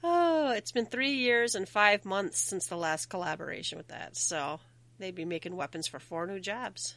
[0.04, 4.60] oh, it's been three years and five months since the last collaboration with that, so
[4.98, 6.94] they'd be making weapons for four new jobs.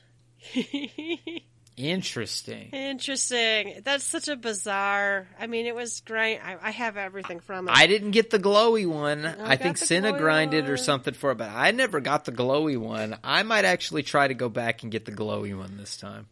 [1.78, 2.70] Interesting.
[2.72, 3.82] Interesting.
[3.84, 5.28] That's such a bizarre.
[5.40, 6.40] I mean, it was great.
[6.40, 7.74] I, I have everything from it.
[7.76, 9.26] I didn't get the glowy one.
[9.26, 12.78] I, got think Cinna grinded or something for it, but I never got the glowy
[12.78, 13.18] one.
[13.24, 16.28] I might actually try to go back and get the glowy one this time.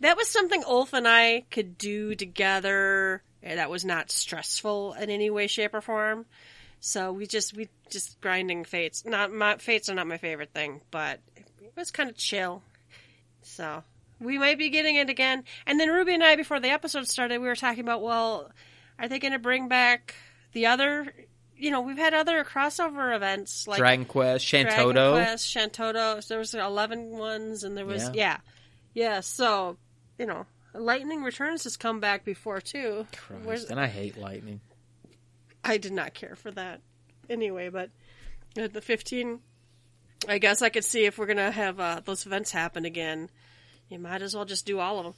[0.00, 3.22] That was something Ulf and I could do together.
[3.42, 6.26] Eh, that was not stressful in any way, shape, or form.
[6.80, 9.04] So we just we just grinding fates.
[9.04, 12.62] Not my fates are not my favorite thing, but it was kind of chill.
[13.42, 13.82] So
[14.20, 15.44] we might be getting it again.
[15.66, 18.50] And then Ruby and I, before the episode started, we were talking about, well,
[18.98, 20.14] are they going to bring back
[20.52, 21.12] the other?
[21.56, 25.12] You know, we've had other crossover events like Dragon Quest, Dragon Shantoto.
[25.12, 26.22] Quest, Shantoto.
[26.22, 28.12] So there was 11 ones, and there was Yeah.
[28.14, 28.36] yeah,
[28.94, 29.20] yeah.
[29.20, 29.76] so
[30.18, 33.06] you know, Lightning Returns has come back before too.
[33.16, 34.60] Christ, and I hate lightning.
[35.64, 36.80] I did not care for that
[37.28, 37.90] anyway, but
[38.54, 39.40] the 15,
[40.28, 43.30] I guess I could see if we're gonna have uh, those events happen again.
[43.88, 45.14] You might as well just do all of them.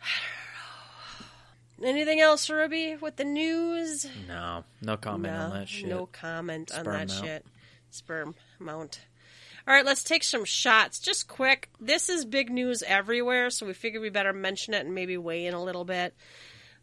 [1.84, 4.06] Anything else, Ruby, with the news?
[4.26, 5.88] No, no comment on that shit.
[5.88, 7.24] No comment on Sperm that mount.
[7.24, 7.46] shit.
[7.90, 9.00] Sperm mount.
[9.66, 10.98] All right, let's take some shots.
[10.98, 11.68] Just quick.
[11.78, 15.46] This is big news everywhere, so we figured we better mention it and maybe weigh
[15.46, 16.14] in a little bit.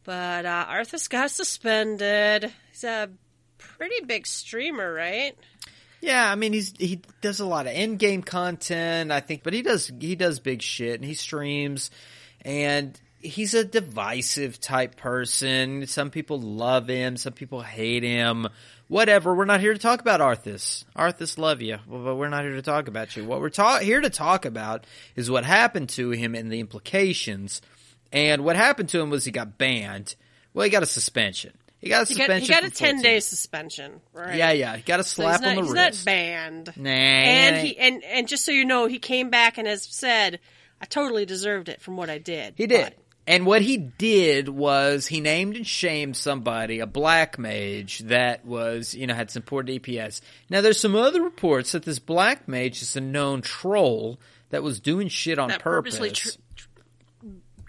[0.03, 2.53] But uh, Arthas got suspended.
[2.71, 3.09] He's a
[3.57, 5.35] pretty big streamer, right?
[6.05, 9.53] Yeah, I mean he's he does a lot of end game content, I think, but
[9.53, 11.89] he does he does big shit and he streams
[12.41, 15.87] and he's a divisive type person.
[15.87, 18.47] Some people love him, some people hate him.
[18.87, 20.83] Whatever, we're not here to talk about Arthas.
[20.95, 23.25] Arthas love you, but we're not here to talk about you.
[23.25, 27.63] What we're ta- here to talk about is what happened to him and the implications.
[28.11, 30.13] And what happened to him was he got banned.
[30.53, 31.53] Well, he got a suspension.
[31.81, 32.41] He got a He got, suspension.
[32.41, 33.01] he got a 10 14.
[33.01, 34.35] day suspension, right?
[34.35, 34.75] Yeah, yeah.
[34.77, 36.05] He got a So slap he's not, on the he's wrist.
[36.05, 36.73] not banned.
[36.77, 40.39] Nah, And he and and just so you know, he came back and has said,
[40.81, 42.83] "I totally deserved it from what I did." He did.
[42.85, 42.93] But-
[43.27, 48.93] And what he did was he named and shamed somebody, a black mage that was,
[48.93, 50.21] you know, had some poor DPS.
[50.49, 54.19] Now there's some other reports that this black mage is a known troll
[54.51, 55.95] that was doing shit on that purpose.
[55.97, 56.67] purposely tr- tr-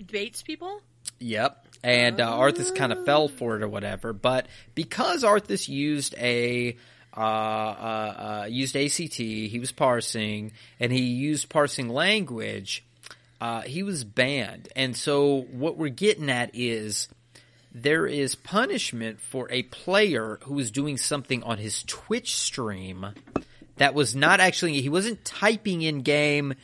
[0.06, 0.80] baits people.
[1.20, 1.65] Yep.
[1.86, 4.12] And uh, Arthas kind of fell for it or whatever.
[4.12, 6.76] But because Arthas used a
[7.16, 10.50] uh, uh, uh, used ACT, he was parsing,
[10.80, 12.84] and he used parsing language.
[13.40, 14.68] Uh, he was banned.
[14.74, 17.08] And so what we're getting at is
[17.72, 23.06] there is punishment for a player who was doing something on his Twitch stream
[23.76, 26.54] that was not actually he wasn't typing in game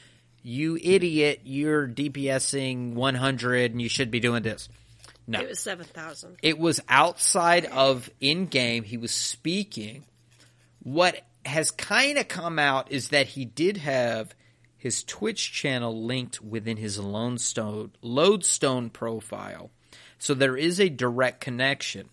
[0.42, 4.68] you idiot you're DPSing 100 and you should be doing this
[5.26, 5.40] no.
[5.40, 6.36] It was seven thousand.
[6.42, 10.04] it was outside of in game he was speaking.
[10.82, 14.34] What has kind of come out is that he did have
[14.76, 19.70] his Twitch channel linked within his Lodestone Lodestone profile.
[20.18, 22.08] So there is a direct connection.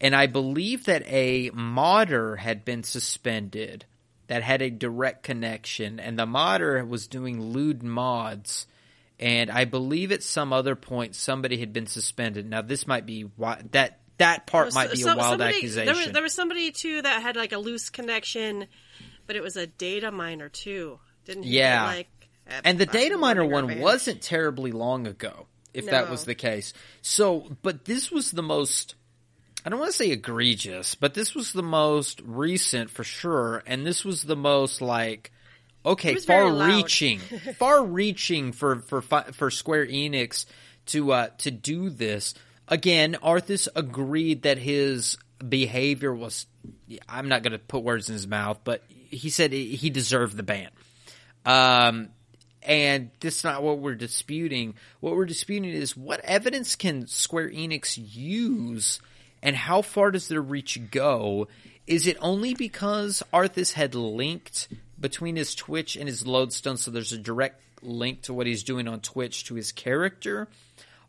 [0.00, 3.84] And I believe that a modder had been suspended
[4.26, 8.66] that had a direct connection, and the modder was doing lewd mods.
[9.20, 12.48] And I believe at some other point somebody had been suspended.
[12.48, 15.86] Now this might be why that that part might be a wild somebody- accusation.
[15.86, 18.66] There was, there was somebody too that had like a loose connection,
[19.26, 20.98] but it was a data miner too.
[21.24, 21.58] Didn't he?
[21.58, 21.84] Yeah.
[21.84, 22.08] like,
[22.64, 23.80] and the data miner one ban?
[23.80, 26.74] wasn't terribly long ago, if that was the case.
[27.00, 28.96] So, but this was the most.
[29.64, 33.86] I don't want to say egregious, but this was the most recent for sure, and
[33.86, 35.32] this was the most like
[35.84, 36.76] okay, It was very far loud.
[36.76, 37.18] reaching,
[37.58, 40.46] far reaching for for for Square Enix
[40.86, 42.34] to uh, to do this.
[42.68, 46.46] Again, Arthas agreed that his behavior was.
[47.08, 50.42] I'm not going to put words in his mouth, but he said he deserved the
[50.42, 50.70] ban.
[51.44, 52.08] Um,
[52.62, 54.74] and that's not what we're disputing.
[55.00, 59.00] What we're disputing is what evidence can Square Enix use
[59.42, 61.48] and how far does their reach go?
[61.86, 64.68] Is it only because Arthas had linked
[64.98, 68.88] between his Twitch and his Lodestone, so there's a direct link to what he's doing
[68.88, 70.48] on Twitch to his character?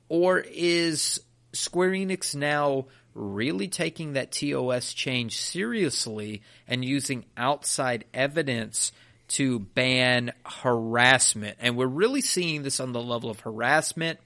[0.10, 1.22] Or is
[1.54, 8.92] Square Enix now really taking that TOS change seriously and using outside evidence
[9.30, 11.58] to ban harassment?
[11.60, 14.20] And we're really seeing this on the level of harassment.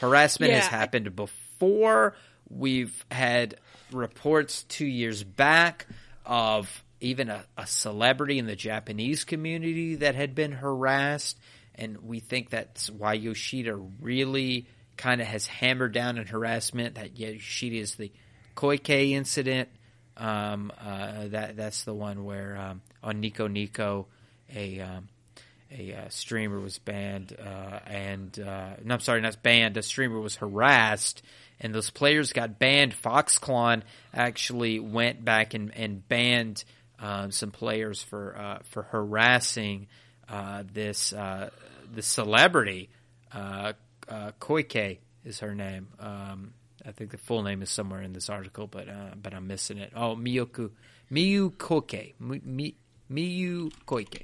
[0.00, 2.16] Harassment has Yeah, I- happened before.
[2.50, 3.56] We've had
[3.92, 5.86] reports two years back
[6.26, 11.38] of even a, a celebrity in the Japanese community that had been harassed.
[11.74, 16.94] And we think that's why Yoshida really kind of has hammered down on harassment.
[16.94, 18.12] That Yoshida is the
[18.56, 19.68] Koike incident.
[20.16, 24.06] Um, uh, that that's the one where um, on Nico Nico,
[24.54, 25.08] a um,
[25.76, 29.76] a uh, streamer was banned, uh, and uh, no, I'm sorry, not banned.
[29.76, 31.22] A streamer was harassed,
[31.58, 32.94] and those players got banned.
[32.94, 36.64] Foxclon actually went back and, and banned
[37.04, 39.88] um, some players for uh, for harassing
[40.28, 41.50] uh, this uh,
[41.92, 42.88] this celebrity.
[43.32, 43.74] Uh,
[44.08, 45.88] uh, Koike is her name.
[46.00, 46.54] Um,
[46.86, 49.76] I think the full name is somewhere in this article, but uh, but I'm missing
[49.78, 49.92] it.
[49.94, 50.70] Oh, Miyoku
[51.12, 52.74] Miyu Koike Mi, Mi,
[53.10, 54.22] Miyu Koike.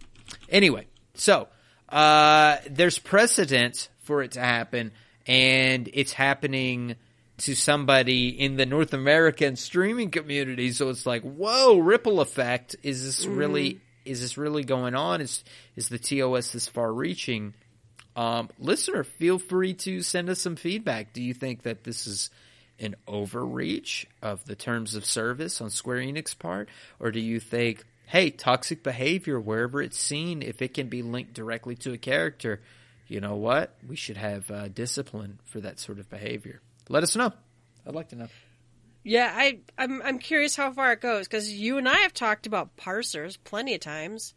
[0.49, 1.49] Anyway, So
[1.91, 4.93] there's precedent for it to happen,
[5.27, 6.97] and it's happening
[7.41, 10.73] to somebody in the North American streaming community.
[10.73, 12.77] So it's like, whoa, ripple effect.
[12.83, 13.81] Is this really?
[14.05, 15.21] Is this really going on?
[15.21, 15.45] Is
[15.77, 17.55] is the TOS this far reaching?
[18.17, 21.13] Um, listener, feel free to send us some feedback.
[21.13, 22.29] Do you think that this is
[22.79, 26.69] an overreach of the terms of service on Square Enix part,
[26.99, 31.35] or do you think, hey, toxic behavior wherever it's seen, if it can be linked
[31.35, 32.61] directly to a character,
[33.07, 33.77] you know what?
[33.87, 36.61] We should have uh, discipline for that sort of behavior.
[36.91, 37.33] Let us know.
[37.87, 38.29] I'd like to know.
[39.05, 42.47] Yeah, I I'm I'm curious how far it goes because you and I have talked
[42.47, 44.35] about parsers plenty of times.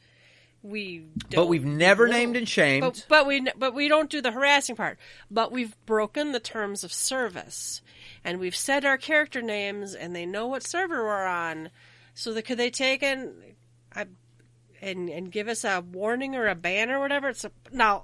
[0.62, 2.14] We But don't we've never know.
[2.14, 2.82] named and shamed.
[2.84, 4.98] But, but we but we don't do the harassing part.
[5.30, 7.82] But we've broken the terms of service,
[8.24, 11.70] and we've said our character names, and they know what server we're on.
[12.14, 13.34] So that could they take and
[13.94, 14.06] I
[14.82, 17.30] and and give us a warning or a ban or whatever?
[17.30, 18.04] It's a, now.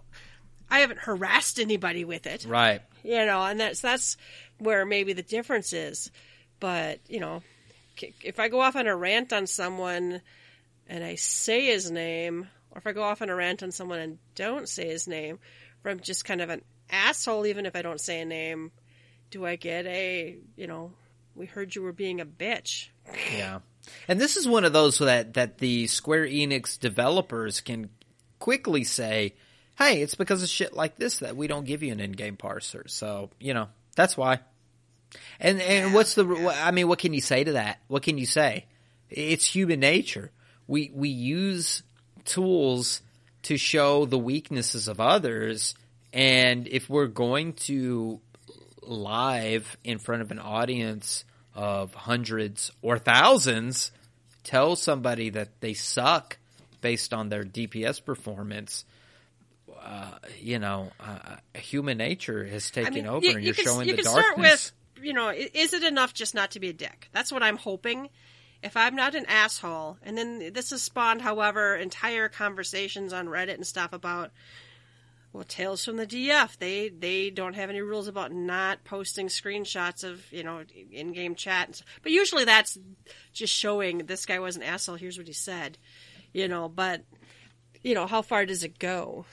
[0.71, 2.84] I haven't harassed anybody with it, right.
[3.03, 4.17] You know, and that's that's
[4.57, 6.11] where maybe the difference is.
[6.59, 7.41] But you know,
[8.23, 10.21] if I go off on a rant on someone
[10.88, 13.99] and I say his name, or if I go off on a rant on someone
[13.99, 15.39] and don't say his name,
[15.84, 18.71] or I'm just kind of an asshole, even if I don't say a name,
[19.31, 20.91] do I get a you know?
[21.35, 22.89] We heard you were being a bitch.
[23.34, 23.59] Yeah.
[24.07, 27.89] And this is one of those that, that the Square Enix developers can
[28.39, 29.35] quickly say,
[29.80, 32.88] hey, it's because of shit like this that we don't give you an in-game parser.
[32.89, 34.41] So, you know, that's why.
[35.39, 37.80] And, and what's the, I mean, what can you say to that?
[37.88, 38.65] What can you say?
[39.10, 40.31] It's human nature.
[40.68, 41.81] We, we use
[42.26, 43.01] tools
[43.43, 45.76] to show the weaknesses of others.
[46.11, 48.19] And if we're going to
[48.84, 51.23] live in front of an audience
[51.56, 53.91] of hundreds or thousands
[54.43, 56.38] tell somebody that they suck
[56.81, 58.84] based on their DPS performance,
[59.84, 63.56] uh, you know, uh, human nature has taken I mean, over, you, and you you're
[63.56, 64.61] can, showing you the can darkness.
[64.61, 67.10] start with, you know, is it enough just not to be a dick?
[67.11, 68.10] That's what I'm hoping.
[68.61, 73.53] If I'm not an asshole, and then this has spawned, however, entire conversations on Reddit
[73.53, 74.31] and stuff about,
[75.31, 76.57] well, Tales from the DF.
[76.57, 81.81] They they don't have any rules about not posting screenshots of you know in-game chat,
[82.03, 82.77] but usually that's
[83.31, 84.95] just showing this guy was an asshole.
[84.95, 85.77] Here's what he said,
[86.34, 86.68] you know.
[86.68, 87.03] But
[87.81, 89.26] you know, how far does it go?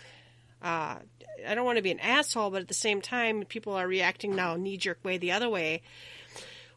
[0.66, 0.98] Uh,
[1.47, 4.34] I don't want to be an asshole, but at the same time, people are reacting
[4.34, 5.82] now knee jerk way the other way.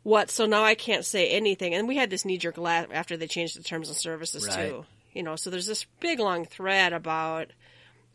[0.04, 0.30] What?
[0.30, 1.74] So now I can't say anything.
[1.74, 4.70] And we had this knee jerk la- after they changed the terms of services Right.
[4.70, 4.86] too.
[5.14, 7.48] You know, so there's this big long thread about.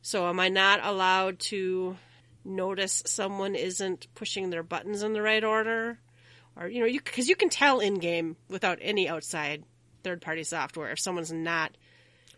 [0.02, 1.96] So am I not allowed to
[2.44, 5.98] notice someone isn't pushing their buttons in the right order,
[6.56, 9.64] or you know, you because you can tell in game without any outside
[10.05, 11.74] third party software if someone's not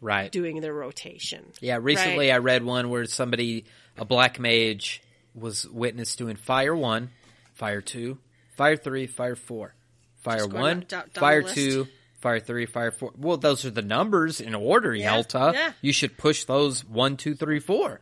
[0.07, 0.31] right.
[0.33, 1.45] doing their rotation.
[1.61, 3.65] Yeah, recently I read one where somebody,
[3.99, 5.03] a black mage,
[5.35, 7.11] was witness doing Fire 1,
[7.55, 8.17] Fire 2,
[8.57, 9.75] Fire 3, Fire 4.
[10.23, 11.87] Fire 1, down- down Fire 2,
[12.21, 13.13] Fire 3, Fire 4.
[13.17, 15.53] Well, those are the numbers in order, Yeah, Yelta.
[15.53, 15.73] yeah.
[15.83, 18.01] You should push those 1, 2, 3, 4.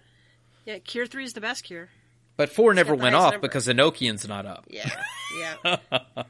[0.65, 1.89] Yeah, Cure Three is the best cure.
[2.37, 3.47] But 4 never went off number.
[3.47, 4.65] because Enochian's not up.
[4.69, 4.91] Yeah,
[5.39, 5.77] yeah.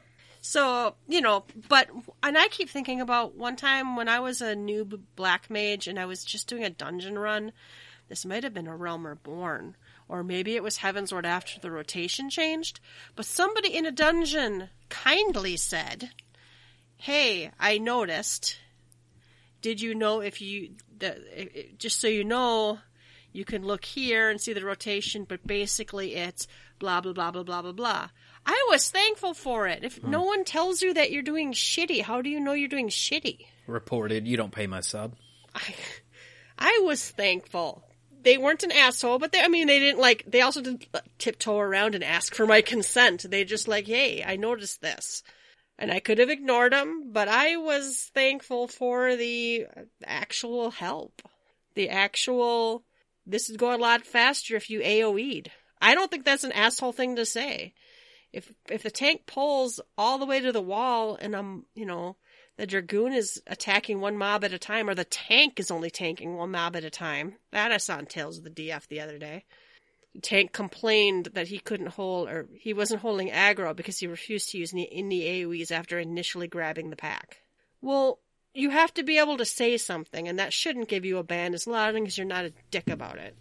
[0.45, 1.89] so you know, but
[2.21, 5.99] and I keep thinking about one time when I was a noob black mage and
[5.99, 7.51] I was just doing a dungeon run.
[8.09, 9.75] This might have been a Realm Reborn,
[10.07, 12.79] or maybe it was Heavensward after the rotation changed.
[13.15, 16.11] But somebody in a dungeon kindly said,
[16.95, 18.59] "Hey, I noticed.
[19.63, 22.79] Did you know if you the, just so you know?"
[23.31, 26.47] you can look here and see the rotation, but basically it's
[26.79, 28.09] blah blah blah blah blah blah blah.
[28.45, 29.83] I was thankful for it.
[29.83, 30.11] If hmm.
[30.11, 33.45] no one tells you that you're doing shitty, how do you know you're doing shitty?
[33.67, 35.15] Reported, you don't pay my sub.
[35.53, 35.73] I,
[36.57, 37.83] I was thankful.
[38.21, 41.59] They weren't an asshole, but they, I mean, they didn't like, they also didn't tiptoe
[41.59, 43.25] around and ask for my consent.
[43.29, 45.23] They just like, hey, I noticed this.
[45.77, 49.67] And I could have ignored them, but I was thankful for the
[50.05, 51.21] actual help.
[51.75, 52.83] The actual,
[53.27, 55.51] this would go a lot faster if you AoE'd.
[55.81, 57.73] I don't think that's an asshole thing to say.
[58.35, 62.17] If, if the tank pulls all the way to the wall and I'm, you know,
[62.57, 66.35] the Dragoon is attacking one mob at a time, or the tank is only tanking
[66.35, 67.35] one mob at a time.
[67.51, 69.45] That I saw in Tales of the DF the other day.
[70.21, 74.57] Tank complained that he couldn't hold, or he wasn't holding aggro because he refused to
[74.57, 77.41] use any AoEs after initially grabbing the pack.
[77.81, 78.19] Well,
[78.53, 81.53] you have to be able to say something, and that shouldn't give you a ban
[81.53, 83.35] as long as you're not a dick about it.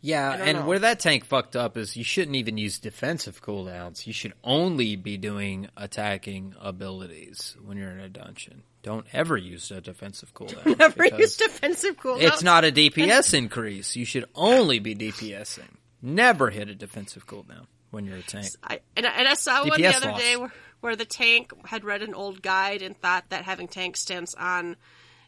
[0.00, 0.64] Yeah, and know.
[0.66, 4.06] where that tank fucked up is you shouldn't even use defensive cooldowns.
[4.06, 8.62] You should only be doing attacking abilities when you're in a dungeon.
[8.84, 10.78] Don't ever use a defensive cooldown.
[10.78, 12.22] Never use defensive cooldown.
[12.22, 13.96] It's not a DPS increase.
[13.96, 15.68] You should only be DPSing.
[16.00, 18.46] Never hit a defensive cooldown when you're a tank.
[18.62, 20.20] I, and, I- and I saw one the other loss.
[20.20, 23.96] day where, where the tank had read an old guide and thought that having tank
[23.96, 24.76] stance on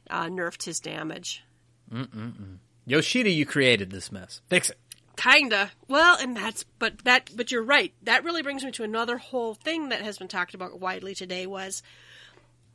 [0.09, 1.43] uh, nerfed his damage.
[2.91, 4.41] Yoshida, you created this mess.
[4.49, 4.79] Fix it.
[5.17, 5.71] Kinda.
[5.87, 7.93] Well, and that's but that but you're right.
[8.05, 11.47] That really brings me to another whole thing that has been talked about widely today
[11.47, 11.83] was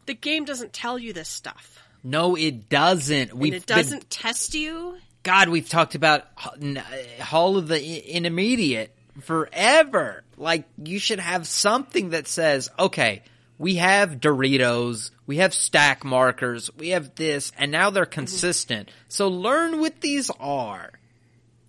[0.05, 1.79] the game doesn't tell you this stuff.
[2.03, 3.33] No, it doesn't.
[3.33, 4.95] We've it doesn't test you.
[5.23, 10.23] God, we've talked about H- n- uh, Hall of the Intermediate forever.
[10.37, 13.23] Like, you should have something that says, okay,
[13.57, 18.11] we have Doritos, we have stack markers, we have this, and now they're mm-hmm.
[18.11, 18.91] consistent.
[19.07, 20.91] So learn what these are.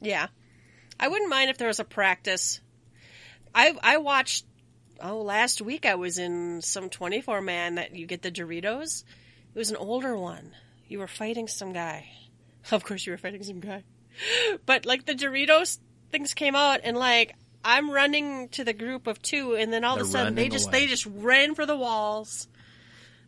[0.01, 0.29] Yeah.
[0.99, 2.61] I wouldn't mind if there was a practice.
[3.55, 4.45] I I watched
[5.01, 9.05] oh last week I was in some 24 man that you get the Doritos.
[9.55, 10.53] It was an older one.
[10.89, 12.09] You were fighting some guy.
[12.73, 13.85] Of course you were fighting some guy.
[14.65, 15.79] But like the Doritos
[16.11, 19.97] things came out and like I'm running to the group of two and then all
[19.97, 20.81] of a sudden they just away.
[20.81, 22.49] they just ran for the walls.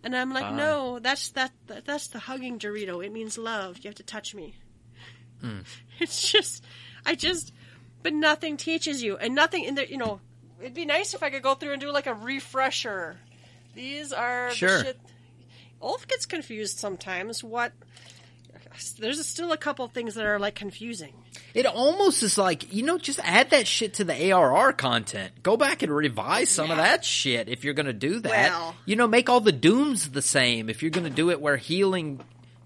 [0.05, 3.05] And I'm like, no, that's that, that that's the hugging Dorito.
[3.05, 3.79] It means love.
[3.79, 4.55] You have to touch me.
[5.41, 5.61] Hmm.
[6.01, 6.65] It's just,
[7.05, 7.53] I just,
[8.05, 9.85] but nothing teaches you, and nothing in there.
[9.85, 10.21] You know,
[10.61, 13.17] it'd be nice if I could go through and do like a refresher.
[13.75, 14.79] These are Sure.
[14.79, 15.01] The shit.
[15.83, 17.43] Ulf gets confused sometimes.
[17.43, 17.73] What?
[18.99, 21.13] There's still a couple things that are like confusing.
[21.55, 25.33] It almost is like, you know, just add that shit to the ARR content.
[25.43, 28.51] Go back and revise some of that shit if you're going to do that.
[28.51, 30.69] Well- you know, make all the dooms the same.
[30.69, 32.21] If you're going to do it where healing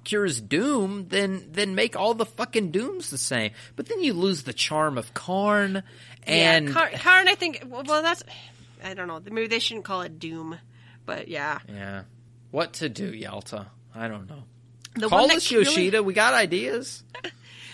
[0.04, 3.52] cures doom, then then make all the fucking dooms the same.
[3.76, 5.82] But then you lose the charm of Qarn
[6.24, 7.64] and yeah, Car- Qarn, I think.
[7.66, 8.22] Well, well, that's.
[8.84, 9.20] I don't know.
[9.24, 10.58] Maybe they shouldn't call it Doom,
[11.06, 11.60] but yeah.
[11.68, 12.02] yeah.
[12.50, 13.66] What to do, Yelta?
[13.94, 14.42] I don't know.
[14.94, 16.02] The Call us really- Yoshida.
[16.02, 17.04] We got ideas.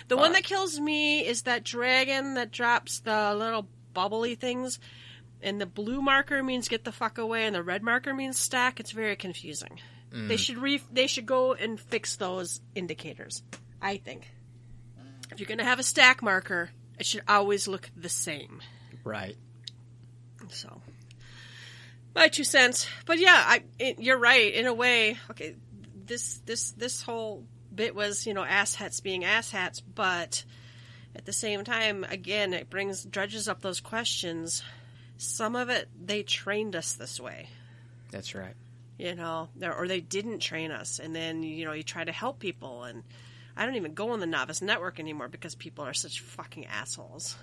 [0.09, 4.79] The one uh, that kills me is that dragon that drops the little bubbly things.
[5.43, 8.81] And the blue marker means get the fuck away, and the red marker means stack.
[8.81, 9.79] It's very confusing.
[10.11, 10.39] They mm.
[10.39, 13.43] should re- they should go and fix those indicators.
[13.81, 14.29] I think.
[15.31, 18.61] If you're gonna have a stack marker, it should always look the same.
[19.05, 19.37] Right.
[20.49, 20.81] So,
[22.15, 22.89] my two cents.
[23.05, 25.19] But yeah, I it, you're right in a way.
[25.31, 25.55] Okay,
[26.09, 27.45] this this this whole
[27.75, 30.45] bit was you know asshats being asshats, but
[31.15, 34.63] at the same time, again, it brings dredges up those questions.
[35.17, 37.49] Some of it they trained us this way,
[38.11, 38.55] That's right.
[38.99, 42.13] you know, or or they didn't train us, and then you know you try to
[42.13, 43.03] help people and.
[43.61, 47.35] I don't even go on the novice network anymore because people are such fucking assholes.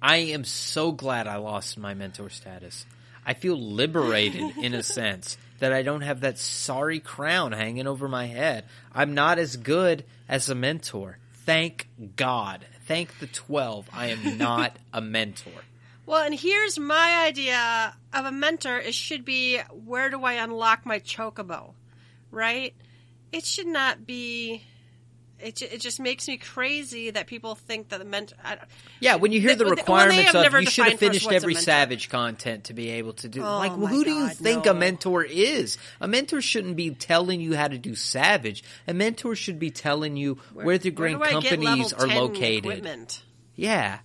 [0.00, 2.86] I am so glad I lost my mentor status.
[3.26, 8.08] I feel liberated in a sense that I don't have that sorry crown hanging over
[8.08, 8.64] my head.
[8.92, 11.18] I'm not as good as a mentor.
[11.44, 12.66] Thank God.
[12.86, 13.88] Thank the 12.
[13.92, 15.52] I am not a mentor.
[16.06, 18.78] Well, and here's my idea of a mentor.
[18.78, 21.74] It should be where do I unlock my chocobo,
[22.30, 22.74] right?
[23.30, 24.62] It should not be.
[25.40, 28.36] It, it just makes me crazy that people think that the mentor.
[28.98, 31.54] Yeah, when you hear the they requirements of you should have finished every.
[31.54, 33.42] Savage content to be able to do.
[33.42, 34.72] Oh like, who do you think no.
[34.72, 35.76] a mentor is?
[36.00, 38.64] A mentor shouldn't be telling you how to do Savage.
[38.86, 42.64] A mentor should be telling you where, the where do I get companies are located.
[42.64, 43.22] Equipment?
[43.54, 43.98] Yeah.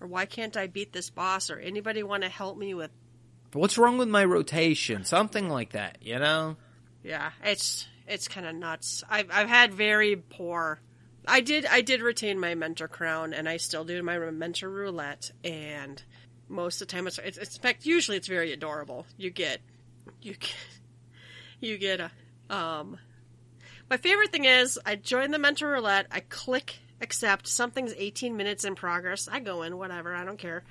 [0.00, 1.50] Or why can't I beat this boss?
[1.50, 2.90] Or anybody want to help me with?
[3.52, 5.04] What's wrong with my rotation?
[5.04, 6.56] Something like that, you know?
[7.02, 9.04] Yeah, it's it's kind of nuts.
[9.08, 10.80] I've I've had very poor.
[11.26, 15.30] I did I did retain my mentor crown, and I still do my mentor roulette.
[15.44, 16.02] And
[16.48, 19.06] most of the time, it's it's, it's in fact usually it's very adorable.
[19.16, 19.60] You get
[20.20, 20.54] you get
[21.60, 22.10] you get a
[22.54, 22.98] um.
[23.88, 26.06] My favorite thing is I join the mentor roulette.
[26.12, 27.48] I click accept.
[27.48, 29.26] Something's 18 minutes in progress.
[29.26, 30.14] I go in, whatever.
[30.14, 30.62] I don't care.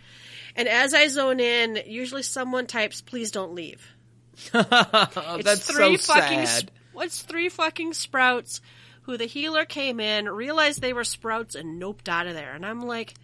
[0.56, 3.86] And as I zone in, usually someone types, "Please don't leave."
[4.54, 6.72] That's three so fucking sad.
[6.94, 8.62] What's three fucking sprouts
[9.04, 12.54] who the healer came in, realized they were sprouts, and noped out of there.
[12.54, 13.16] And I'm like,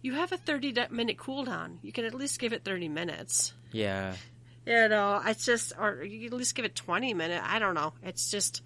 [0.00, 1.78] you have a 30 minute cooldown.
[1.82, 3.52] You can at least give it 30 minutes.
[3.72, 4.14] Yeah.
[4.64, 7.44] You know, it's just, or you can at least give it 20 minutes.
[7.46, 7.92] I don't know.
[8.02, 8.62] It's just.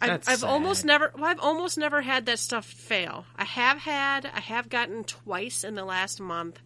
[0.00, 3.24] I've, That's I've almost never, well, I've almost never had that stuff fail.
[3.36, 6.60] I have had, I have gotten twice in the last month,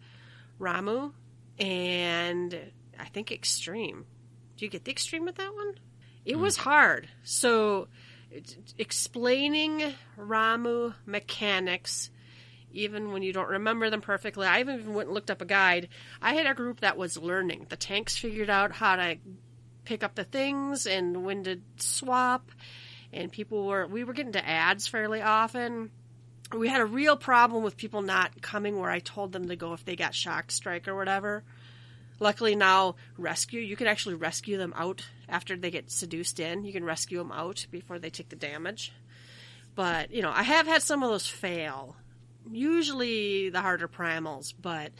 [0.59, 1.11] Ramuh,
[1.59, 2.57] and
[2.99, 4.05] I think Extreme.
[4.57, 5.75] Do you get the Extreme with that one?
[6.25, 6.41] It mm.
[6.41, 7.07] was hard.
[7.23, 7.87] So
[8.77, 12.09] explaining Ramuh mechanics
[12.73, 14.47] even when you don't remember them perfectly.
[14.47, 15.89] I even went and looked up a guide.
[16.21, 17.67] I had a group that was learning.
[17.69, 19.17] The tanks figured out how to
[19.85, 22.51] pick up the things and when to swap,
[23.11, 25.91] and people were we were getting to ads fairly often.
[26.55, 29.73] We had a real problem with people not coming where I told them to go
[29.73, 31.43] if they got shock strike or whatever.
[32.19, 36.65] Luckily now rescue you can actually rescue them out after they get seduced in.
[36.65, 38.93] You can rescue them out before they take the damage.
[39.73, 41.95] But, you know, I have had some of those fail
[42.49, 44.91] usually the harder primals, but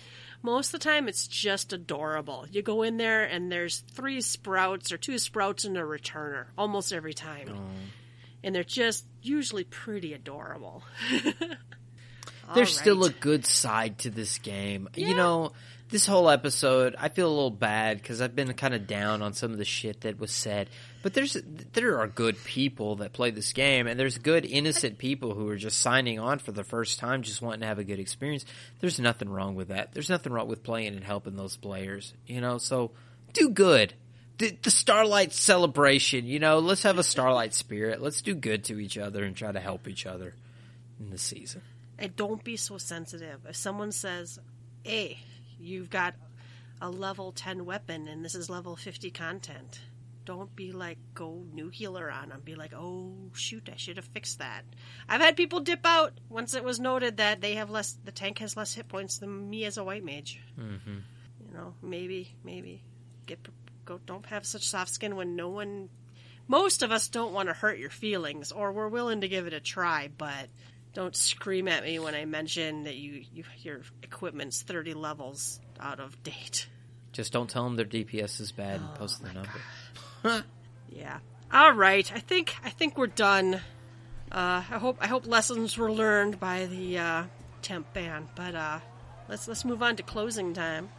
[0.42, 2.46] most of the time it's just adorable.
[2.52, 6.94] You go in there and there's three sprouts or two sprouts and a returner almost
[6.94, 7.50] every time.
[7.52, 7.62] Oh.
[8.44, 10.84] And they're just usually pretty adorable.
[12.54, 12.82] There's right.
[12.82, 14.90] still a good side to this game.
[14.96, 15.08] Yeah.
[15.10, 15.52] You know,
[15.92, 19.34] this whole episode, I feel a little bad because I've been kind of down on
[19.34, 20.70] some of the shit that was said.
[21.04, 21.36] But there's
[21.74, 25.58] there are good people that play this game, and there's good innocent people who are
[25.58, 28.46] just signing on for the first time, just wanting to have a good experience.
[28.80, 29.94] There's nothing wrong with that.
[29.94, 32.14] There's nothing wrong with playing and helping those players.
[32.26, 32.92] You know, so
[33.34, 33.94] do good.
[34.38, 38.02] The, the Starlight celebration, you know, let's have a Starlight spirit.
[38.02, 40.34] Let's do good to each other and try to help each other
[41.00, 41.62] in the season.
[42.00, 43.42] And don't be so sensitive.
[43.48, 44.40] If someone says,
[44.84, 45.20] "Hey,
[45.62, 46.16] you've got
[46.82, 49.80] a level 10 weapon and this is level 50 content.
[50.24, 52.42] Don't be like, go new healer on them.
[52.44, 54.64] Be like, oh, shoot, I should have fixed that.
[55.10, 58.38] I've had people dip out once it was noted that they have less, the tank
[58.40, 60.40] has less hit points than me as a white mage.
[60.60, 61.00] Mm-hmm.
[61.48, 62.84] You know, maybe, maybe
[63.26, 63.40] get,
[63.86, 65.90] go, don't have such soft skin when no one,
[66.48, 69.54] most of us don't want to hurt your feelings or we're willing to give it
[69.54, 70.48] a try, but
[70.94, 76.00] don't scream at me when I mention that you, you your equipment's 30 levels out
[76.00, 76.68] of date.
[77.12, 80.46] Just don't tell them their DPS is bad and oh post the number.
[80.90, 81.20] yeah.
[81.52, 82.10] All right.
[82.14, 83.56] I think I think we're done.
[84.32, 87.24] Uh, I hope I hope lessons were learned by the uh,
[87.62, 88.30] temp ban.
[88.36, 88.80] But uh,
[89.28, 90.90] let's let's move on to closing time.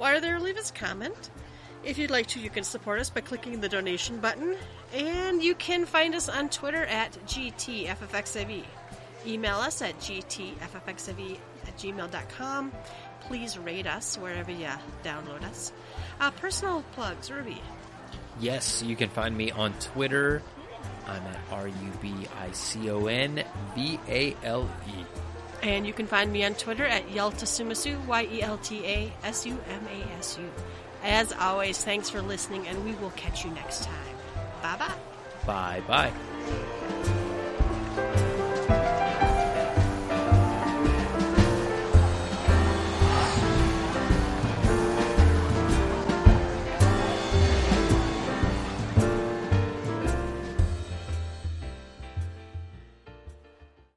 [0.00, 1.28] While there, leave us a comment.
[1.84, 4.56] If you'd like to, you can support us by clicking the donation button.
[4.94, 8.64] And you can find us on Twitter at GTFFXAV.
[9.26, 11.36] Email us at GTFFXAV
[11.66, 12.72] at gmail.com.
[13.20, 14.68] Please rate us wherever you
[15.04, 15.70] download us.
[16.18, 17.60] Uh, personal plugs, Ruby.
[18.40, 20.42] Yes, you can find me on Twitter.
[21.06, 23.44] I'm at R U B I C O N
[23.74, 25.29] V A L E.
[25.62, 29.12] And you can find me on Twitter at Yelta Sumasu, Y E L T A
[29.24, 30.50] S U M A S U.
[31.02, 34.16] As always, thanks for listening, and we will catch you next time.
[34.62, 34.94] Bye bye.
[35.46, 37.16] Bye bye.